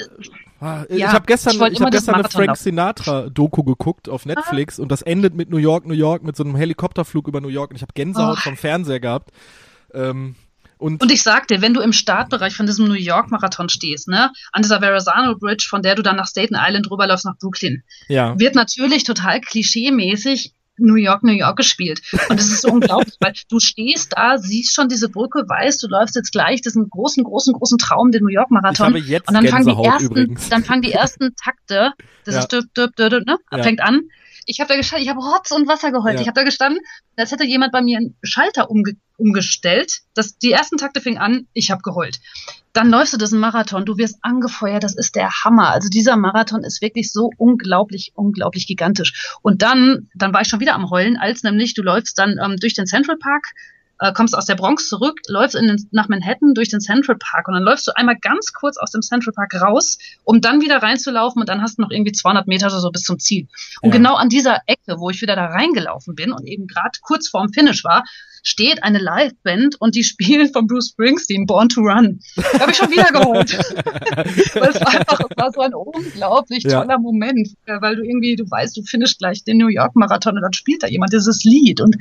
Ah, 0.60 0.84
ich 0.88 0.98
ja, 0.98 1.12
habe 1.12 1.26
gestern, 1.26 1.54
ich, 1.54 1.72
ich 1.72 1.80
habe 1.80 1.90
gestern 1.90 2.14
eine 2.14 2.28
Frank 2.28 2.56
Sinatra 2.56 3.28
Doku 3.28 3.62
geguckt 3.62 4.08
auf 4.08 4.24
Netflix 4.24 4.78
ah. 4.78 4.82
und 4.82 4.90
das 4.90 5.02
endet 5.02 5.34
mit 5.34 5.50
New 5.50 5.58
York, 5.58 5.86
New 5.86 5.94
York 5.94 6.22
mit 6.22 6.34
so 6.34 6.44
einem 6.44 6.56
Helikopterflug 6.56 7.28
über 7.28 7.40
New 7.40 7.48
York 7.48 7.70
und 7.70 7.76
ich 7.76 7.82
habe 7.82 7.92
Gänsehaut 7.94 8.38
oh. 8.38 8.40
vom 8.40 8.56
Fernseher 8.56 9.00
gehabt. 9.00 9.32
Ähm, 9.92 10.34
und, 10.78 11.02
und 11.02 11.10
ich 11.10 11.22
sag 11.22 11.48
dir, 11.48 11.62
wenn 11.62 11.74
du 11.74 11.80
im 11.80 11.92
Startbereich 11.92 12.54
von 12.54 12.66
diesem 12.66 12.86
New 12.86 12.94
York 12.94 13.30
Marathon 13.30 13.68
stehst, 13.68 14.08
ne, 14.08 14.30
an 14.52 14.62
dieser 14.62 14.80
Verrazano 14.80 15.36
Bridge, 15.36 15.66
von 15.68 15.82
der 15.82 15.94
du 15.94 16.02
dann 16.02 16.16
nach 16.16 16.28
Staten 16.28 16.56
Island 16.56 16.90
rüberläufst 16.90 17.24
nach 17.24 17.38
Brooklyn, 17.38 17.82
ja. 18.08 18.38
wird 18.38 18.54
natürlich 18.54 19.04
total 19.04 19.40
klischee-mäßig 19.40 20.52
New 20.78 20.96
York, 20.96 21.22
New 21.22 21.32
York 21.32 21.56
gespielt. 21.56 22.02
Und 22.28 22.38
es 22.38 22.50
ist 22.50 22.62
so 22.62 22.68
unglaublich, 22.68 23.14
weil 23.20 23.32
du 23.48 23.60
stehst 23.60 24.12
da, 24.16 24.38
siehst 24.38 24.74
schon 24.74 24.88
diese 24.88 25.08
Brücke, 25.08 25.44
weißt, 25.48 25.82
du 25.82 25.88
läufst 25.88 26.16
jetzt 26.16 26.32
gleich 26.32 26.60
diesen 26.60 26.88
großen, 26.90 27.24
großen, 27.24 27.54
großen 27.54 27.78
Traum, 27.78 28.10
den 28.10 28.22
New 28.22 28.30
York 28.30 28.50
Marathon. 28.50 28.94
Und 28.94 29.22
dann 29.28 29.46
fangen 29.46 29.66
die 29.66 29.84
ersten, 29.84 30.06
übrigens. 30.06 30.48
dann 30.48 30.64
fangen 30.64 30.82
die 30.82 30.92
ersten 30.92 31.34
Takte, 31.36 31.92
das 32.24 32.34
ja. 32.34 32.40
ist 32.40 32.52
düb, 32.52 32.74
düb, 32.74 32.94
düb, 32.96 33.10
düb, 33.10 33.26
ne? 33.26 33.38
Ja. 33.50 33.62
fängt 33.62 33.80
an. 33.80 34.02
Ich 34.44 34.60
habe 34.60 34.68
da 34.68 34.76
gestanden, 34.76 35.04
ich 35.04 35.10
habe 35.10 35.20
Rotz 35.20 35.50
und 35.50 35.66
Wasser 35.66 35.90
geheult. 35.90 36.14
Ja. 36.16 36.20
Ich 36.20 36.28
habe 36.28 36.38
da 36.38 36.44
gestanden, 36.44 36.80
als 37.16 37.32
hätte 37.32 37.44
jemand 37.44 37.72
bei 37.72 37.82
mir 37.82 37.98
einen 37.98 38.16
Schalter 38.22 38.70
umge 38.70 38.92
umgestellt. 39.16 40.00
Das, 40.14 40.38
die 40.38 40.52
ersten 40.52 40.76
Takte 40.76 41.00
fingen 41.00 41.18
an, 41.18 41.46
ich 41.52 41.70
habe 41.70 41.82
geheult. 41.82 42.20
Dann 42.72 42.90
läufst 42.90 43.14
du 43.14 43.16
diesen 43.16 43.40
Marathon, 43.40 43.86
du 43.86 43.96
wirst 43.96 44.18
angefeuert, 44.22 44.84
das 44.84 44.94
ist 44.94 45.16
der 45.16 45.30
Hammer. 45.44 45.70
Also 45.70 45.88
dieser 45.88 46.16
Marathon 46.16 46.62
ist 46.62 46.82
wirklich 46.82 47.10
so 47.10 47.30
unglaublich, 47.38 48.12
unglaublich 48.14 48.66
gigantisch. 48.66 49.36
Und 49.42 49.62
dann, 49.62 50.08
dann 50.14 50.32
war 50.32 50.42
ich 50.42 50.48
schon 50.48 50.60
wieder 50.60 50.74
am 50.74 50.90
Heulen, 50.90 51.16
als 51.16 51.42
nämlich 51.42 51.74
du 51.74 51.82
läufst 51.82 52.18
dann 52.18 52.38
ähm, 52.42 52.56
durch 52.56 52.74
den 52.74 52.86
Central 52.86 53.16
Park, 53.16 53.54
äh, 53.98 54.12
kommst 54.12 54.36
aus 54.36 54.46
der 54.46 54.56
Bronx 54.56 54.88
zurück, 54.88 55.20
läufst 55.28 55.56
in 55.56 55.66
den, 55.66 55.88
nach 55.90 56.08
Manhattan 56.08 56.54
durch 56.54 56.68
den 56.68 56.80
Central 56.80 57.16
Park 57.16 57.48
und 57.48 57.54
dann 57.54 57.62
läufst 57.62 57.86
du 57.86 57.92
einmal 57.96 58.16
ganz 58.20 58.52
kurz 58.52 58.76
aus 58.76 58.90
dem 58.90 59.02
Central 59.02 59.32
Park 59.32 59.54
raus, 59.54 59.98
um 60.24 60.40
dann 60.40 60.60
wieder 60.60 60.82
reinzulaufen 60.82 61.40
und 61.40 61.48
dann 61.48 61.62
hast 61.62 61.78
du 61.78 61.82
noch 61.82 61.90
irgendwie 61.90 62.12
200 62.12 62.46
Meter 62.46 62.66
oder 62.66 62.80
so 62.80 62.90
bis 62.90 63.02
zum 63.02 63.18
Ziel. 63.18 63.48
Und 63.80 63.90
ja. 63.90 63.96
genau 63.96 64.16
an 64.16 64.28
dieser 64.28 64.60
Ecke, 64.66 64.98
wo 64.98 65.10
ich 65.10 65.22
wieder 65.22 65.36
da 65.36 65.46
reingelaufen 65.46 66.14
bin 66.14 66.32
und 66.32 66.46
eben 66.46 66.66
gerade 66.66 66.98
kurz 67.00 67.28
vorm 67.28 67.52
Finish 67.52 67.84
war, 67.84 68.04
steht 68.46 68.84
eine 68.84 68.98
Liveband 68.98 69.76
und 69.80 69.94
die 69.94 70.04
spielen 70.04 70.50
von 70.52 70.66
Bruce 70.66 70.90
Springsteen 70.90 71.46
Born 71.46 71.68
to 71.68 71.80
Run. 71.80 72.20
Da 72.36 72.60
habe 72.60 72.70
ich 72.70 72.76
schon 72.76 72.90
wieder 72.90 73.10
geholt. 73.10 73.52
weil 74.54 74.70
es 74.70 74.80
war 74.80 74.94
einfach, 74.94 75.20
es 75.28 75.36
war 75.36 75.52
so 75.52 75.60
ein 75.60 75.74
unglaublich 75.74 76.62
ja. 76.62 76.80
toller 76.80 76.98
Moment, 76.98 77.48
weil 77.66 77.96
du 77.96 78.02
irgendwie, 78.02 78.36
du 78.36 78.48
weißt, 78.48 78.76
du 78.76 78.82
findest 78.82 79.18
gleich 79.18 79.42
den 79.44 79.58
New 79.58 79.68
York 79.68 79.96
Marathon 79.96 80.36
und 80.36 80.42
dann 80.42 80.52
spielt 80.52 80.82
da 80.82 80.86
jemand 80.86 81.12
dieses 81.12 81.42
Lied. 81.44 81.80
Und 81.80 81.96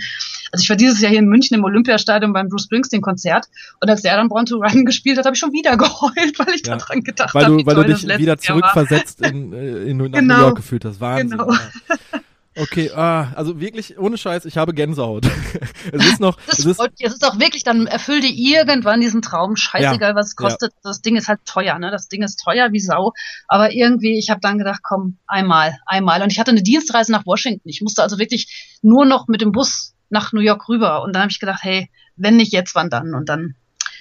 also 0.51 0.61
ich 0.61 0.69
war 0.69 0.75
dieses 0.75 1.01
Jahr 1.01 1.09
hier 1.09 1.19
in 1.19 1.27
München 1.27 1.57
im 1.57 1.63
Olympiastadion 1.63 2.31
beim 2.31 2.47
Bruce 2.47 2.65
Springsteen 2.65 3.01
Konzert 3.01 3.47
und 3.81 3.89
als 3.89 4.03
der 4.03 4.15
dann 4.15 4.29
Born 4.29 4.45
to 4.45 4.57
Run 4.57 4.85
gespielt 4.85 5.17
hat, 5.17 5.25
habe 5.25 5.35
ich 5.35 5.39
schon 5.39 5.51
wieder 5.51 5.75
geheult, 5.77 6.37
weil 6.37 6.53
ich 6.53 6.65
ja. 6.65 6.77
daran 6.77 7.01
gedacht 7.01 7.33
habe. 7.33 7.45
Weil 7.45 7.57
du, 7.57 7.65
weil 7.65 7.75
du 7.75 7.85
dich 7.85 8.07
wieder 8.19 8.37
zurückversetzt 8.37 9.21
in, 9.21 9.51
äh, 9.51 9.83
in, 9.85 9.99
in 9.99 10.11
genau. 10.11 10.35
New 10.35 10.41
York 10.41 10.57
gefühlt 10.57 10.85
hast. 10.85 11.01
Wahnsinn. 11.01 11.31
Genau. 11.31 11.51
Ja. 11.51 12.19
Okay, 12.57 12.89
ah, 12.91 13.33
also 13.35 13.59
wirklich 13.59 13.97
ohne 13.99 14.17
Scheiß, 14.17 14.45
ich 14.45 14.57
habe 14.57 14.73
Gänsehaut. 14.73 15.25
es 15.91 16.05
ist 16.05 16.19
noch. 16.21 16.37
Das 16.47 16.59
es 16.59 16.65
ist, 16.65 16.79
es 16.99 17.13
ist 17.13 17.25
auch 17.25 17.37
wirklich, 17.37 17.63
dann 17.63 17.85
erfüll 17.85 18.21
dir 18.21 18.31
irgendwann 18.31 19.01
diesen 19.01 19.21
Traum. 19.21 19.57
Scheißegal, 19.57 20.11
ja, 20.11 20.15
was 20.15 20.27
es 20.27 20.35
kostet. 20.37 20.71
Ja. 20.71 20.79
Das 20.83 21.01
Ding 21.01 21.17
ist 21.17 21.27
halt 21.27 21.41
teuer, 21.45 21.77
ne? 21.79 21.91
Das 21.91 22.07
Ding 22.07 22.23
ist 22.23 22.37
teuer 22.37 22.71
wie 22.71 22.79
Sau. 22.79 23.11
Aber 23.49 23.73
irgendwie, 23.73 24.17
ich 24.17 24.29
habe 24.29 24.39
dann 24.39 24.57
gedacht, 24.57 24.79
komm, 24.83 25.17
einmal, 25.27 25.77
einmal. 25.85 26.21
Und 26.21 26.31
ich 26.31 26.39
hatte 26.39 26.51
eine 26.51 26.63
Dienstreise 26.63 27.11
nach 27.11 27.25
Washington. 27.25 27.67
Ich 27.67 27.81
musste 27.81 28.01
also 28.01 28.19
wirklich 28.19 28.77
nur 28.81 29.05
noch 29.05 29.27
mit 29.27 29.41
dem 29.41 29.51
Bus 29.51 29.93
nach 30.09 30.31
New 30.31 30.41
York 30.41 30.69
rüber. 30.69 31.03
Und 31.03 31.13
dann 31.13 31.23
habe 31.23 31.31
ich 31.31 31.39
gedacht, 31.39 31.61
hey, 31.61 31.89
wenn 32.15 32.37
nicht 32.37 32.53
jetzt, 32.53 32.73
wann 32.73 32.89
dann? 32.89 33.13
Und 33.13 33.27
dann 33.27 33.55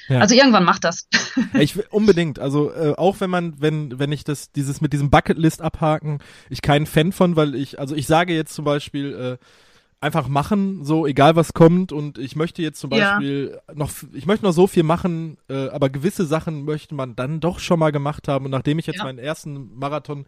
ja. 0.08 0.20
Also 0.20 0.34
irgendwann 0.34 0.64
macht 0.64 0.84
das. 0.84 1.08
ich 1.54 1.92
unbedingt. 1.92 2.38
Also 2.38 2.72
äh, 2.72 2.94
auch 2.96 3.20
wenn 3.20 3.30
man, 3.30 3.60
wenn 3.60 3.98
wenn 3.98 4.12
ich 4.12 4.24
das 4.24 4.52
dieses 4.52 4.80
mit 4.80 4.92
diesem 4.92 5.10
Bucketlist 5.10 5.62
abhaken, 5.62 6.18
ich 6.50 6.62
kein 6.62 6.86
Fan 6.86 7.12
von, 7.12 7.36
weil 7.36 7.54
ich 7.54 7.78
also 7.78 7.94
ich 7.94 8.06
sage 8.06 8.34
jetzt 8.34 8.54
zum 8.54 8.64
Beispiel 8.64 9.38
äh, 9.40 9.44
einfach 10.04 10.28
machen, 10.28 10.84
so 10.84 11.06
egal 11.06 11.34
was 11.34 11.54
kommt 11.54 11.90
und 11.90 12.18
ich 12.18 12.36
möchte 12.36 12.60
jetzt 12.60 12.78
zum 12.78 12.90
Beispiel 12.90 13.58
ja. 13.68 13.74
noch, 13.74 13.90
ich 14.12 14.26
möchte 14.26 14.44
noch 14.44 14.52
so 14.52 14.66
viel 14.66 14.82
machen, 14.82 15.38
äh, 15.48 15.68
aber 15.68 15.88
gewisse 15.88 16.26
Sachen 16.26 16.66
möchte 16.66 16.94
man 16.94 17.16
dann 17.16 17.40
doch 17.40 17.58
schon 17.58 17.78
mal 17.78 17.90
gemacht 17.90 18.28
haben 18.28 18.44
und 18.44 18.50
nachdem 18.50 18.78
ich 18.78 18.86
jetzt 18.86 18.98
ja. 18.98 19.04
meinen 19.04 19.18
ersten 19.18 19.74
Marathon 19.74 20.26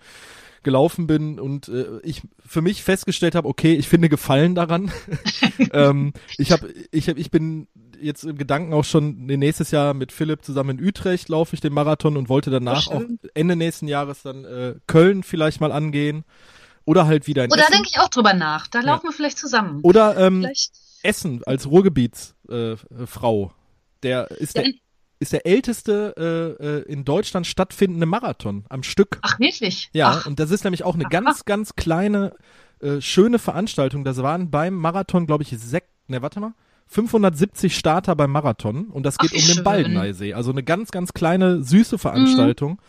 gelaufen 0.62 1.06
bin 1.06 1.38
und 1.38 1.68
äh, 1.68 2.00
ich 2.02 2.22
für 2.44 2.62
mich 2.62 2.82
festgestellt 2.82 3.34
habe, 3.34 3.46
okay, 3.46 3.74
ich 3.74 3.86
finde 3.86 4.08
Gefallen 4.08 4.54
daran. 4.54 4.90
ähm, 5.72 6.12
ich 6.38 6.50
habe, 6.50 6.72
ich 6.90 7.08
hab, 7.08 7.18
ich 7.18 7.30
bin 7.30 7.68
jetzt 8.00 8.24
im 8.24 8.36
Gedanken 8.36 8.72
auch 8.72 8.84
schon 8.84 9.26
nächstes 9.26 9.70
Jahr 9.70 9.94
mit 9.94 10.12
Philipp 10.12 10.44
zusammen 10.44 10.78
in 10.78 10.86
Utrecht 10.86 11.28
laufe 11.28 11.54
ich 11.54 11.60
den 11.60 11.72
Marathon 11.72 12.16
und 12.16 12.28
wollte 12.28 12.50
danach 12.50 12.88
auch 12.88 13.02
Ende 13.34 13.56
nächsten 13.56 13.88
Jahres 13.88 14.22
dann 14.22 14.44
äh, 14.44 14.74
Köln 14.86 15.22
vielleicht 15.22 15.60
mal 15.60 15.72
angehen. 15.72 16.24
Oder 16.84 17.06
halt 17.06 17.26
wieder 17.26 17.44
in 17.44 17.52
Oder 17.52 17.66
denke 17.72 17.88
ich 17.90 17.98
auch 17.98 18.08
drüber 18.08 18.32
nach. 18.32 18.68
Da 18.68 18.80
laufen 18.80 19.06
ja. 19.06 19.10
wir 19.10 19.16
vielleicht 19.16 19.38
zusammen. 19.38 19.80
Oder 19.82 20.16
ähm, 20.18 20.42
vielleicht. 20.42 20.72
Essen 21.02 21.42
als 21.44 21.68
Ruhrgebietsfrau. 21.68 23.44
Äh, 23.44 23.50
der 24.02 24.30
ist 24.30 24.56
der, 24.56 24.62
der 24.64 24.72
ist 25.18 25.32
der 25.32 25.46
älteste 25.46 26.56
äh, 26.60 26.64
äh, 26.64 26.92
in 26.92 27.04
Deutschland 27.04 27.46
stattfindende 27.46 28.06
Marathon 28.06 28.64
am 28.68 28.82
Stück. 28.82 29.18
Ach, 29.22 29.38
wirklich? 29.38 29.90
Ja, 29.92 30.10
Ach. 30.10 30.26
und 30.26 30.38
das 30.38 30.50
ist 30.50 30.64
nämlich 30.64 30.84
auch 30.84 30.94
eine 30.94 31.06
Ach. 31.06 31.10
ganz, 31.10 31.44
ganz 31.44 31.74
kleine, 31.74 32.34
äh, 32.80 33.00
schöne 33.00 33.38
Veranstaltung. 33.38 34.04
Das 34.04 34.18
waren 34.18 34.50
beim 34.50 34.74
Marathon, 34.74 35.26
glaube 35.26 35.42
ich, 35.42 35.50
sechs, 35.50 35.88
ne, 36.08 36.22
warte 36.22 36.40
mal, 36.40 36.54
570 36.86 37.76
Starter 37.76 38.14
beim 38.14 38.30
Marathon 38.30 38.86
und 38.86 39.04
das 39.04 39.18
geht 39.18 39.32
Ach, 39.34 39.38
um 39.38 39.54
den 39.54 39.64
Baldeneysee. 39.64 40.34
Also 40.34 40.50
eine 40.50 40.62
ganz, 40.62 40.90
ganz 40.90 41.12
kleine, 41.12 41.62
süße 41.62 41.98
Veranstaltung. 41.98 42.80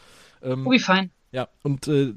Mhm. 0.41 0.51
Ähm, 0.51 0.67
oh, 0.67 0.71
wie 0.71 0.79
fein. 0.79 1.11
Ja, 1.31 1.47
und 1.63 1.87
äh, 1.87 2.13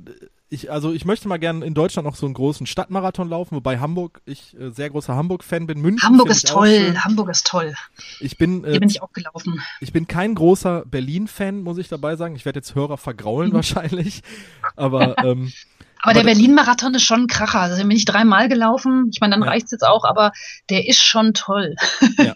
ich, 0.52 0.70
also 0.70 0.92
ich 0.92 1.04
möchte 1.04 1.28
mal 1.28 1.38
gerne 1.38 1.64
in 1.64 1.74
Deutschland 1.74 2.06
noch 2.06 2.16
so 2.16 2.26
einen 2.26 2.34
großen 2.34 2.66
Stadtmarathon 2.66 3.28
laufen, 3.28 3.54
wobei 3.54 3.78
Hamburg, 3.78 4.20
ich 4.24 4.58
äh, 4.58 4.70
sehr 4.70 4.90
großer 4.90 5.14
Hamburg-Fan 5.14 5.66
bin. 5.68 5.80
München 5.80 6.08
Hamburg 6.08 6.28
ist 6.28 6.48
toll, 6.48 6.96
Hamburg 6.98 7.30
ist 7.30 7.46
toll. 7.46 7.74
Ich 8.18 8.36
bin, 8.36 8.64
äh, 8.64 8.72
Hier 8.72 8.80
bin 8.80 8.88
ich 8.88 9.00
auch 9.00 9.12
gelaufen. 9.12 9.62
Ich 9.80 9.92
bin 9.92 10.08
kein 10.08 10.34
großer 10.34 10.84
Berlin-Fan, 10.86 11.62
muss 11.62 11.78
ich 11.78 11.88
dabei 11.88 12.16
sagen. 12.16 12.34
Ich 12.34 12.44
werde 12.44 12.58
jetzt 12.58 12.74
Hörer 12.74 12.98
vergraulen 12.98 13.52
wahrscheinlich, 13.54 14.22
aber 14.74 15.18
ähm, 15.24 15.52
aber, 16.02 16.14
der 16.14 16.24
Berlin-Marathon 16.24 16.94
ist 16.94 17.04
schon 17.04 17.22
ein 17.22 17.26
Kracher. 17.26 17.60
Also 17.60 17.76
den 17.76 17.88
bin 17.88 17.96
ich 17.96 18.04
dreimal 18.04 18.48
gelaufen. 18.48 19.10
Ich 19.12 19.20
meine, 19.20 19.34
dann 19.34 19.42
ja. 19.42 19.50
reicht's 19.50 19.70
jetzt 19.70 19.86
auch, 19.86 20.04
aber 20.04 20.32
der 20.68 20.88
ist 20.88 21.02
schon 21.02 21.34
toll. 21.34 21.74
ja. 22.18 22.34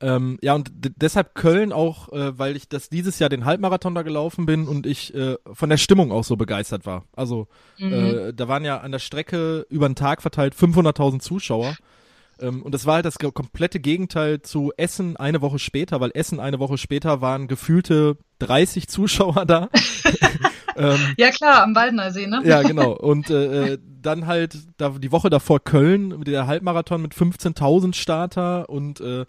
Ähm, 0.00 0.38
ja, 0.42 0.54
und 0.54 0.70
deshalb 0.72 1.34
Köln 1.34 1.72
auch, 1.72 2.12
äh, 2.12 2.38
weil 2.38 2.56
ich 2.56 2.68
das 2.68 2.88
dieses 2.88 3.18
Jahr 3.18 3.30
den 3.30 3.44
Halbmarathon 3.44 3.94
da 3.94 4.02
gelaufen 4.02 4.46
bin 4.46 4.66
und 4.66 4.86
ich 4.86 5.14
äh, 5.14 5.36
von 5.52 5.70
der 5.70 5.76
Stimmung 5.76 6.10
auch 6.10 6.24
so 6.24 6.36
begeistert 6.36 6.86
war. 6.86 7.04
Also 7.14 7.46
mhm. 7.78 7.92
äh, 7.92 8.32
da 8.32 8.48
waren 8.48 8.64
ja 8.64 8.80
an 8.80 8.92
der 8.92 8.98
Strecke 8.98 9.66
über 9.68 9.88
den 9.88 9.94
Tag 9.94 10.22
verteilt 10.22 10.54
500.000 10.54 11.20
Zuschauer. 11.20 11.76
Ähm, 12.40 12.62
und 12.62 12.74
das 12.74 12.86
war 12.86 12.96
halt 12.96 13.04
das 13.04 13.18
komplette 13.18 13.78
Gegenteil 13.78 14.42
zu 14.42 14.72
Essen 14.76 15.16
eine 15.16 15.40
Woche 15.40 15.58
später, 15.58 16.00
weil 16.00 16.10
Essen 16.14 16.40
eine 16.40 16.58
Woche 16.58 16.78
später 16.78 17.20
waren 17.20 17.46
gefühlte 17.46 18.16
30 18.40 18.88
Zuschauer 18.88 19.46
da. 19.46 19.68
ähm, 20.76 21.14
ja 21.16 21.30
klar, 21.30 21.62
am 21.62 21.74
Waldnersee, 21.74 22.26
ne? 22.26 22.40
Ja, 22.44 22.62
genau. 22.62 22.92
Und 22.92 23.30
äh, 23.30 23.72
äh, 23.72 23.78
dann 24.02 24.26
halt 24.26 24.56
da, 24.76 24.90
die 24.90 25.12
Woche 25.12 25.30
davor 25.30 25.60
Köln, 25.60 26.18
mit 26.18 26.28
der 26.28 26.46
Halbmarathon 26.46 27.02
mit 27.02 27.14
15.000 27.14 27.94
Starter 27.94 28.68
und 28.68 29.00
äh, 29.00 29.24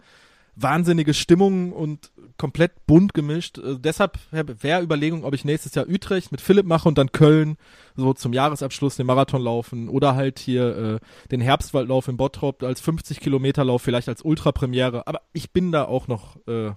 wahnsinnige 0.56 1.14
Stimmung 1.14 1.72
und 1.72 2.10
komplett 2.36 2.86
bunt 2.86 3.14
gemischt. 3.14 3.58
Äh, 3.58 3.76
deshalb 3.78 4.18
wäre 4.30 4.82
Überlegung, 4.82 5.24
ob 5.24 5.34
ich 5.34 5.44
nächstes 5.44 5.74
Jahr 5.74 5.88
Utrecht 5.88 6.32
mit 6.32 6.40
Philipp 6.40 6.66
mache 6.66 6.88
und 6.88 6.98
dann 6.98 7.12
Köln 7.12 7.56
so 7.96 8.12
zum 8.12 8.32
Jahresabschluss 8.32 8.96
den 8.96 9.06
Marathon 9.06 9.42
laufen 9.42 9.88
oder 9.88 10.14
halt 10.14 10.38
hier 10.38 10.76
äh, 10.76 11.28
den 11.30 11.40
Herbstwaldlauf 11.40 12.08
in 12.08 12.16
Bottrop 12.16 12.62
als 12.62 12.80
50 12.80 13.20
Kilometer 13.20 13.64
Lauf, 13.64 13.82
vielleicht 13.82 14.08
als 14.08 14.22
Ultrapremiere. 14.22 15.06
Aber 15.06 15.20
ich 15.32 15.52
bin 15.52 15.72
da 15.72 15.84
auch 15.84 16.08
noch 16.08 16.36
äh, 16.46 16.72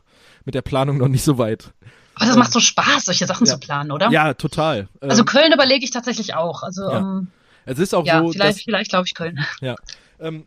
mit 0.46 0.56
der 0.56 0.62
Planung 0.62 0.98
noch 0.98 1.08
nicht 1.08 1.24
so 1.24 1.38
weit. 1.38 1.74
Aber 2.18 2.26
das 2.26 2.36
ähm, 2.36 2.40
macht 2.40 2.52
so 2.52 2.60
Spaß, 2.60 3.06
solche 3.06 3.26
Sachen 3.26 3.46
ja. 3.48 3.54
zu 3.54 3.60
planen, 3.60 3.92
oder? 3.92 4.10
Ja, 4.10 4.34
total. 4.34 4.90
Also 5.00 5.22
Ähm, 5.22 5.26
Köln 5.26 5.54
überlege 5.54 5.84
ich 5.86 5.92
tatsächlich 5.92 6.34
auch. 6.36 6.64
Also 6.64 6.82
Ja. 6.90 6.98
ähm, 7.00 7.28
es 7.66 7.80
ist 7.80 7.94
auch 7.94 8.06
ja, 8.06 8.20
so, 8.22 8.32
vielleicht, 8.32 8.58
dass, 8.58 8.64
vielleicht 8.64 8.90
glaube 8.90 9.06
ich 9.08 9.14
Köln. 9.14 9.40
ja. 9.62 9.76
Ähm, 10.20 10.46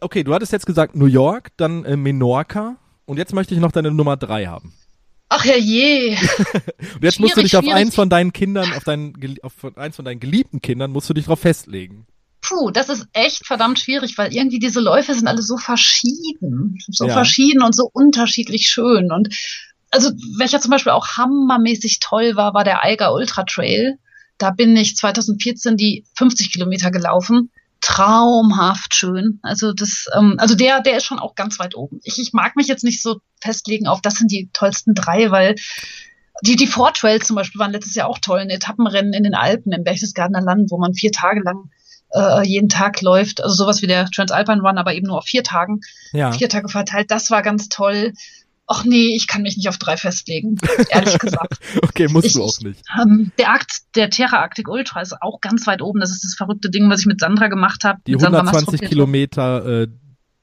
okay, 0.00 0.24
du 0.24 0.34
hattest 0.34 0.52
jetzt 0.52 0.66
gesagt 0.66 0.96
New 0.96 1.06
York, 1.06 1.50
dann 1.56 1.84
äh, 1.84 1.96
Menorca 1.96 2.76
und 3.06 3.16
jetzt 3.18 3.32
möchte 3.32 3.54
ich 3.54 3.60
noch 3.60 3.72
deine 3.72 3.90
Nummer 3.90 4.16
drei 4.16 4.46
haben. 4.46 4.72
Ach 5.30 5.44
ja 5.44 5.56
je. 5.56 6.16
Und 6.94 7.02
jetzt 7.02 7.18
musst 7.18 7.32
du 7.32 7.40
Schwierig, 7.40 7.50
dich 7.50 7.56
auf 7.56 7.64
schwierig. 7.64 7.74
eins 7.80 7.94
von 7.94 8.08
deinen 8.10 8.32
Kindern, 8.32 8.72
auf 8.74 8.84
gel- 8.84 9.38
auf 9.42 9.52
eins 9.76 9.96
von 9.96 10.04
deinen 10.04 10.20
geliebten 10.20 10.60
Kindern, 10.60 10.92
musst 10.92 11.08
du 11.10 11.14
dich 11.14 11.24
drauf 11.24 11.40
festlegen. 11.40 12.06
Puh, 12.42 12.70
das 12.70 12.88
ist 12.90 13.08
echt 13.14 13.44
verdammt 13.46 13.78
schwierig, 13.80 14.16
weil 14.18 14.32
irgendwie 14.34 14.58
diese 14.58 14.80
Läufe 14.80 15.14
sind 15.14 15.26
alle 15.26 15.42
so 15.42 15.56
verschieden. 15.56 16.78
So 16.88 17.06
Ja. 17.06 17.14
verschieden 17.14 17.62
und 17.62 17.74
so 17.74 17.88
unterschiedlich 17.92 18.68
schön. 18.68 19.10
Und 19.10 19.34
also, 19.94 20.10
welcher 20.38 20.60
zum 20.60 20.72
Beispiel 20.72 20.92
auch 20.92 21.16
hammermäßig 21.16 22.00
toll 22.00 22.34
war, 22.34 22.52
war 22.52 22.64
der 22.64 22.82
Eiger 22.82 23.14
Ultra 23.14 23.44
Trail. 23.44 23.98
Da 24.38 24.50
bin 24.50 24.76
ich 24.76 24.96
2014 24.96 25.76
die 25.76 26.04
50 26.16 26.52
Kilometer 26.52 26.90
gelaufen. 26.90 27.52
Traumhaft 27.80 28.94
schön. 28.94 29.38
Also 29.42 29.72
das, 29.72 30.06
ähm, 30.16 30.34
also 30.38 30.56
der, 30.56 30.80
der 30.80 30.96
ist 30.96 31.04
schon 31.04 31.20
auch 31.20 31.36
ganz 31.36 31.60
weit 31.60 31.76
oben. 31.76 32.00
Ich, 32.02 32.18
ich 32.18 32.32
mag 32.32 32.56
mich 32.56 32.66
jetzt 32.66 32.82
nicht 32.82 33.02
so 33.02 33.20
festlegen 33.40 33.86
auf, 33.86 34.00
das 34.00 34.14
sind 34.14 34.32
die 34.32 34.50
tollsten 34.52 34.94
drei, 34.94 35.30
weil 35.30 35.54
die, 36.42 36.56
die 36.56 36.66
Four 36.66 36.92
Trails 36.92 37.28
zum 37.28 37.36
Beispiel 37.36 37.60
waren 37.60 37.70
letztes 37.70 37.94
Jahr 37.94 38.08
auch 38.08 38.18
toll. 38.18 38.40
Ein 38.40 38.50
Etappenrennen 38.50 39.12
in 39.12 39.22
den 39.22 39.34
Alpen, 39.34 39.70
im 39.72 39.84
Berchtesgadener 39.84 40.40
Land, 40.40 40.72
wo 40.72 40.78
man 40.78 40.94
vier 40.94 41.12
Tage 41.12 41.40
lang 41.40 41.70
äh, 42.14 42.44
jeden 42.44 42.68
Tag 42.68 43.00
läuft. 43.02 43.42
Also 43.42 43.54
sowas 43.54 43.82
wie 43.82 43.86
der 43.86 44.06
Transalpine 44.06 44.60
Run, 44.60 44.78
aber 44.78 44.94
eben 44.94 45.06
nur 45.06 45.18
auf 45.18 45.26
vier 45.26 45.44
Tagen. 45.44 45.80
Ja. 46.12 46.32
Vier 46.32 46.48
Tage 46.48 46.68
verteilt. 46.68 47.10
Das 47.10 47.30
war 47.30 47.42
ganz 47.42 47.68
toll. 47.68 48.12
Ach 48.66 48.84
nee, 48.84 49.14
ich 49.14 49.26
kann 49.26 49.42
mich 49.42 49.56
nicht 49.58 49.68
auf 49.68 49.76
drei 49.76 49.96
festlegen, 49.96 50.56
ehrlich 50.90 51.18
gesagt. 51.18 51.58
Okay, 51.82 52.08
musst 52.08 52.26
Ich- 52.28 52.32
du 52.32 52.42
auch 52.42 52.58
nicht. 52.60 52.80
Ähm, 53.00 53.30
der 53.38 53.50
Akt, 53.52 53.72
der 53.94 54.08
Terra 54.10 54.38
Arctic 54.38 54.68
Ultra 54.68 55.00
ist 55.02 55.20
auch 55.20 55.40
ganz 55.40 55.66
weit 55.66 55.82
oben. 55.82 56.00
Das 56.00 56.10
ist 56.10 56.24
das 56.24 56.34
verrückte 56.34 56.70
Ding, 56.70 56.88
was 56.88 57.00
ich 57.00 57.06
mit 57.06 57.20
Sandra 57.20 57.48
gemacht 57.48 57.84
habe. 57.84 58.00
Die 58.06 58.12
mit 58.12 58.20
Sandra 58.22 58.40
120 58.40 58.72
Mastrop. 58.80 58.88
Kilometer 58.88 59.82
äh, 59.82 59.86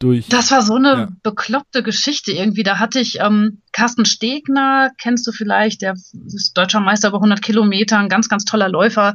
durch. 0.04 0.28
Das 0.30 0.52
war 0.52 0.62
so 0.62 0.76
eine 0.76 0.90
Ja. 0.90 1.08
bekloppte 1.24 1.84
Geschichte 1.84 2.32
irgendwie. 2.32 2.64
Da 2.64 2.80
hatte 2.80 3.00
ich 3.00 3.20
ähm, 3.20 3.62
Carsten 3.72 4.06
Stegner, 4.06 4.92
kennst 5.02 5.26
du 5.28 5.32
vielleicht, 5.32 5.82
der 5.82 5.94
ist 5.94 6.54
deutscher 6.56 6.80
Meister 6.80 7.10
über 7.10 7.18
100 7.18 7.42
Kilometer, 7.42 7.98
ein 8.00 8.10
ganz, 8.10 8.28
ganz 8.30 8.46
toller 8.46 8.70
Läufer. 8.70 9.14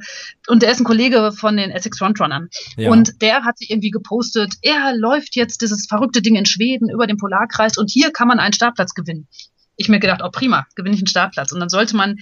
Und 0.48 0.62
der 0.62 0.70
ist 0.70 0.80
ein 0.80 0.84
Kollege 0.84 1.32
von 1.32 1.56
den 1.56 1.70
Essex 1.70 1.98
Frontrunnern. 1.98 2.48
ja. 2.76 2.90
Und 2.90 3.20
der 3.22 3.44
hat 3.44 3.58
sich 3.58 3.70
irgendwie 3.70 3.90
gepostet, 3.90 4.54
er 4.62 4.94
läuft 4.96 5.36
jetzt 5.36 5.60
dieses 5.62 5.86
verrückte 5.86 6.22
Ding 6.22 6.36
in 6.36 6.46
Schweden 6.46 6.88
über 6.90 7.06
den 7.06 7.16
Polarkreis 7.16 7.76
und 7.76 7.90
hier 7.90 8.10
kann 8.12 8.28
man 8.28 8.38
einen 8.38 8.52
Startplatz 8.54 8.94
gewinnen. 8.94 9.28
Ich 9.76 9.88
mir 9.88 10.00
gedacht, 10.00 10.22
oh 10.24 10.30
prima, 10.30 10.66
gewinne 10.74 10.94
ich 10.94 11.00
einen 11.02 11.06
Startplatz. 11.06 11.52
Und 11.52 11.60
dann 11.60 11.68
sollte 11.68 11.96
man 11.96 12.16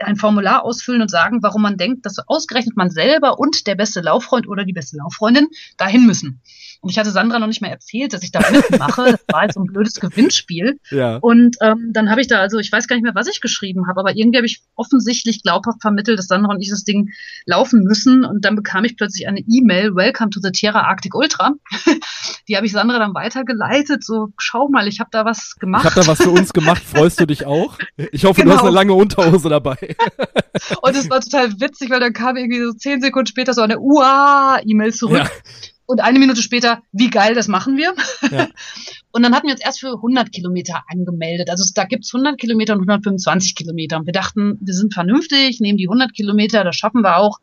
ein 0.00 0.16
Formular 0.16 0.64
ausfüllen 0.64 1.02
und 1.02 1.10
sagen, 1.10 1.38
warum 1.42 1.62
man 1.62 1.76
denkt, 1.76 2.06
dass 2.06 2.16
ausgerechnet 2.26 2.76
man 2.76 2.90
selber 2.90 3.38
und 3.38 3.66
der 3.66 3.74
beste 3.74 4.00
Lauffreund 4.00 4.46
oder 4.46 4.64
die 4.64 4.72
beste 4.72 4.96
Lauffreundin 4.96 5.48
dahin 5.76 6.06
müssen. 6.06 6.40
Und 6.80 6.90
ich 6.90 6.98
hatte 6.98 7.10
Sandra 7.10 7.38
noch 7.40 7.46
nicht 7.48 7.60
mal 7.60 7.68
erzählt, 7.68 8.12
dass 8.12 8.22
ich 8.22 8.30
da 8.30 8.40
mitmache. 8.50 9.12
Das 9.12 9.20
war 9.32 9.40
halt 9.40 9.52
so 9.54 9.60
ein 9.60 9.66
blödes 9.66 9.94
Gewinnspiel. 9.94 10.78
ja. 10.90 11.16
Und 11.16 11.56
ähm, 11.60 11.90
dann 11.92 12.08
habe 12.10 12.20
ich 12.20 12.28
da, 12.28 12.38
also 12.40 12.58
ich 12.58 12.70
weiß 12.70 12.86
gar 12.86 12.94
nicht 12.96 13.02
mehr, 13.02 13.14
was 13.16 13.26
ich 13.28 13.40
geschrieben 13.40 13.88
habe, 13.88 13.98
aber 14.00 14.14
irgendwie 14.16 14.38
habe 14.38 14.46
ich 14.46 14.60
offensichtlich 14.76 15.42
glaubhaft 15.42 15.80
vermittelt, 15.82 16.18
dass 16.18 16.28
Sandra 16.28 16.52
und 16.52 16.60
ich 16.62 16.70
das 16.70 16.84
Ding 16.84 17.10
laufen 17.46 17.82
müssen. 17.82 18.24
Und 18.24 18.44
dann 18.44 18.54
bekam 18.54 18.84
ich 18.84 18.96
plötzlich 18.96 19.26
eine 19.26 19.40
E-Mail, 19.40 19.94
Welcome 19.96 20.30
to 20.30 20.40
the 20.40 20.52
Tierra 20.52 20.82
Arctic 20.82 21.14
Ultra. 21.14 21.54
Die 22.48 22.56
habe 22.56 22.66
ich 22.66 22.72
Sandra 22.72 22.98
dann 22.98 23.14
weitergeleitet, 23.14 24.04
so 24.04 24.28
schau 24.38 24.68
mal, 24.68 24.86
ich 24.88 25.00
habe 25.00 25.10
da 25.12 25.24
was 25.24 25.52
Ich 25.54 25.60
gemacht. 25.60 25.84
habe 25.84 25.94
da 26.00 26.06
was 26.06 26.18
für 26.22 26.30
uns 26.30 26.52
gemacht. 26.52 26.82
Freust 26.82 27.18
du 27.20 27.26
dich 27.26 27.44
auch? 27.44 27.76
Ich 28.12 28.24
hoffe, 28.24 28.40
du 28.40 28.44
Genau. 28.46 28.56
hast 28.56 28.62
eine 28.64 28.74
lange 28.74 28.94
Unterhose 28.94 29.48
dabei. 29.48 29.76
Und 30.82 30.96
es 30.96 31.10
war 31.10 31.20
total 31.20 31.60
witzig, 31.60 31.90
weil 31.90 32.00
dann 32.00 32.12
kam 32.12 32.36
irgendwie 32.36 32.62
so 32.62 32.72
zehn 32.72 33.00
Sekunden 33.00 33.26
später 33.26 33.52
so 33.52 33.62
eine 33.62 33.78
UA-E-Mail 33.80 34.92
zurück. 34.94 35.18
Ja. 35.18 35.28
Und 35.88 36.02
eine 36.02 36.18
Minute 36.18 36.42
später, 36.42 36.82
wie 36.92 37.08
geil, 37.08 37.34
das 37.34 37.48
machen 37.48 37.78
wir. 37.78 37.94
Ja. 38.30 38.48
Und 39.10 39.22
dann 39.22 39.34
hatten 39.34 39.46
wir 39.46 39.54
uns 39.54 39.64
erst 39.64 39.80
für 39.80 39.94
100 39.94 40.30
Kilometer 40.30 40.82
angemeldet. 40.86 41.48
Also 41.48 41.64
da 41.74 41.84
gibt's 41.84 42.14
100 42.14 42.38
Kilometer 42.38 42.74
und 42.74 42.80
125 42.80 43.54
Kilometer. 43.54 43.96
Und 43.96 44.04
wir 44.04 44.12
dachten, 44.12 44.58
wir 44.60 44.74
sind 44.74 44.92
vernünftig, 44.92 45.60
nehmen 45.60 45.78
die 45.78 45.88
100 45.88 46.12
Kilometer, 46.12 46.62
das 46.62 46.76
schaffen 46.76 47.00
wir 47.00 47.16
auch, 47.16 47.38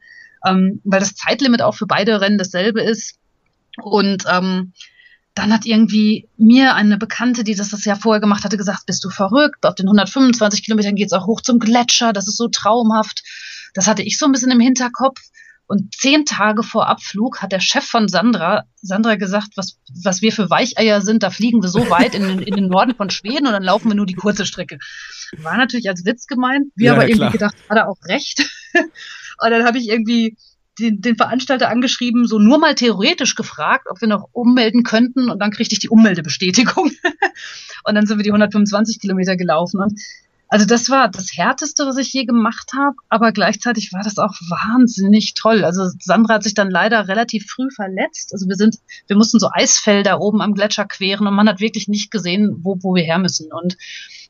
ähm, 0.45 0.79
weil 0.83 0.99
das 0.99 1.15
Zeitlimit 1.15 1.63
auch 1.63 1.73
für 1.73 1.87
beide 1.87 2.21
Rennen 2.21 2.37
dasselbe 2.37 2.83
ist. 2.83 3.17
Und 3.81 4.25
ähm, 4.31 4.73
dann 5.33 5.51
hat 5.51 5.65
irgendwie 5.65 6.29
mir 6.37 6.75
eine 6.75 6.99
Bekannte, 6.99 7.43
die 7.43 7.55
das 7.55 7.69
das 7.69 7.83
Jahr 7.83 7.97
vorher 7.97 8.21
gemacht 8.21 8.43
hatte, 8.43 8.57
gesagt, 8.57 8.85
bist 8.85 9.03
du 9.03 9.09
verrückt? 9.09 9.65
Auf 9.65 9.73
den 9.73 9.87
125 9.87 10.63
Kilometern 10.63 10.93
geht's 10.93 11.13
auch 11.13 11.25
hoch 11.25 11.41
zum 11.41 11.57
Gletscher, 11.57 12.13
das 12.13 12.27
ist 12.27 12.37
so 12.37 12.47
traumhaft. 12.47 13.23
Das 13.73 13.87
hatte 13.87 14.03
ich 14.03 14.19
so 14.19 14.27
ein 14.27 14.31
bisschen 14.31 14.51
im 14.51 14.59
Hinterkopf. 14.59 15.19
Und 15.67 15.95
zehn 15.95 16.25
Tage 16.25 16.61
vor 16.61 16.87
Abflug 16.87 17.41
hat 17.41 17.51
der 17.51 17.59
Chef 17.59 17.83
von 17.85 18.07
Sandra, 18.07 18.65
Sandra 18.81 19.15
gesagt, 19.15 19.49
was, 19.55 19.79
was 20.03 20.21
wir 20.21 20.31
für 20.31 20.49
Weicheier 20.49 21.01
sind, 21.01 21.23
da 21.23 21.31
fliegen 21.31 21.61
wir 21.63 21.69
so 21.69 21.89
weit 21.89 22.13
in, 22.13 22.21
den- 22.23 22.39
in 22.39 22.55
den 22.55 22.67
Norden 22.67 22.93
von 22.95 23.09
Schweden 23.09 23.47
und 23.47 23.53
dann 23.53 23.63
laufen 23.63 23.87
wir 23.89 23.95
nur 23.95 24.05
die 24.05 24.13
kurze 24.13 24.45
Strecke. 24.45 24.77
War 25.37 25.57
natürlich 25.57 25.89
als 25.89 26.05
Witz 26.05 26.27
gemeint, 26.27 26.65
wir 26.75 26.87
Ja, 26.87 26.93
aber 26.93 27.03
irgendwie 27.03 27.17
klar. 27.19 27.31
gedacht, 27.31 27.55
hat 27.69 27.77
er 27.77 27.89
auch 27.89 27.97
recht. 28.07 28.47
und 28.75 29.49
dann 29.51 29.65
habe 29.65 29.79
ich 29.79 29.89
irgendwie 29.89 30.37
den, 30.77 31.01
den 31.01 31.15
Veranstalter 31.15 31.69
angeschrieben, 31.69 32.27
so 32.27 32.37
nur 32.37 32.59
mal 32.59 32.75
theoretisch 32.75 33.33
gefragt, 33.35 33.87
ob 33.89 34.01
wir 34.01 34.07
noch 34.09 34.27
ummelden 34.33 34.83
könnten 34.83 35.29
und 35.29 35.39
dann 35.39 35.49
kriegte 35.51 35.73
ich 35.73 35.79
die 35.79 35.89
Ummeldebestätigung. 35.89 36.91
und 37.85 37.95
dann 37.95 38.05
sind 38.05 38.17
wir 38.19 38.23
die 38.23 38.31
125 38.31 38.99
Kilometer 38.99 39.35
gelaufen 39.37 39.81
und 39.81 39.99
also 40.47 40.65
das 40.65 40.89
war 40.89 41.09
das 41.09 41.31
härteste, 41.35 41.85
was 41.85 41.97
ich 41.97 42.13
je 42.13 42.25
gemacht 42.25 42.71
habe, 42.77 42.95
aber 43.09 43.31
gleichzeitig 43.31 43.91
war 43.93 44.03
das 44.03 44.17
auch 44.17 44.33
wahnsinnig 44.49 45.33
toll. 45.33 45.63
Also 45.63 45.89
Sandra 45.99 46.35
hat 46.35 46.43
sich 46.43 46.53
dann 46.53 46.69
leider 46.69 47.07
relativ 47.07 47.47
früh 47.47 47.69
verletzt. 47.71 48.31
Also 48.31 48.47
wir 48.47 48.55
sind, 48.55 48.77
wir 49.07 49.15
mussten 49.15 49.39
so 49.39 49.49
Eisfelder 49.51 50.21
oben 50.21 50.41
am 50.41 50.53
Gletscher 50.53 50.85
queren 50.85 51.27
und 51.27 51.33
man 51.33 51.49
hat 51.49 51.59
wirklich 51.59 51.87
nicht 51.87 52.11
gesehen, 52.11 52.59
wo, 52.61 52.77
wo 52.81 52.93
wir 52.93 53.03
her 53.03 53.17
müssen. 53.17 53.51
Und 53.51 53.77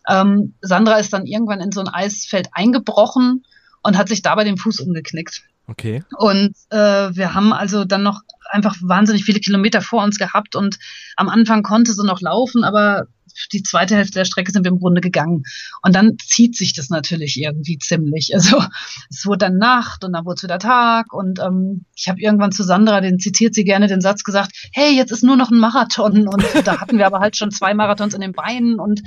ähm, 0.09 0.53
Sandra 0.61 0.97
ist 0.97 1.11
dann 1.11 1.25
irgendwann 1.25 1.59
in 1.59 1.71
so 1.71 1.81
ein 1.81 1.89
Eisfeld 1.89 2.49
eingebrochen 2.53 3.43
und 3.83 3.97
hat 3.97 4.07
sich 4.07 4.21
dabei 4.21 4.45
den 4.45 4.57
Fuß 4.57 4.79
umgeknickt. 4.79 5.43
Okay. 5.67 6.03
Und 6.17 6.55
äh, 6.69 6.77
wir 6.77 7.33
haben 7.33 7.51
also 7.51 7.85
dann 7.85 8.03
noch 8.03 8.21
einfach 8.49 8.75
wahnsinnig 8.81 9.25
viele 9.25 9.39
Kilometer 9.39 9.81
vor 9.81 10.03
uns 10.03 10.17
gehabt 10.17 10.55
und 10.55 10.77
am 11.15 11.27
Anfang 11.27 11.63
konnte 11.63 11.93
sie 11.93 12.05
noch 12.05 12.21
laufen, 12.21 12.63
aber 12.63 13.07
die 13.51 13.63
zweite 13.63 13.95
Hälfte 13.95 14.19
der 14.19 14.25
Strecke 14.25 14.51
sind 14.51 14.63
wir 14.65 14.71
im 14.71 14.79
Grunde 14.79 15.01
gegangen. 15.01 15.43
Und 15.81 15.95
dann 15.95 16.17
zieht 16.25 16.55
sich 16.55 16.73
das 16.73 16.89
natürlich 16.89 17.37
irgendwie 17.41 17.77
ziemlich. 17.77 18.31
Also 18.33 18.63
es 19.09 19.25
wurde 19.25 19.39
dann 19.39 19.57
Nacht 19.57 20.03
und 20.03 20.13
dann 20.13 20.25
wurde 20.25 20.35
es 20.37 20.43
wieder 20.43 20.59
Tag 20.59 21.13
und 21.13 21.39
ähm, 21.39 21.85
ich 21.95 22.07
habe 22.07 22.19
irgendwann 22.21 22.51
zu 22.51 22.63
Sandra, 22.63 23.01
den 23.01 23.19
zitiert 23.19 23.53
sie 23.55 23.63
gerne, 23.63 23.87
den 23.87 24.01
Satz 24.01 24.23
gesagt, 24.23 24.51
hey, 24.73 24.95
jetzt 24.95 25.11
ist 25.11 25.23
nur 25.23 25.35
noch 25.37 25.51
ein 25.51 25.57
Marathon 25.59 26.27
und 26.27 26.43
da 26.65 26.79
hatten 26.79 26.97
wir 26.97 27.05
aber 27.05 27.19
halt 27.19 27.35
schon 27.37 27.51
zwei 27.51 27.73
Marathons 27.73 28.13
in 28.13 28.21
den 28.21 28.31
Beinen 28.33 28.79
und 28.79 29.01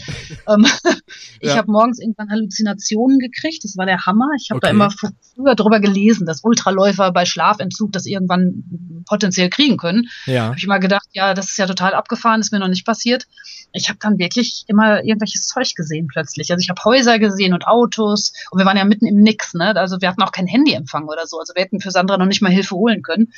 ähm, 0.49 0.67
ich 1.41 1.49
Ja. 1.51 1.57
habe 1.57 1.71
morgens 1.71 1.99
irgendwann 2.01 2.31
Halluzinationen 2.31 3.19
gekriegt, 3.19 3.65
das 3.65 3.77
war 3.77 3.87
der 3.87 4.05
Hammer. 4.07 4.29
Ich 4.41 4.51
habe 4.51 4.61
da 4.61 4.69
Okay. 4.69 4.77
immer 4.77 4.89
fr- 4.89 5.13
früher 5.35 5.55
drüber 5.55 5.81
gelesen, 5.81 6.27
dass 6.27 6.43
Ultraläufer 6.45 7.13
bei 7.13 7.25
Schlafentzug 7.25 7.93
das 7.93 8.07
irgendwann 8.07 9.03
potenziell 9.07 9.49
kriegen 9.51 9.77
können. 9.77 10.09
Ja. 10.27 10.47
Habe 10.47 10.59
ich 10.59 10.67
mal 10.67 10.79
gedacht, 10.79 11.07
ja, 11.13 11.35
das 11.35 11.47
ist 11.49 11.59
ja 11.59 11.67
total 11.67 11.95
abgefahren, 11.95 12.41
ist 12.41 12.53
mir 12.53 12.59
noch 12.59 12.69
nicht 12.69 12.85
passiert. 12.87 13.27
Ich 13.73 13.89
habe 13.89 13.99
dann 14.01 14.19
wirklich 14.19 14.65
immer 14.67 15.05
irgendwelches 15.05 15.47
Zeug 15.47 15.75
gesehen 15.75 16.07
plötzlich. 16.07 16.51
Also 16.51 16.63
ich 16.63 16.71
habe 16.71 16.83
Häuser 16.85 17.19
gesehen 17.19 17.53
und 17.55 17.67
Autos 17.67 18.33
und 18.51 18.59
wir 18.59 18.67
waren 18.67 18.77
ja 18.77 18.85
mitten 18.85 19.07
im 19.07 19.21
Nix, 19.21 19.55
ne? 19.55 19.77
Also 19.77 20.01
wir 20.01 20.09
hatten 20.09 20.23
auch 20.23 20.33
kein 20.33 20.47
Handyempfang 20.47 21.07
oder 21.07 21.27
so. 21.27 21.39
Also 21.39 21.55
wir 21.55 21.63
hätten 21.63 21.81
für 21.81 21.91
Sandra 21.91 22.17
noch 22.17 22.27
nicht 22.27 22.43
mal 22.43 22.51
Hilfe 22.51 22.75
holen 22.75 23.03
können. 23.03 23.33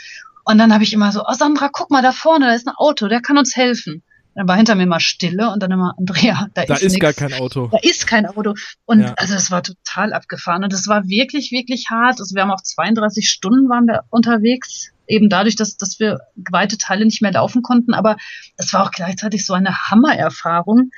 Und 0.44 0.58
dann 0.58 0.72
habe 0.72 0.84
ich 0.84 0.92
immer 0.92 1.12
so, 1.12 1.22
oh 1.26 1.34
Sandra, 1.34 1.68
guck 1.72 1.90
mal 1.90 2.02
da 2.02 2.12
vorne, 2.12 2.46
da 2.46 2.54
ist 2.54 2.66
ein 2.66 2.74
Auto, 2.76 3.08
der 3.08 3.20
kann 3.20 3.38
uns 3.38 3.56
helfen. 3.56 4.02
Dann 4.34 4.46
war 4.46 4.56
hinter 4.56 4.74
mir 4.76 4.86
mal 4.86 5.00
Stille 5.00 5.50
und 5.52 5.60
dann 5.62 5.70
immer, 5.72 5.94
Andrea, 5.98 6.46
da, 6.54 6.64
Da 6.64 6.74
ist, 6.74 6.82
ist 6.82 6.92
nix. 6.92 7.02
gar 7.02 7.12
kein 7.12 7.32
Auto. 7.40 7.68
Da 7.72 7.78
ist 7.82 8.06
kein 8.06 8.26
Auto. 8.26 8.54
Und 8.84 9.00
Ja. 9.00 9.14
also 9.16 9.34
es 9.34 9.50
war 9.50 9.62
total 9.62 10.12
abgefahren. 10.12 10.62
Und 10.64 10.72
es 10.72 10.86
war 10.86 11.06
wirklich, 11.08 11.50
wirklich 11.52 11.86
hart. 11.90 12.20
Also 12.20 12.34
wir 12.34 12.42
haben 12.42 12.50
auch 12.50 12.62
32 12.62 13.28
Stunden 13.28 13.68
waren 13.68 13.86
wir 13.86 14.04
unterwegs. 14.10 14.90
Eben 15.06 15.28
dadurch, 15.28 15.56
dass, 15.56 15.76
dass 15.76 15.98
wir 15.98 16.20
weite 16.50 16.78
Teile 16.78 17.04
nicht 17.04 17.20
mehr 17.22 17.32
laufen 17.32 17.62
konnten. 17.62 17.92
Aber 17.94 18.16
es 18.56 18.72
war 18.72 18.84
auch 18.84 18.92
gleichzeitig 18.92 19.44
so 19.44 19.54
eine 19.54 19.76
Hammererfahrung. 19.90 20.90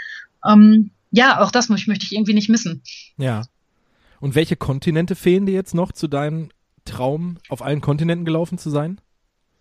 Ähm, 0.47 0.91
ja, 1.11 1.41
auch 1.41 1.51
das 1.51 1.69
möchte, 1.69 1.91
möchte 1.91 2.05
ich 2.07 2.13
irgendwie 2.13 2.35
nicht 2.35 2.49
missen. 2.49 2.83
Ja. 3.17 3.43
Und 4.21 4.35
welche 4.35 4.57
Kontinente 4.57 5.15
fehlen 5.15 5.47
dir 5.47 5.55
jetzt 5.55 5.75
noch 5.75 5.93
zu 5.93 6.09
deinem 6.09 6.51
Traum, 6.85 7.39
auf 7.49 7.63
allen 7.63 7.81
Kontinenten 7.81 8.25
gelaufen 8.25 8.59
zu 8.59 8.71
sein? 8.71 9.01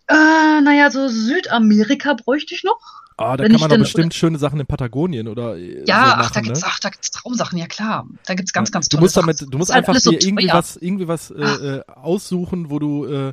Äh, 0.08 0.14
naja, 0.62 0.90
so 0.90 1.08
Südamerika 1.08 2.14
bräuchte 2.14 2.54
ich 2.54 2.64
noch. 2.64 3.01
Ah, 3.16 3.36
da 3.36 3.44
Wenn 3.44 3.52
kann 3.52 3.60
man 3.60 3.70
doch 3.70 3.78
bestimmt 3.78 4.14
schöne 4.14 4.38
Sachen 4.38 4.58
in 4.60 4.66
Patagonien 4.66 5.28
oder 5.28 5.56
äh, 5.56 5.84
Ja, 5.86 6.04
so 6.06 6.12
ach, 6.12 6.16
machen, 6.18 6.32
da 6.34 6.40
gibt's, 6.40 6.60
ne? 6.62 6.66
ach, 6.70 6.80
da 6.80 6.88
gibt's 6.90 7.10
Traumsachen, 7.10 7.58
ja 7.58 7.66
klar. 7.66 8.06
Da 8.26 8.34
gibt's 8.34 8.52
ganz, 8.52 8.70
ganz 8.72 8.88
Du 8.88 8.96
tolle 8.96 9.04
musst 9.04 9.14
Sachen. 9.14 9.26
damit, 9.36 9.52
du 9.52 9.58
musst 9.58 9.70
einfach 9.70 9.96
so 9.96 10.10
dir 10.10 10.22
irgendwie 10.22 10.48
was, 10.48 10.76
irgendwie 10.76 11.08
was 11.08 11.30
äh, 11.30 11.42
äh, 11.42 11.82
aussuchen, 11.86 12.70
wo 12.70 12.78
du 12.78 13.04
äh, 13.06 13.32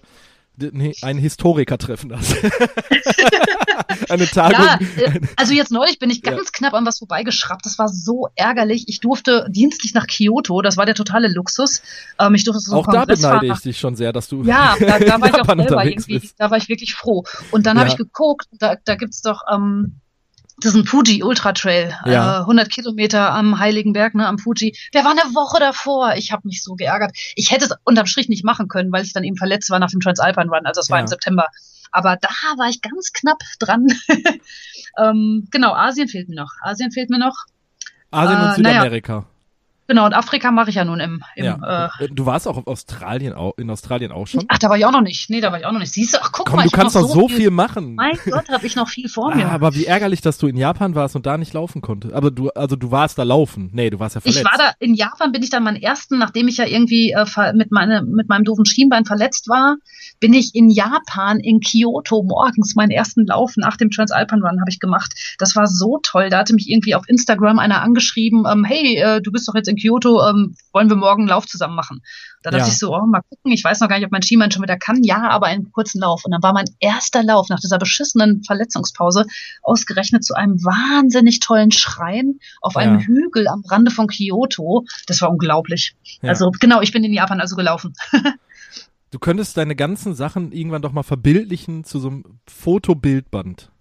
nee, 0.58 0.96
einen 1.02 1.20
Historiker 1.20 1.78
treffen 1.78 2.16
hast. 2.16 2.36
eine 4.10 4.28
Tagung. 4.28 4.64
Ja, 4.64 4.80
äh, 4.98 5.20
also 5.36 5.54
jetzt 5.54 5.72
neulich 5.72 6.00
bin 6.00 6.10
ich 6.10 6.22
ganz 6.22 6.46
ja. 6.46 6.52
knapp 6.52 6.74
an 6.74 6.86
was 6.86 7.00
vorbeigeschraubt. 7.00 7.66
Das 7.66 7.80
war 7.80 7.88
so 7.90 8.30
ärgerlich. 8.36 8.86
Ich 8.88 9.00
durfte 9.00 9.48
dienstlich 9.50 9.94
nach 9.94 10.08
Kyoto. 10.08 10.62
Das 10.62 10.78
war 10.78 10.86
der 10.86 10.96
totale 10.96 11.28
Luxus. 11.28 11.82
Ähm, 12.20 12.36
ich 12.36 12.44
durfte 12.44 12.62
so 12.62 12.76
Auch 12.76 12.88
da 12.88 13.06
beneide 13.06 13.48
ich 13.48 13.60
dich 13.60 13.80
schon 13.80 13.96
sehr, 13.96 14.14
dass 14.14 14.28
du. 14.28 14.44
Ja, 14.44 14.76
da, 14.80 15.00
da 15.00 15.22
war 15.22 15.30
ich 15.30 15.36
auch 15.36 15.46
selber 15.46 15.86
irgendwie. 15.86 16.20
Bist. 16.20 16.36
Da 16.38 16.52
war 16.52 16.58
ich 16.58 16.70
wirklich 16.70 16.96
froh. 16.96 17.24
Und 17.52 17.66
dann 17.66 17.78
ja. 17.78 17.82
habe 17.82 17.90
ich 17.90 17.98
geguckt. 17.98 18.48
Da, 18.52 18.76
da 18.84 18.96
gibt's 18.96 19.22
doch. 19.22 19.42
Ähm, 19.52 20.00
das 20.62 20.74
ist 20.74 20.82
ein 20.82 20.86
Fuji 20.86 21.24
Ultra 21.24 21.54
Trail, 21.54 21.96
ja. 22.06 22.40
äh, 22.40 22.42
100 22.42 22.70
Kilometer 22.70 23.32
am 23.34 23.60
Heiligen 23.60 23.94
Berg, 23.94 24.14
ne, 24.14 24.28
am 24.28 24.38
Fuji. 24.38 24.76
Der 24.94 25.06
war 25.06 25.12
eine 25.12 25.22
Woche 25.34 25.60
davor. 25.60 26.16
Ich 26.18 26.34
habe 26.34 26.46
mich 26.46 26.62
so 26.64 26.76
geärgert. 26.76 27.12
Ich 27.36 27.52
hätte 27.52 27.66
es 27.66 27.72
unterm 27.86 28.08
Strich 28.08 28.28
nicht 28.28 28.44
machen 28.44 28.68
können, 28.68 28.92
weil 28.92 29.06
ich 29.06 29.14
dann 29.14 29.24
eben 29.24 29.38
verletzt 29.38 29.70
war 29.70 29.80
nach 29.80 29.90
dem 29.90 30.02
Transalpine 30.02 30.50
Run. 30.50 30.66
Also 30.66 30.82
es 30.82 30.90
war 30.90 30.98
ja. 30.98 31.02
im 31.04 31.08
September. 31.08 31.48
Aber 31.92 32.18
da 32.18 32.30
war 32.58 32.70
ich 32.70 32.82
ganz 32.82 33.12
knapp 33.14 33.40
dran. 33.60 33.88
ähm, 34.98 35.48
genau, 35.52 35.74
Asien 35.74 36.08
fehlt 36.08 36.30
mir 36.30 36.36
noch. 36.36 36.52
Asien 36.62 36.92
fehlt 36.92 37.10
mir 37.10 37.20
noch. 37.20 37.46
Asien 38.12 38.40
und 38.40 38.48
äh, 38.48 38.56
Südamerika. 38.56 39.14
Naja. 39.14 39.26
Genau, 39.90 40.06
und 40.06 40.14
Afrika 40.14 40.52
mache 40.52 40.70
ich 40.70 40.76
ja 40.76 40.86
nun 40.86 41.00
im. 41.00 41.24
im 41.36 41.46
ja. 41.46 41.90
Äh, 42.00 42.10
du 42.12 42.28
warst 42.28 42.48
auch 42.48 42.58
auf 42.58 42.68
Australien 42.68 43.34
auch, 43.34 43.58
in 43.58 43.72
Australien 43.72 44.12
auch 44.12 44.28
schon? 44.28 44.46
Ach, 44.48 44.60
da 44.60 44.70
war 44.70 44.78
ich 44.78 44.86
auch 44.86 44.92
noch 44.92 45.02
nicht. 45.02 45.32
Nee, 45.32 45.42
da 45.42 45.52
war 45.52 45.58
ich 45.58 45.66
auch 45.66 45.72
noch 45.72 45.80
nicht. 45.80 45.92
Siehst 45.92 46.14
du, 46.14 46.20
ach 46.22 46.32
guck 46.32 46.46
Komm, 46.46 46.58
mal. 46.58 46.66
du 46.66 46.70
kannst 46.70 46.96
noch 46.96 47.10
so 47.10 47.28
viel, 47.28 47.38
viel, 47.38 47.50
machen. 47.50 47.96
Mein 47.96 48.16
Gott, 48.30 48.50
habe 48.50 48.68
ich 48.68 48.76
noch 48.76 48.88
viel 48.88 49.10
vor 49.10 49.34
mir. 49.34 49.48
Ah, 49.48 49.52
aber 49.54 49.74
wie 49.74 49.86
ärgerlich, 49.86 50.22
dass 50.22 50.38
du 50.38 50.46
in 50.46 50.58
Japan 50.58 50.94
warst 50.94 51.16
und 51.16 51.26
da 51.26 51.40
nicht 51.40 51.54
laufen 51.54 51.82
konntest. 51.82 52.14
Aber 52.14 52.30
du, 52.30 52.50
also 52.50 52.76
du 52.76 52.92
warst 52.92 53.18
da 53.18 53.24
laufen. 53.24 53.72
Nee, 53.74 53.90
du 53.90 54.00
warst 54.00 54.14
ja 54.14 54.22
verletzt. 54.22 54.40
Ich 54.40 54.46
war 54.46 54.60
da, 54.60 54.74
in 54.78 54.94
Japan 54.94 55.32
bin 55.32 55.42
ich 55.42 55.50
dann 55.50 55.64
meinen 55.64 55.82
ersten, 55.82 56.20
nachdem 56.20 56.48
ich 56.48 56.58
ja 56.58 56.68
irgendwie 56.68 57.14
äh, 57.14 57.54
mit, 57.54 57.72
meine, 57.72 58.04
mit 58.04 58.30
meinem 58.30 58.44
doofen 58.44 58.68
Schienbein 58.68 59.06
verletzt 59.06 59.50
war, 59.50 59.78
bin 60.20 60.36
ich 60.36 60.54
in 60.54 60.70
Japan, 60.70 61.40
in 61.40 61.62
Kyoto 61.62 62.22
morgens 62.22 62.76
meinen 62.76 62.92
ersten 62.92 63.26
Lauf 63.26 63.54
nach 63.58 63.76
dem 63.76 63.90
Transalpine 63.90 64.44
Run 64.44 64.60
habe 64.60 64.70
ich 64.70 64.80
gemacht. 64.80 65.36
Das 65.40 65.56
war 65.56 65.66
so 65.66 66.00
toll. 66.04 66.30
Da 66.30 66.38
hatte 66.38 66.54
mich 66.54 66.70
irgendwie 66.70 66.94
auf 66.94 67.10
Instagram 67.10 67.58
einer 67.58 67.82
angeschrieben, 67.82 68.46
ähm, 68.48 68.64
hey, 68.64 68.98
äh, 68.98 69.20
du 69.20 69.32
bist 69.32 69.48
doch 69.48 69.56
jetzt 69.56 69.68
in 69.68 69.79
Kyoto, 69.80 70.28
ähm, 70.28 70.56
wollen 70.74 70.90
wir 70.90 70.96
morgen 70.96 71.24
einen 71.24 71.30
Lauf 71.30 71.46
zusammen 71.46 71.76
machen? 71.76 72.02
Da 72.44 72.52
dachte 72.52 72.66
ja. 72.66 72.72
ich 72.72 72.78
so, 72.78 72.96
oh, 72.96 73.06
mal 73.06 73.22
gucken, 73.22 73.52
ich 73.52 73.64
weiß 73.64 73.80
noch 73.80 73.90
gar 73.90 73.98
nicht, 73.98 74.06
ob 74.06 74.12
mein 74.12 74.22
Skimann 74.22 74.52
schon 74.52 74.64
wieder 74.64 74.78
kann. 74.78 75.04
Ja, 75.04 75.30
aber 75.30 75.48
einen 75.48 75.72
kurzen 75.72 76.00
Lauf. 76.00 76.24
Und 76.26 76.32
dann 76.32 76.44
war 76.44 76.54
mein 76.54 76.66
erster 76.80 77.24
Lauf 77.24 77.50
nach 77.50 77.60
dieser 77.60 77.78
beschissenen 77.78 78.44
Verletzungspause 78.44 79.26
ausgerechnet 79.62 80.24
zu 80.24 80.36
einem 80.36 80.64
wahnsinnig 80.64 81.40
tollen 81.40 81.72
Schrein 81.72 82.40
auf 82.62 82.76
ja. 82.76 82.82
einem 82.82 83.00
Hügel 83.00 83.48
am 83.48 83.64
Rande 83.70 83.92
von 83.92 84.08
Kyoto. 84.08 84.86
Das 85.08 85.22
war 85.22 85.30
unglaublich. 85.30 85.96
Ja. 86.22 86.30
Also 86.30 86.52
genau, 86.60 86.82
ich 86.82 86.92
bin 86.92 87.04
in 87.04 87.14
Japan 87.14 87.42
also 87.42 87.56
gelaufen. 87.56 87.94
du 89.12 89.20
könntest 89.20 89.58
deine 89.58 89.76
ganzen 89.76 90.14
Sachen 90.16 90.52
irgendwann 90.52 90.82
doch 90.82 90.92
mal 90.92 91.04
verbildlichen 91.04 91.84
zu 91.84 92.00
so 92.00 92.10
einem 92.10 92.24
Fotobildband. 92.48 93.72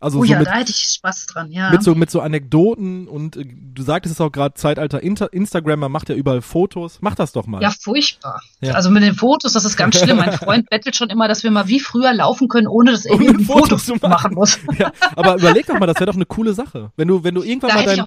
Also 0.00 0.18
oh 0.18 0.24
so 0.24 0.32
ja, 0.32 0.38
mit, 0.38 0.48
da 0.48 0.54
hätte 0.54 0.70
ich 0.70 0.94
Spaß 0.94 1.26
dran, 1.26 1.52
ja. 1.52 1.70
Mit 1.70 1.82
so, 1.82 1.94
mit 1.94 2.10
so 2.10 2.20
Anekdoten 2.20 3.06
und 3.06 3.36
äh, 3.36 3.44
du 3.44 3.82
sagtest 3.82 4.14
es 4.14 4.20
auch 4.20 4.32
gerade, 4.32 4.54
Zeitalter 4.54 5.02
Inter 5.02 5.32
Instagram, 5.32 5.80
man 5.80 5.92
macht 5.92 6.08
ja 6.08 6.14
überall 6.14 6.40
Fotos. 6.40 6.98
Mach 7.00 7.14
das 7.14 7.32
doch 7.32 7.46
mal. 7.46 7.62
Ja, 7.62 7.70
furchtbar. 7.70 8.40
Ja. 8.60 8.74
Also 8.74 8.90
mit 8.90 9.02
den 9.02 9.14
Fotos, 9.14 9.52
das 9.52 9.64
ist 9.64 9.76
ganz 9.76 9.98
schlimm. 9.98 10.16
Mein 10.16 10.32
Freund 10.32 10.70
bettelt 10.70 10.96
schon 10.96 11.10
immer, 11.10 11.28
dass 11.28 11.42
wir 11.42 11.50
mal 11.50 11.68
wie 11.68 11.80
früher 11.80 12.14
laufen 12.14 12.48
können, 12.48 12.66
ohne 12.66 12.92
dass 12.92 13.04
er 13.04 13.20
irgendwie 13.20 13.44
Fotos 13.44 13.86
zu 13.86 13.94
machen, 13.96 14.10
machen 14.10 14.34
muss. 14.34 14.58
Ja, 14.78 14.92
aber 15.16 15.36
überleg 15.36 15.66
doch 15.66 15.78
mal, 15.78 15.86
das 15.86 15.96
wäre 15.96 16.06
doch 16.06 16.14
eine 16.14 16.24
coole 16.24 16.54
Sache. 16.54 16.90
Wenn 16.96 17.08
du, 17.08 17.22
wenn 17.22 17.34
du 17.34 17.42
irgendwann 17.42 17.70
da 17.70 17.76
mal 17.76 17.84
dein, 17.84 18.06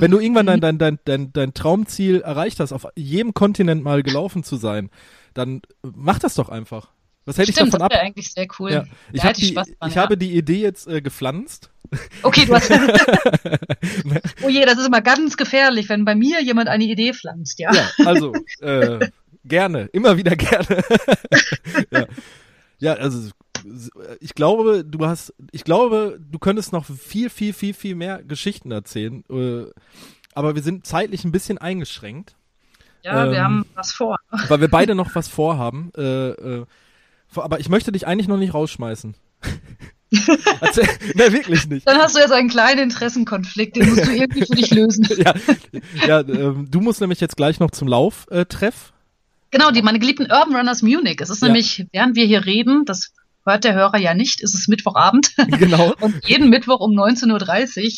wenn 0.00 0.10
du 0.10 0.18
irgendwann 0.18 0.46
dein, 0.46 0.60
dein, 0.60 0.78
dein, 0.78 0.98
dein, 1.04 1.32
dein 1.32 1.54
Traumziel 1.54 2.20
erreicht 2.22 2.58
hast, 2.58 2.72
auf 2.72 2.86
jedem 2.96 3.34
Kontinent 3.34 3.84
mal 3.84 4.02
gelaufen 4.02 4.42
zu 4.42 4.56
sein, 4.56 4.90
dann 5.34 5.62
mach 5.82 6.18
das 6.18 6.34
doch 6.34 6.48
einfach. 6.48 6.88
Was 7.24 7.38
hätte 7.38 7.52
Stimmt, 7.52 7.68
ich 7.68 7.72
davon 7.72 7.88
das 7.88 7.98
ab? 7.98 8.04
eigentlich 8.04 8.32
sehr 8.32 8.46
cool. 8.58 8.72
Ja. 8.72 8.84
Ich, 9.12 9.24
hab 9.24 9.34
die, 9.34 9.54
dran, 9.54 9.64
ich 9.86 9.94
ja. 9.94 10.02
habe 10.02 10.18
die 10.18 10.36
Idee 10.36 10.60
jetzt 10.60 10.86
äh, 10.86 11.00
gepflanzt. 11.00 11.70
Okay, 12.22 12.44
du 12.44 12.54
hast. 12.54 12.70
oh 14.42 14.48
je, 14.48 14.64
das 14.66 14.78
ist 14.78 14.86
immer 14.86 15.00
ganz 15.00 15.36
gefährlich, 15.36 15.88
wenn 15.88 16.04
bei 16.04 16.14
mir 16.14 16.42
jemand 16.42 16.68
eine 16.68 16.84
Idee 16.84 17.12
pflanzt, 17.12 17.58
ja. 17.58 17.72
Ja, 17.72 17.88
also 18.04 18.34
äh, 18.60 19.08
gerne, 19.44 19.88
immer 19.92 20.16
wieder 20.16 20.36
gerne. 20.36 20.66
ja. 21.90 22.06
ja, 22.78 22.92
also 22.94 23.30
ich 24.20 24.34
glaube, 24.34 24.84
du 24.84 25.06
hast, 25.06 25.32
ich 25.52 25.64
glaube, 25.64 26.18
du 26.20 26.38
könntest 26.38 26.72
noch 26.72 26.84
viel, 26.84 27.30
viel, 27.30 27.52
viel, 27.52 27.74
viel 27.74 27.94
mehr 27.94 28.22
Geschichten 28.22 28.70
erzählen. 28.70 29.24
Äh, 29.30 29.70
aber 30.34 30.54
wir 30.54 30.62
sind 30.62 30.86
zeitlich 30.86 31.24
ein 31.24 31.32
bisschen 31.32 31.58
eingeschränkt. 31.58 32.36
Ja, 33.02 33.24
ähm, 33.24 33.32
wir 33.32 33.44
haben 33.44 33.66
was 33.74 33.92
vor. 33.92 34.18
Weil 34.48 34.60
wir 34.60 34.68
beide 34.68 34.94
noch 34.94 35.14
was 35.14 35.28
vorhaben. 35.28 35.92
Äh, 35.96 36.30
äh, 36.30 36.66
aber 37.36 37.60
ich 37.60 37.68
möchte 37.68 37.92
dich 37.92 38.06
eigentlich 38.06 38.28
noch 38.28 38.36
nicht 38.36 38.54
rausschmeißen. 38.54 39.14
Erzähl, 40.60 40.88
nee, 41.14 41.32
wirklich 41.32 41.66
nicht. 41.68 41.88
Dann 41.88 41.98
hast 41.98 42.14
du 42.14 42.20
jetzt 42.20 42.32
einen 42.32 42.48
kleinen 42.48 42.84
Interessenkonflikt, 42.84 43.76
den 43.76 43.88
musst 43.88 44.06
du 44.06 44.12
irgendwie 44.12 44.46
für 44.46 44.54
dich 44.54 44.70
lösen. 44.70 45.08
ja, 45.16 45.34
ja 46.06 46.20
ähm, 46.20 46.68
du 46.70 46.80
musst 46.80 47.00
nämlich 47.00 47.20
jetzt 47.20 47.36
gleich 47.36 47.58
noch 47.58 47.70
zum 47.70 47.88
Lauftreff. 47.88 48.92
Äh, 48.92 49.50
genau, 49.50 49.70
die 49.70 49.82
meine 49.82 49.98
geliebten 49.98 50.24
Urban 50.30 50.54
Runners 50.54 50.82
Munich. 50.82 51.20
Es 51.20 51.30
ist 51.30 51.42
ja. 51.42 51.48
nämlich, 51.48 51.86
während 51.92 52.16
wir 52.16 52.26
hier 52.26 52.44
reden, 52.46 52.84
das 52.84 53.12
hört 53.44 53.64
der 53.64 53.74
Hörer 53.74 53.98
ja 53.98 54.14
nicht, 54.14 54.42
es 54.42 54.54
ist 54.54 54.68
Mittwochabend. 54.68 55.32
Genau. 55.58 55.94
Und 56.00 56.26
jeden 56.26 56.50
Mittwoch 56.50 56.80
um 56.80 56.92
19.30 56.92 57.30
Uhr 57.32 57.90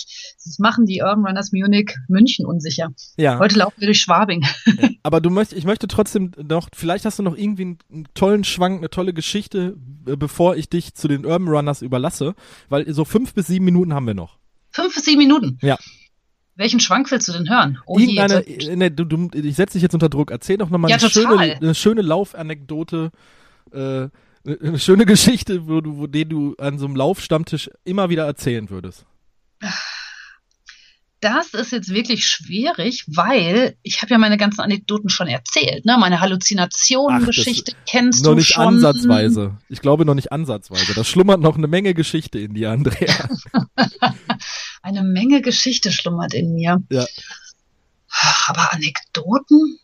das 0.45 0.59
machen 0.59 0.85
die 0.85 1.01
Urban 1.01 1.25
Runners 1.25 1.53
Munich 1.53 1.97
München 2.09 2.45
unsicher. 2.45 2.91
Ja. 3.17 3.39
Heute 3.39 3.59
laufen 3.59 3.81
wir 3.81 3.87
durch 3.87 4.01
Schwabing. 4.01 4.45
Ja. 4.79 4.89
Aber 5.05 5.21
du 5.21 5.31
möchtest, 5.31 5.59
ich 5.59 5.65
möchte 5.65 5.89
trotzdem 5.89 6.33
noch, 6.43 6.69
vielleicht 6.75 7.05
hast 7.05 7.19
du 7.19 7.23
noch 7.23 7.37
irgendwie 7.37 7.63
einen, 7.63 7.79
einen, 7.91 8.09
tollen 8.15 8.45
Schwank, 8.45 8.79
eine 8.79 8.91
tolle 8.91 9.15
Geschichte, 9.15 9.77
äh, 10.07 10.17
bevor 10.17 10.57
ich 10.57 10.69
dich 10.69 10.95
zu 10.95 11.09
den 11.09 11.25
Urban 11.25 11.49
Runners 11.49 11.83
überlasse, 11.83 12.35
weil 12.69 12.93
so 12.93 13.05
fünf 13.05 13.33
bis 13.33 13.47
sieben 13.47 13.65
Minuten 13.65 13.95
haben 13.95 14.07
wir 14.07 14.15
noch. 14.15 14.39
Fünf 14.71 14.95
bis 14.95 15.05
sieben 15.05 15.19
Minuten? 15.19 15.59
Ja. 15.63 15.79
Welchen 16.57 16.81
Schwank 16.81 17.11
willst 17.11 17.29
du 17.29 17.33
denn 17.33 17.49
hören? 17.49 17.79
Oh 17.87 17.99
Irgendeine, 17.99 18.45
ne, 18.77 18.91
du, 18.91 19.05
du, 19.05 19.31
ich 19.39 19.57
setze 19.57 19.75
dich 19.75 19.83
jetzt 19.83 19.95
unter 19.95 20.09
Druck. 20.09 20.31
Erzähl 20.31 20.59
doch 20.59 20.69
nochmal 20.69 20.91
ja, 20.91 20.97
eine, 20.97 21.11
schöne, 21.11 21.39
eine 21.39 21.75
schöne 21.75 22.03
Laufanekdote. 22.03 23.13
Äh, 23.73 24.09
eine 24.47 24.79
schöne 24.79 25.07
Geschichte, 25.07 25.67
wo 25.69 25.81
du, 25.81 25.97
wo 25.99 26.07
den 26.07 26.29
du 26.29 26.55
an 26.59 26.79
so 26.79 26.87
einem 26.87 26.97
Laufstammtisch 26.97 27.71
immer 27.85 28.09
wieder 28.11 28.25
erzählen 28.25 28.71
würdest. 28.71 29.05
Das 31.21 31.55
ist 31.55 31.73
jetzt 31.73 31.89
wirklich 31.89 32.29
schwierig, 32.29 33.05
weil 33.09 33.77
ich 33.83 34.03
habe 34.03 34.13
ja 34.13 34.19
meine 34.19 34.37
ganzen 34.37 34.61
Anekdoten 34.61 35.09
schon 35.09 35.29
erzählt, 35.29 35.85
ne? 35.87 35.97
Meine 35.99 36.21
Halluzinationen-Geschichte 36.21 37.73
kennst 37.89 38.23
noch 38.23 38.33
du 38.33 38.37
nicht 38.37 38.53
schon. 38.53 38.67
ansatzweise. 38.67 39.57
Ich 39.69 39.81
glaube 39.81 40.05
noch 40.05 40.15
nicht 40.15 40.31
ansatzweise. 40.31 40.95
Da 40.95 41.05
schlummert 41.05 41.41
noch 41.41 41.57
eine 41.57 41.69
Menge 41.69 41.95
Geschichte 41.95 42.39
in 42.39 42.55
dir, 42.55 42.71
Andrea. 42.71 43.29
eine 44.83 45.03
Menge 45.03 45.41
Geschichte 45.41 45.91
schlummert 45.91 46.35
in 46.35 46.55
mir. 46.55 46.83
Ja. 46.91 47.07
Aber 48.47 48.73
Anekdoten? 48.75 49.79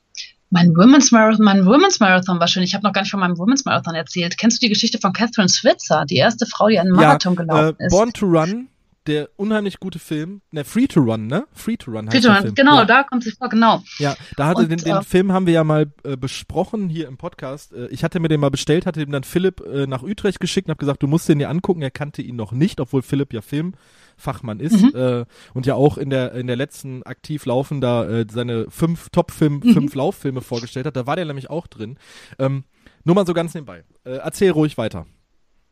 Mein 0.53 0.77
Women's 0.77 1.11
Marathon, 1.11 1.47
mein 1.47 1.65
Women's 1.65 1.99
Marathon 1.99 2.39
war 2.39 2.47
schön. 2.47 2.63
Ich 2.63 2.75
habe 2.75 2.85
noch 2.85 2.93
gar 2.93 3.01
nicht 3.01 3.11
von 3.11 3.21
meinem 3.21 3.39
Women's 3.39 3.65
Marathon 3.65 3.95
erzählt. 3.95 4.37
Kennst 4.37 4.63
du 4.63 4.67
die 4.67 4.69
Geschichte 4.69 4.99
von 4.99 5.15
Catherine 5.15 5.49
Switzer, 5.49 6.05
die 6.05 6.17
erste 6.17 6.45
Frau, 6.45 6.69
die 6.69 6.79
einen 6.79 6.91
Marathon 6.91 7.35
ja, 7.35 7.43
gelaufen 7.43 7.77
äh, 7.81 7.87
ist? 7.87 7.91
Born 7.91 8.13
to 8.13 8.27
Run, 8.27 8.69
der 9.07 9.31
unheimlich 9.37 9.81
gute 9.81 9.99
Film, 9.99 10.43
ne, 10.51 10.65
Free 10.65 10.87
to 10.87 11.01
Run, 11.01 11.27
ne? 11.27 11.47
Free 11.53 11.77
to 11.77 11.91
Run 11.91 12.09
heißt 12.09 12.25
Free 12.25 12.35
to 12.35 12.47
Run, 12.47 12.55
genau, 12.55 12.79
ja. 12.79 12.85
da 12.85 13.03
kommt 13.03 13.25
sie 13.25 13.33
vor, 13.33 13.49
genau. 13.49 13.83
Ja, 13.99 14.15
da 14.37 14.47
hatte 14.47 14.63
Und, 14.63 14.71
den, 14.71 14.79
den 14.79 14.97
äh, 14.97 15.03
Film 15.03 15.33
haben 15.33 15.47
wir 15.47 15.55
ja 15.55 15.65
mal 15.65 15.93
äh, 16.05 16.17
besprochen 16.17 16.89
hier 16.89 17.09
im 17.09 17.17
Podcast. 17.17 17.73
Äh, 17.73 17.89
ich 17.89 18.05
hatte 18.05 18.21
mir 18.21 18.29
den 18.29 18.41
mal 18.41 18.51
bestellt, 18.51 18.87
hatte 18.87 19.03
ihm 19.03 19.11
dann 19.11 19.25
Philipp 19.25 19.61
äh, 19.61 19.87
nach 19.87 20.03
Utrecht 20.03 20.41
geschickt 20.41 20.69
und 20.69 20.73
habe 20.73 20.81
gesagt, 20.81 21.03
du 21.03 21.07
musst 21.07 21.29
den 21.29 21.39
dir 21.39 21.51
angucken. 21.51 21.83
Er 21.83 21.91
kannte 21.91 22.23
ihn 22.23 22.37
noch 22.37 22.53
nicht, 22.53 22.81
obwohl 22.81 23.03
Philipp 23.03 23.33
ja 23.33 23.41
Film 23.41 23.75
Fachmann 24.17 24.61
ist 24.61 24.81
mhm. 24.81 24.93
äh, 24.95 25.25
und 25.55 25.67
ja 25.67 25.75
auch 25.75 25.99
in 25.99 26.11
der 26.11 26.33
in 26.33 26.47
der 26.47 26.57
letzten 26.57 27.03
aktiv 27.03 27.45
laufender 27.47 28.09
äh, 28.09 28.27
seine 28.31 28.71
fünf 28.71 29.09
Top-Film, 29.11 29.61
mhm. 29.65 29.73
fünf 29.73 29.95
Lauffilme 29.95 30.41
vorgestellt 30.41 30.87
hat. 30.87 30.97
Da 30.97 31.07
war 31.07 31.17
der 31.17 31.25
nämlich 31.25 31.51
auch 31.51 31.67
drin. 31.67 31.99
Ähm, 32.39 32.65
nur 33.05 33.15
mal 33.15 33.27
so 33.27 33.35
ganz 33.35 33.55
nebenbei. 33.55 33.85
Äh, 34.05 34.17
erzähl 34.17 34.53
ruhig 34.53 34.79
weiter. 34.79 35.07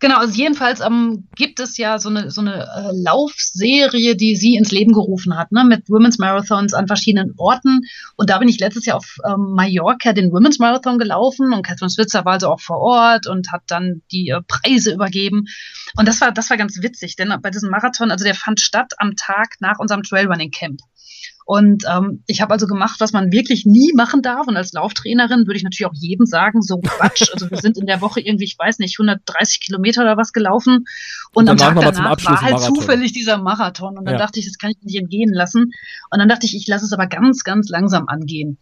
Genau, 0.01 0.17
also 0.17 0.33
jedenfalls 0.33 0.81
ähm, 0.81 1.29
gibt 1.37 1.61
es 1.61 1.77
ja 1.77 1.99
so 1.99 2.09
eine, 2.09 2.31
so 2.31 2.41
eine 2.41 2.63
äh, 2.65 2.91
Laufserie, 2.95 4.17
die 4.17 4.35
sie 4.35 4.55
ins 4.55 4.73
Leben 4.73 4.95
gerufen 4.95 5.37
hat, 5.37 5.53
ne, 5.53 5.63
mit 5.63 5.91
Women's 5.91 6.19
Marathons 6.19 6.73
an 6.73 6.87
verschiedenen 6.87 7.35
Orten. 7.37 7.83
Und 8.17 8.31
da 8.31 8.39
bin 8.39 8.49
ich 8.49 8.59
letztes 8.59 8.87
Jahr 8.87 8.97
auf 8.97 9.19
ähm, 9.27 9.53
Mallorca 9.55 10.15
den 10.15 10.33
Women's 10.33 10.59
Marathon 10.59 10.99
gelaufen 10.99 11.53
und 11.53 11.67
Catherine 11.67 11.91
Switzer 11.91 12.25
war 12.25 12.33
also 12.35 12.49
auch 12.49 12.61
vor 12.61 12.79
Ort 12.79 13.27
und 13.27 13.53
hat 13.53 13.65
dann 13.67 14.01
die 14.11 14.31
äh, 14.31 14.41
Preise 14.41 14.95
übergeben. 14.95 15.45
Und 15.97 16.09
das 16.09 16.19
war, 16.23 16.33
das 16.33 16.49
war 16.49 16.57
ganz 16.57 16.81
witzig, 16.81 17.17
denn 17.17 17.35
bei 17.43 17.51
diesem 17.51 17.69
Marathon, 17.69 18.11
also 18.11 18.25
der 18.25 18.35
fand 18.35 18.59
statt 18.59 18.95
am 18.97 19.17
Tag 19.17 19.57
nach 19.61 19.79
unserem 19.79 20.03
Trailrunning 20.03 20.51
Camp. 20.51 20.81
Und 21.51 21.83
ähm, 21.93 22.23
ich 22.29 22.43
habe 22.43 22.53
also 22.53 22.69
gemacht, 22.69 23.01
was 23.01 23.13
man 23.13 23.33
wirklich 23.33 23.67
nie 23.67 23.93
machen 23.93 24.23
darf. 24.23 24.47
Und 24.47 24.57
als 24.57 24.73
Lauftrainerin 24.73 25.49
würde 25.49 25.57
ich 25.57 25.65
natürlich 25.65 25.91
auch 25.91 25.97
jedem 25.97 26.25
sagen, 26.25 26.63
so 26.63 26.79
Quatsch. 26.79 27.29
Also 27.33 27.51
wir 27.51 27.59
sind 27.59 27.77
in 27.77 27.87
der 27.87 28.01
Woche 28.01 28.21
irgendwie, 28.21 28.45
ich 28.45 28.57
weiß 28.57 28.79
nicht, 28.79 29.01
130 29.01 29.59
Kilometer 29.59 30.03
oder 30.03 30.17
was 30.17 30.33
gelaufen. 30.33 30.85
Und, 31.35 31.49
und 31.49 31.49
am 31.49 31.57
Tag 31.57 31.75
danach 31.75 32.25
war 32.25 32.41
halt 32.41 32.61
zufällig 32.61 33.11
dieser 33.11 33.39
Marathon. 33.39 33.99
Und 33.99 34.05
dann 34.05 34.15
ja. 34.15 34.21
dachte 34.21 34.39
ich, 34.39 34.47
das 34.47 34.59
kann 34.59 34.71
ich 34.71 34.81
nicht 34.81 34.97
entgehen 34.97 35.35
lassen. 35.35 35.73
Und 36.11 36.21
dann 36.21 36.29
dachte 36.29 36.47
ich, 36.47 36.55
ich 36.55 36.69
lasse 36.69 36.85
es 36.85 36.93
aber 36.93 37.09
ganz, 37.09 37.43
ganz 37.43 37.69
langsam 37.69 38.07
angehen. 38.07 38.59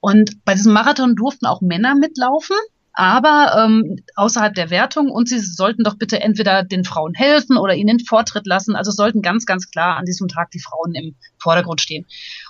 Und 0.00 0.42
bei 0.46 0.54
diesem 0.54 0.72
Marathon 0.72 1.16
durften 1.16 1.44
auch 1.44 1.60
Männer 1.60 1.94
mitlaufen. 1.94 2.56
Aber 2.92 3.64
ähm, 3.64 3.96
außerhalb 4.16 4.54
der 4.54 4.70
Wertung 4.70 5.10
und 5.10 5.28
sie 5.28 5.38
sollten 5.38 5.84
doch 5.84 5.96
bitte 5.96 6.20
entweder 6.20 6.64
den 6.64 6.84
Frauen 6.84 7.14
helfen 7.14 7.56
oder 7.56 7.74
ihnen 7.74 8.00
Vortritt 8.00 8.46
lassen. 8.46 8.76
Also 8.76 8.90
sollten 8.90 9.22
ganz, 9.22 9.46
ganz 9.46 9.70
klar 9.70 9.96
an 9.96 10.04
diesem 10.04 10.28
Tag 10.28 10.50
die 10.50 10.60
Frauen 10.60 10.94
im 10.94 11.14
Vordergrund 11.38 11.80
stehen. 11.80 12.06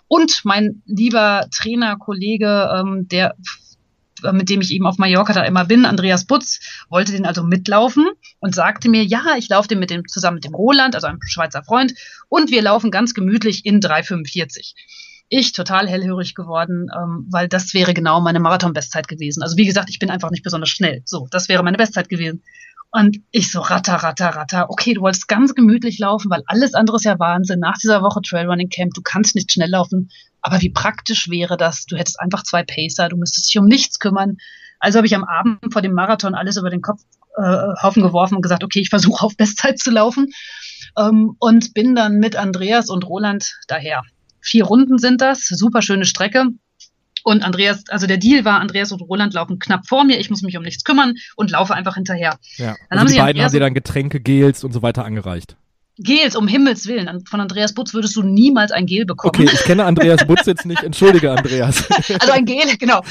Und 0.09 0.41
mein 0.45 0.83
lieber 0.87 1.47
Trainer, 1.55 1.97
Kollege, 1.97 2.71
ähm, 2.75 3.07
der 3.09 3.37
mit 4.33 4.51
dem 4.51 4.61
ich 4.61 4.71
eben 4.71 4.87
auf 4.87 4.99
Mallorca 4.99 5.33
da 5.33 5.45
immer 5.45 5.65
bin, 5.65 5.87
Andreas 5.87 6.27
Butz, 6.27 6.61
wollte 6.91 7.13
den 7.13 7.25
also 7.25 7.43
mitlaufen 7.43 8.07
und 8.39 8.55
sagte 8.55 8.91
mir, 8.91 9.03
ja, 9.03 9.23
ich 9.39 9.49
laufe 9.49 9.69
den 9.69 9.79
mit 9.79 9.89
dem 9.89 10.07
zusammen 10.07 10.35
mit 10.35 10.45
dem 10.45 10.55
Roland, 10.55 10.95
also 10.95 11.07
einem 11.07 11.21
Schweizer 11.23 11.63
Freund, 11.63 11.95
und 12.29 12.51
wir 12.51 12.61
laufen 12.61 12.91
ganz 12.91 13.15
gemütlich 13.15 13.65
in 13.65 13.81
3,45 13.81 14.75
ich 15.31 15.53
total 15.53 15.89
hellhörig 15.89 16.35
geworden, 16.35 16.89
ähm, 16.95 17.27
weil 17.31 17.49
das 17.49 17.73
wäre 17.73 17.95
genau 17.95 18.21
meine 18.21 18.41
Marathon-Bestzeit 18.41 19.09
gewesen. 19.09 19.43
Also 19.43 19.57
wie 19.57 19.65
gesagt, 19.65 19.89
ich 19.89 20.01
bin 20.01 20.11
einfach 20.11 20.31
nicht 20.31 20.43
besonders 20.43 20.69
schnell. 20.69 21.03
So, 21.07 21.29
das 21.31 21.49
wäre 21.49 21.63
meine 21.63 21.77
Bestzeit 21.77 22.09
gewesen. 22.09 22.43
Und 22.91 23.19
ich 23.31 23.53
so 23.53 23.61
ratter, 23.61 23.95
ratter, 23.95 24.31
ratter. 24.31 24.69
Okay, 24.69 24.95
du 24.95 25.03
wolltest 25.03 25.29
ganz 25.29 25.55
gemütlich 25.55 26.01
laufen, 26.01 26.29
weil 26.29 26.43
alles 26.47 26.75
andere 26.75 26.97
ist 26.97 27.05
ja 27.05 27.21
Wahnsinn. 27.21 27.61
Nach 27.61 27.79
dieser 27.79 28.03
Woche 28.03 28.21
Trailrunning 28.21 28.69
Camp, 28.69 28.93
du 28.95 29.03
kannst 29.03 29.37
nicht 29.37 29.53
schnell 29.53 29.71
laufen. 29.71 30.11
Aber 30.43 30.61
wie 30.61 30.71
praktisch 30.71 31.31
wäre 31.31 31.57
das? 31.57 31.87
Du 31.87 31.97
hättest 31.97 32.19
einfach 32.19 32.43
zwei 32.43 32.65
Pacer, 32.65 33.09
du 33.09 33.17
müsstest 33.17 33.49
dich 33.49 33.59
um 33.59 33.67
nichts 33.67 34.01
kümmern. 34.01 34.39
Also 34.81 34.97
habe 34.97 35.07
ich 35.07 35.15
am 35.15 35.23
Abend 35.25 35.73
vor 35.73 35.83
dem 35.83 35.93
Marathon 35.93 36.35
alles 36.35 36.57
über 36.57 36.71
den 36.71 36.83
Kopf 36.83 37.03
äh, 37.37 37.43
Haufen 37.81 38.03
geworfen 38.03 38.35
und 38.35 38.43
gesagt, 38.43 38.65
okay, 38.65 38.81
ich 38.81 38.91
versuche 38.91 39.25
auf 39.25 39.37
Bestzeit 39.37 39.79
zu 39.79 39.93
laufen. 39.93 40.33
Ähm, 40.99 41.37
und 41.39 41.73
bin 41.75 41.95
dann 41.95 42.19
mit 42.19 42.35
Andreas 42.35 42.91
und 42.91 43.07
Roland 43.07 43.55
daher. 43.69 44.03
Vier 44.41 44.65
Runden 44.65 44.99
sind 44.99 45.21
das, 45.21 45.47
super 45.47 45.83
schöne 45.83 46.05
Strecke. 46.05 46.47
Und 47.23 47.43
Andreas, 47.43 47.85
also 47.89 48.07
der 48.07 48.17
Deal 48.17 48.45
war, 48.45 48.61
Andreas 48.61 48.93
und 48.93 49.03
Roland 49.03 49.35
laufen 49.35 49.59
knapp 49.59 49.87
vor 49.87 50.05
mir, 50.05 50.19
ich 50.19 50.31
muss 50.31 50.43
mich 50.43 50.57
um 50.57 50.63
nichts 50.63 50.85
kümmern 50.85 51.15
und 51.37 51.51
laufe 51.51 51.75
einfach 51.75 51.95
hinterher. 51.95 52.39
Ja. 52.57 52.77
Dann 52.89 52.99
also 52.99 53.01
haben 53.01 53.07
die 53.09 53.15
beiden 53.15 53.29
Andreas 53.29 53.45
haben 53.45 53.53
dir 53.53 53.61
dann 53.61 53.75
Getränke, 53.75 54.21
Gels 54.21 54.65
und 54.65 54.73
so 54.73 54.83
weiter 54.83 55.05
angereicht. 55.05 55.57
Gels, 56.03 56.35
um 56.35 56.49
Himmels 56.49 56.87
Willen. 56.87 57.25
Von 57.27 57.41
Andreas 57.41 57.75
Butz 57.75 57.93
würdest 57.93 58.17
du 58.17 58.23
niemals 58.23 58.73
ein 58.73 58.87
Gel 58.87 59.05
bekommen. 59.05 59.33
Okay, 59.35 59.51
ich 59.53 59.63
kenne 59.65 59.85
Andreas 59.85 60.27
Butz 60.27 60.47
jetzt 60.47 60.65
nicht. 60.65 60.83
Entschuldige, 60.83 61.31
Andreas. 61.37 61.85
Also 61.91 62.33
ein 62.33 62.47
Gel, 62.47 62.77
genau. 62.79 63.03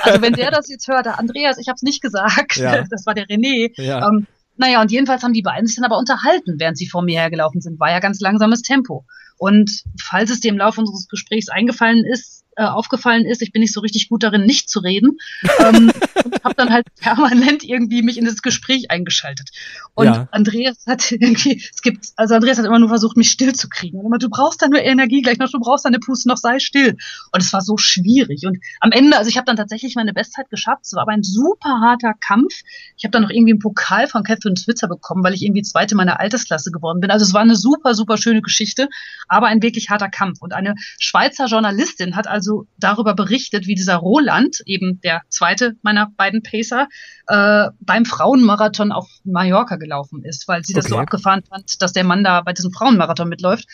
Also 0.00 0.22
wenn 0.22 0.32
der 0.32 0.50
das 0.50 0.68
jetzt 0.70 0.88
hört, 0.88 1.06
Andreas, 1.06 1.58
ich 1.58 1.68
habe 1.68 1.76
es 1.76 1.82
nicht 1.82 2.00
gesagt. 2.00 2.56
Ja. 2.56 2.82
Das 2.88 3.04
war 3.04 3.14
der 3.14 3.26
René. 3.26 3.72
Ja. 3.76 4.08
Ähm, 4.08 4.26
naja, 4.56 4.80
und 4.80 4.90
jedenfalls 4.90 5.22
haben 5.22 5.34
die 5.34 5.42
beiden 5.42 5.66
sich 5.66 5.76
dann 5.76 5.84
aber 5.84 5.98
unterhalten, 5.98 6.54
während 6.58 6.78
sie 6.78 6.86
vor 6.86 7.02
mir 7.02 7.20
hergelaufen 7.20 7.60
sind. 7.60 7.78
War 7.78 7.90
ja 7.90 7.98
ganz 7.98 8.20
langsames 8.20 8.62
Tempo. 8.62 9.04
Und 9.40 9.84
falls 9.98 10.28
es 10.28 10.40
dir 10.40 10.50
im 10.50 10.58
Laufe 10.58 10.80
unseres 10.80 11.08
Gesprächs 11.08 11.48
eingefallen 11.48 12.04
ist, 12.04 12.44
äh, 12.60 12.64
aufgefallen 12.64 13.24
ist, 13.24 13.40
ich 13.40 13.52
bin 13.52 13.60
nicht 13.60 13.72
so 13.72 13.80
richtig 13.80 14.10
gut 14.10 14.22
darin, 14.22 14.44
nicht 14.44 14.68
zu 14.68 14.80
reden. 14.80 15.16
ähm, 15.60 15.90
und 16.24 16.44
habe 16.44 16.54
dann 16.54 16.70
halt 16.70 16.86
permanent 16.96 17.64
irgendwie 17.64 18.02
mich 18.02 18.18
in 18.18 18.26
das 18.26 18.42
Gespräch 18.42 18.90
eingeschaltet. 18.90 19.48
Und 19.94 20.06
ja. 20.06 20.28
Andreas 20.30 20.84
hat 20.86 21.10
irgendwie, 21.10 21.64
es 21.72 21.80
gibt, 21.80 22.08
also 22.16 22.34
Andreas 22.34 22.58
hat 22.58 22.66
immer 22.66 22.78
nur 22.78 22.90
versucht, 22.90 23.16
mich 23.16 23.30
still 23.30 23.54
zu 23.54 23.70
kriegen. 23.70 23.98
Und 23.98 24.04
immer, 24.04 24.18
du 24.18 24.28
brauchst 24.28 24.60
deine 24.60 24.84
Energie 24.84 25.22
gleich 25.22 25.38
noch, 25.38 25.50
du 25.50 25.58
brauchst 25.58 25.86
deine 25.86 26.00
Puste 26.00 26.28
noch, 26.28 26.36
sei 26.36 26.58
still. 26.58 26.98
Und 27.32 27.42
es 27.42 27.50
war 27.54 27.62
so 27.62 27.78
schwierig. 27.78 28.44
Und 28.44 28.58
am 28.80 28.92
Ende, 28.92 29.16
also 29.16 29.30
ich 29.30 29.38
habe 29.38 29.46
dann 29.46 29.56
tatsächlich 29.56 29.94
meine 29.94 30.12
Bestzeit 30.12 30.50
geschafft. 30.50 30.84
Es 30.84 30.92
war 30.92 31.02
aber 31.02 31.12
ein 31.12 31.22
super 31.22 31.80
harter 31.80 32.12
Kampf. 32.20 32.52
Ich 32.98 33.04
habe 33.04 33.12
dann 33.12 33.22
noch 33.22 33.30
irgendwie 33.30 33.52
einen 33.52 33.60
Pokal 33.60 34.06
von 34.06 34.22
Catherine 34.22 34.56
Switzer 34.56 34.88
bekommen, 34.88 35.24
weil 35.24 35.32
ich 35.32 35.42
irgendwie 35.42 35.62
zweite 35.62 35.94
meiner 35.94 36.20
Altersklasse 36.20 36.70
geworden 36.70 37.00
bin. 37.00 37.10
Also 37.10 37.24
es 37.24 37.32
war 37.32 37.40
eine 37.40 37.56
super, 37.56 37.94
super 37.94 38.18
schöne 38.18 38.42
Geschichte, 38.42 38.90
aber 39.28 39.46
ein 39.46 39.62
wirklich 39.62 39.88
harter 39.88 40.10
Kampf. 40.10 40.42
Und 40.42 40.52
eine 40.52 40.74
Schweizer 40.98 41.46
Journalistin 41.46 42.16
hat 42.16 42.26
also 42.26 42.49
also 42.50 42.66
darüber 42.78 43.14
berichtet, 43.14 43.66
wie 43.66 43.74
dieser 43.74 43.96
Roland, 43.96 44.60
eben 44.66 45.00
der 45.02 45.22
zweite 45.28 45.76
meiner 45.82 46.10
beiden 46.16 46.42
Pacer, 46.42 46.88
äh, 47.28 47.68
beim 47.80 48.04
Frauenmarathon 48.04 48.90
auf 48.90 49.08
Mallorca 49.24 49.76
gelaufen 49.76 50.24
ist, 50.24 50.48
weil 50.48 50.64
sie 50.64 50.72
das 50.72 50.86
okay. 50.86 50.94
so 50.94 50.98
abgefahren 50.98 51.42
fand, 51.48 51.80
dass 51.80 51.92
der 51.92 52.04
Mann 52.04 52.24
da 52.24 52.40
bei 52.40 52.52
diesem 52.52 52.72
Frauenmarathon 52.72 53.28
mitläuft. 53.28 53.66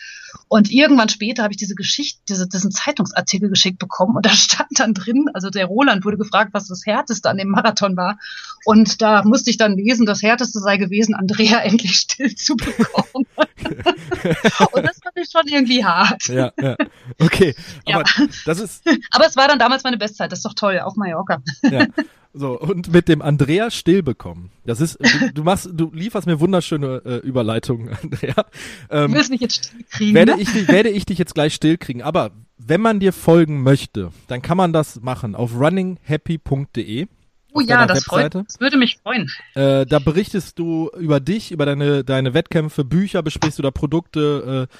Und 0.47 0.71
irgendwann 0.71 1.09
später 1.09 1.43
habe 1.43 1.53
ich 1.53 1.57
diese 1.57 1.73
Geschichte, 1.75 2.21
diese, 2.29 2.47
diesen 2.47 2.71
Zeitungsartikel 2.71 3.49
geschickt 3.49 3.79
bekommen 3.79 4.15
und 4.15 4.25
da 4.25 4.29
stand 4.33 4.79
dann 4.79 4.93
drin, 4.93 5.25
also 5.33 5.49
der 5.49 5.65
Roland 5.65 6.05
wurde 6.05 6.17
gefragt, 6.17 6.53
was 6.53 6.67
das 6.67 6.85
Härteste 6.85 7.29
an 7.29 7.37
dem 7.37 7.49
Marathon 7.49 7.97
war. 7.97 8.19
Und 8.65 9.01
da 9.01 9.23
musste 9.23 9.49
ich 9.49 9.57
dann 9.57 9.75
lesen, 9.75 10.05
das 10.05 10.21
Härteste 10.21 10.59
sei 10.59 10.77
gewesen, 10.77 11.15
Andrea 11.15 11.59
endlich 11.63 11.97
still 11.97 12.35
zu 12.35 12.55
bekommen. 12.55 13.25
und 14.73 14.85
das 14.85 14.96
ich 15.27 15.31
schon 15.31 15.47
irgendwie 15.47 15.83
hart. 15.85 16.27
Ja, 16.27 16.51
ja. 16.59 16.75
Okay. 17.19 17.55
Aber 17.85 18.03
ja. 18.17 18.27
das 18.45 18.59
ist. 18.59 18.83
Aber 19.11 19.25
es 19.25 19.35
war 19.35 19.47
dann 19.47 19.59
damals 19.59 19.83
meine 19.83 19.97
Bestzeit, 19.97 20.31
das 20.31 20.39
ist 20.39 20.45
doch 20.45 20.53
toll, 20.53 20.79
auf 20.79 20.95
Mallorca. 20.95 21.41
Ja. 21.63 21.87
So, 22.33 22.59
und 22.59 22.91
mit 22.91 23.07
dem 23.07 23.21
Andrea 23.21 23.71
still 23.71 24.03
bekommen. 24.03 24.51
Das 24.63 24.79
ist, 24.79 24.99
du, 24.99 25.33
du 25.33 25.43
machst, 25.43 25.69
du 25.73 25.91
lieferst 25.91 26.27
mir 26.27 26.39
wunderschöne 26.39 27.01
äh, 27.03 27.27
Überleitungen, 27.27 27.89
Andrea. 28.03 28.45
Ähm, 28.91 29.11
du 29.11 29.17
willst 29.17 29.31
mich 29.31 29.41
jetzt 29.41 29.65
still 29.65 29.83
kriegen. 29.89 30.13
Werde 30.13 30.35
ne? 30.35 30.41
ich, 30.41 30.67
werde 30.67 30.89
ich 30.89 31.05
dich 31.05 31.17
jetzt 31.17 31.33
gleich 31.33 31.55
still 31.55 31.77
kriegen. 31.77 32.03
Aber 32.03 32.31
wenn 32.57 32.81
man 32.81 32.99
dir 32.99 33.13
folgen 33.13 33.63
möchte, 33.63 34.11
dann 34.27 34.41
kann 34.41 34.57
man 34.57 34.71
das 34.71 35.01
machen 35.01 35.35
auf 35.35 35.55
runninghappy.de. 35.55 37.07
Oh 37.53 37.61
ja, 37.61 37.87
das, 37.87 38.03
freut, 38.03 38.35
das 38.35 38.59
würde 38.59 38.77
mich 38.77 38.99
freuen. 39.01 39.31
Äh, 39.55 39.87
da 39.87 39.97
berichtest 39.97 40.59
du 40.59 40.91
über 40.99 41.19
dich, 41.19 41.51
über 41.51 41.65
deine, 41.65 42.03
deine 42.03 42.35
Wettkämpfe, 42.35 42.85
Bücher, 42.85 43.23
besprichst 43.23 43.57
du 43.57 43.63
da 43.63 43.71
Produkte, 43.71 44.67
äh, 44.69 44.75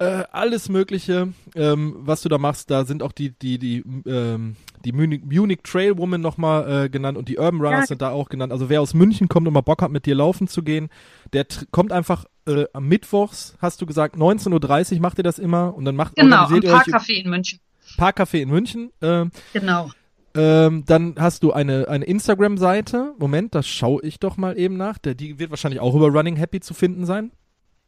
äh, 0.00 0.24
alles 0.32 0.70
Mögliche, 0.70 1.28
ähm, 1.54 1.94
was 1.98 2.22
du 2.22 2.30
da 2.30 2.38
machst. 2.38 2.70
Da 2.70 2.86
sind 2.86 3.02
auch 3.02 3.12
die, 3.12 3.38
die, 3.38 3.58
die, 3.58 3.84
ähm, 4.06 4.56
die 4.82 4.92
Munich, 4.92 5.22
Munich 5.24 5.60
Trail 5.62 5.98
Woman 5.98 6.22
nochmal 6.22 6.86
äh, 6.86 6.88
genannt 6.88 7.18
und 7.18 7.28
die 7.28 7.36
Urban 7.36 7.60
Runners 7.60 7.80
ja. 7.80 7.86
sind 7.86 8.02
da 8.02 8.10
auch 8.10 8.30
genannt. 8.30 8.50
Also 8.50 8.70
wer 8.70 8.80
aus 8.80 8.94
München 8.94 9.28
kommt 9.28 9.46
und 9.46 9.52
mal 9.52 9.60
Bock 9.60 9.82
hat, 9.82 9.90
mit 9.90 10.06
dir 10.06 10.14
laufen 10.14 10.48
zu 10.48 10.62
gehen, 10.62 10.88
der 11.34 11.46
kommt 11.70 11.92
einfach 11.92 12.24
äh, 12.46 12.64
am 12.72 12.88
Mittwochs, 12.88 13.58
hast 13.60 13.82
du 13.82 13.86
gesagt, 13.86 14.16
19.30 14.16 14.94
Uhr 14.94 15.00
macht 15.00 15.18
ihr 15.18 15.24
das 15.24 15.38
immer 15.38 15.74
und 15.74 15.84
dann 15.84 15.96
macht 15.96 16.16
Genau, 16.16 16.44
am 16.44 16.52
Parkcafé 16.54 17.22
in 17.22 17.28
München. 17.28 17.60
Parkcafé 17.98 18.40
in 18.40 18.48
München. 18.48 18.90
Äh, 19.00 19.26
genau. 19.52 19.90
Ähm, 20.34 20.84
dann 20.86 21.16
hast 21.18 21.42
du 21.42 21.52
eine, 21.52 21.88
eine 21.88 22.06
Instagram-Seite. 22.06 23.14
Moment, 23.18 23.54
das 23.54 23.68
schaue 23.68 24.02
ich 24.02 24.18
doch 24.18 24.38
mal 24.38 24.56
eben 24.56 24.78
nach. 24.78 24.96
Der, 24.96 25.14
die 25.14 25.38
wird 25.38 25.50
wahrscheinlich 25.50 25.80
auch 25.80 25.94
über 25.94 26.08
Running 26.08 26.36
Happy 26.36 26.60
zu 26.60 26.72
finden 26.72 27.04
sein. 27.04 27.32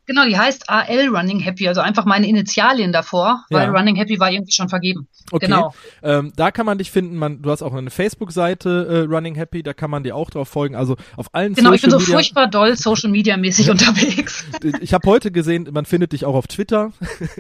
Genau, 0.07 0.27
die 0.27 0.37
heißt 0.37 0.69
AL 0.69 1.09
Running 1.09 1.41
Happy, 1.41 1.69
also 1.69 1.81
einfach 1.81 2.05
meine 2.05 2.27
Initialien 2.27 2.93
davor, 2.93 3.45
weil 3.51 3.67
ja. 3.67 3.71
Running 3.71 3.97
Happy 3.97 4.19
war 4.19 4.31
irgendwie 4.31 4.53
schon 4.53 4.69
vergeben. 4.69 5.07
Okay. 5.31 5.47
Genau. 5.47 5.73
Ähm, 6.03 6.33
da 6.37 6.51
kann 6.51 6.67
man 6.67 6.79
dich 6.79 6.91
finden. 6.91 7.17
Man, 7.17 7.41
du 7.41 7.51
hast 7.51 7.63
auch 7.63 7.73
eine 7.73 7.91
Facebook-Seite 7.91 9.07
äh, 9.09 9.15
Running 9.15 9.35
Happy, 9.35 9.63
da 9.63 9.73
kann 9.73 9.91
man 9.91 10.03
dir 10.03 10.17
auch 10.17 10.31
drauf 10.31 10.49
folgen. 10.49 10.75
Also 10.75 10.97
auf 11.17 11.33
allen 11.33 11.55
Genau, 11.55 11.71
Social 11.71 11.77
ich 11.77 11.83
bin 11.83 11.91
so 11.91 11.99
Media 11.99 12.15
furchtbar 12.15 12.49
doll 12.49 12.77
Social 12.77 13.11
Media 13.11 13.37
mäßig 13.37 13.71
unterwegs. 13.71 14.45
Ich 14.81 14.93
habe 14.93 15.09
heute 15.09 15.31
gesehen, 15.31 15.69
man 15.73 15.85
findet 15.85 16.13
dich 16.13 16.25
auch 16.25 16.35
auf 16.35 16.49
Twitter. 16.49 16.93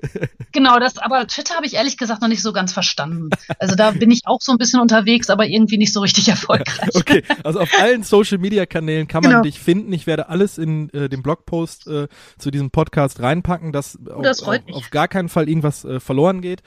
genau, 0.53 0.79
das, 0.79 0.99
aber 0.99 1.27
Twitter 1.27 1.57
habe 1.57 1.67
ich 1.67 1.75
ehrlich 1.75 1.97
gesagt 1.97 2.23
noch 2.23 2.29
nicht 2.29 2.43
so 2.43 2.53
ganz 2.53 2.73
verstanden. 2.73 3.31
Also 3.59 3.75
da 3.75 3.91
bin 3.91 4.11
ich 4.11 4.23
auch 4.25 4.41
so 4.41 4.53
ein 4.53 4.59
bisschen 4.59 4.81
unterwegs, 4.81 5.31
aber 5.31 5.47
irgendwie 5.47 5.79
nicht 5.79 5.93
so 5.93 6.01
richtig 6.01 6.29
erfolgreich. 6.29 6.91
okay, 6.95 7.25
also 7.43 7.61
auf 7.61 7.71
allen 7.81 8.03
Social 8.05 8.39
Media 8.39 8.67
Kanälen 8.67 9.09
kann 9.09 9.23
man 9.23 9.33
genau. 9.33 9.43
dich 9.43 9.59
finden. 9.59 9.93
Ich 9.93 10.07
werde 10.07 10.29
alles 10.29 10.59
in 10.59 10.91
äh, 10.91 11.09
dem 11.09 11.23
Blogpost 11.23 11.89
äh, 11.89 12.07
zu 12.39 12.52
diesem 12.53 12.71
Podcast 12.71 13.21
reinpacken, 13.21 13.73
dass 13.73 13.99
das 14.01 14.43
auf, 14.43 14.61
auf, 14.73 14.91
gar 14.91 15.09
keinen 15.09 15.29
Fall 15.29 15.49
irgendwas 15.49 15.85
äh, 15.85 16.01
verloren 16.01 16.41
geht. 16.41 16.63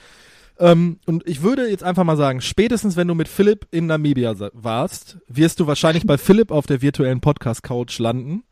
Ähm, 0.57 0.99
und 1.05 1.27
ich 1.27 1.41
würde 1.41 1.69
jetzt 1.69 1.83
einfach 1.83 2.03
mal 2.03 2.17
sagen, 2.17 2.41
spätestens 2.41 2.95
wenn 2.95 3.07
du 3.07 3.15
mit 3.15 3.27
Philipp 3.27 3.67
in 3.71 3.88
Namibia 3.88 4.36
warst, 4.53 5.17
wirst 5.27 5.59
du 5.59 5.67
wahrscheinlich 5.67 6.05
bei 6.05 6.17
Philipp 6.17 6.51
auf 6.51 6.65
der 6.65 6.81
virtuellen 6.81 7.21
Podcast-Couch 7.21 7.99
landen. 7.99 8.43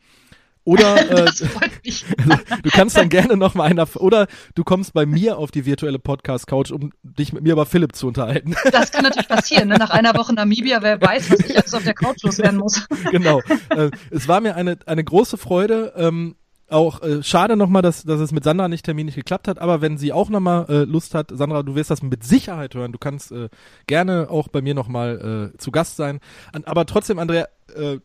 Oder 0.66 1.10
äh, 1.28 1.32
du 2.64 2.70
kannst 2.72 2.98
dann 2.98 3.10
gerne 3.10 3.36
noch 3.38 3.54
mal 3.54 3.66
einer 3.66 3.88
oder 3.96 4.28
du 4.56 4.64
kommst 4.64 4.94
bei 4.94 5.06
mir 5.06 5.38
auf 5.38 5.52
die 5.52 5.66
virtuelle 5.66 6.00
Podcast 6.00 6.48
Couch, 6.48 6.72
um 6.72 6.92
dich 7.04 7.34
mit 7.34 7.44
mir 7.44 7.54
über 7.54 7.66
Philipp 7.66 7.96
zu 7.96 8.08
unterhalten. 8.08 8.56
Das 8.72 8.92
kann 8.92 9.04
natürlich 9.04 9.28
passieren. 9.28 9.70
Ne? 9.70 9.78
Nach 9.78 9.90
einer 9.90 10.16
Woche 10.16 10.34
Namibia, 10.34 10.82
wer 10.82 11.02
weiß, 11.02 11.32
was 11.32 11.40
ich 11.42 11.56
jetzt 11.56 11.76
auf 11.76 11.84
der 11.84 11.94
Couch 11.94 12.24
loswerden 12.24 12.60
muss. 12.60 12.88
Genau. 13.12 13.42
Äh, 13.70 13.92
es 14.12 14.28
war 14.28 14.42
mir 14.42 14.56
eine 14.56 14.78
eine 14.86 15.04
große 15.04 15.38
Freude. 15.38 15.94
Ähm, 15.96 16.36
auch 16.74 17.02
äh, 17.02 17.24
schade 17.24 17.56
nochmal, 17.56 17.82
dass, 17.82 18.04
dass 18.04 18.20
es 18.20 18.32
mit 18.32 18.44
Sandra 18.44 18.68
nicht 18.68 18.86
terminlich 18.86 19.16
geklappt 19.16 19.48
hat, 19.48 19.60
aber 19.60 19.82
wenn 19.82 19.98
sie 19.98 20.12
auch 20.12 20.30
nochmal 20.30 20.66
äh, 20.70 20.84
Lust 20.84 21.16
hat, 21.16 21.32
Sandra, 21.34 21.64
du 21.64 21.76
wirst 21.76 21.92
das 21.92 22.02
mit 22.02 22.24
Sicherheit 22.24 22.76
hören, 22.76 22.92
du 22.92 22.98
kannst 22.98 23.32
äh, 23.32 23.50
gerne 23.88 24.30
auch 24.30 24.48
bei 24.48 24.62
mir 24.62 24.74
nochmal 24.74 25.52
äh, 25.54 25.58
zu 25.58 25.72
Gast 25.72 25.96
sein. 25.96 26.20
An, 26.52 26.64
aber 26.66 26.86
trotzdem, 26.86 27.20
Andrea, 27.20 27.48
äh, 27.76 28.00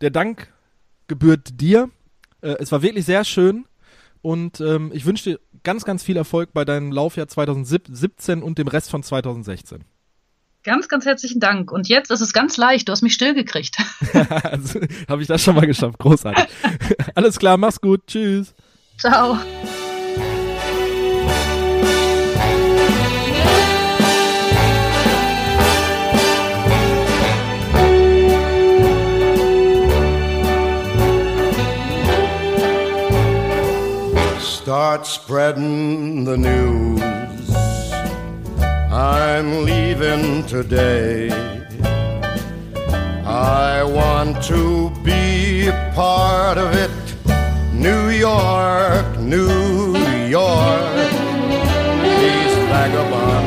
der 0.00 0.10
Dank 0.10 0.52
gebührt 1.06 1.60
dir. 1.60 1.90
Äh, 2.40 2.56
es 2.58 2.72
war 2.72 2.82
wirklich 2.82 3.04
sehr 3.04 3.24
schön 3.24 3.66
und 4.22 4.60
ähm, 4.60 4.90
ich 4.92 5.06
wünsche 5.06 5.30
dir 5.30 5.40
ganz, 5.62 5.84
ganz 5.84 6.02
viel 6.02 6.16
Erfolg 6.16 6.52
bei 6.52 6.64
deinem 6.64 6.92
Laufjahr 6.92 7.28
2017 7.28 8.42
und 8.42 8.58
dem 8.58 8.68
Rest 8.68 8.90
von 8.90 9.02
2016. 9.02 9.84
Ganz, 10.64 10.88
ganz 10.88 11.06
herzlichen 11.06 11.40
Dank. 11.40 11.70
Und 11.70 11.88
jetzt 11.88 12.10
ist 12.10 12.20
es 12.20 12.32
ganz 12.32 12.56
leicht. 12.56 12.88
Du 12.88 12.92
hast 12.92 13.02
mich 13.02 13.14
stillgekriegt. 13.14 13.76
also, 14.42 14.80
Habe 15.08 15.22
ich 15.22 15.28
das 15.28 15.42
schon 15.42 15.54
mal 15.54 15.66
geschafft. 15.66 15.98
Großartig. 15.98 16.46
Alles 17.14 17.38
klar, 17.38 17.56
mach's 17.56 17.80
gut. 17.80 18.06
Tschüss. 18.06 18.54
Ciao. 18.98 19.38
Start 34.40 35.06
spreading 35.06 36.26
the 36.26 36.36
news. 36.36 37.27
I'm 38.98 39.64
leaving 39.64 40.44
today. 40.48 41.30
I 43.24 43.84
want 43.84 44.42
to 44.46 44.90
be 45.04 45.68
a 45.68 45.92
part 45.94 46.58
of 46.58 46.74
it. 46.74 46.90
New 47.72 48.08
York, 48.08 49.16
New 49.20 49.96
York, 50.26 50.96
these 52.18 52.54
vagabonds 52.72 53.37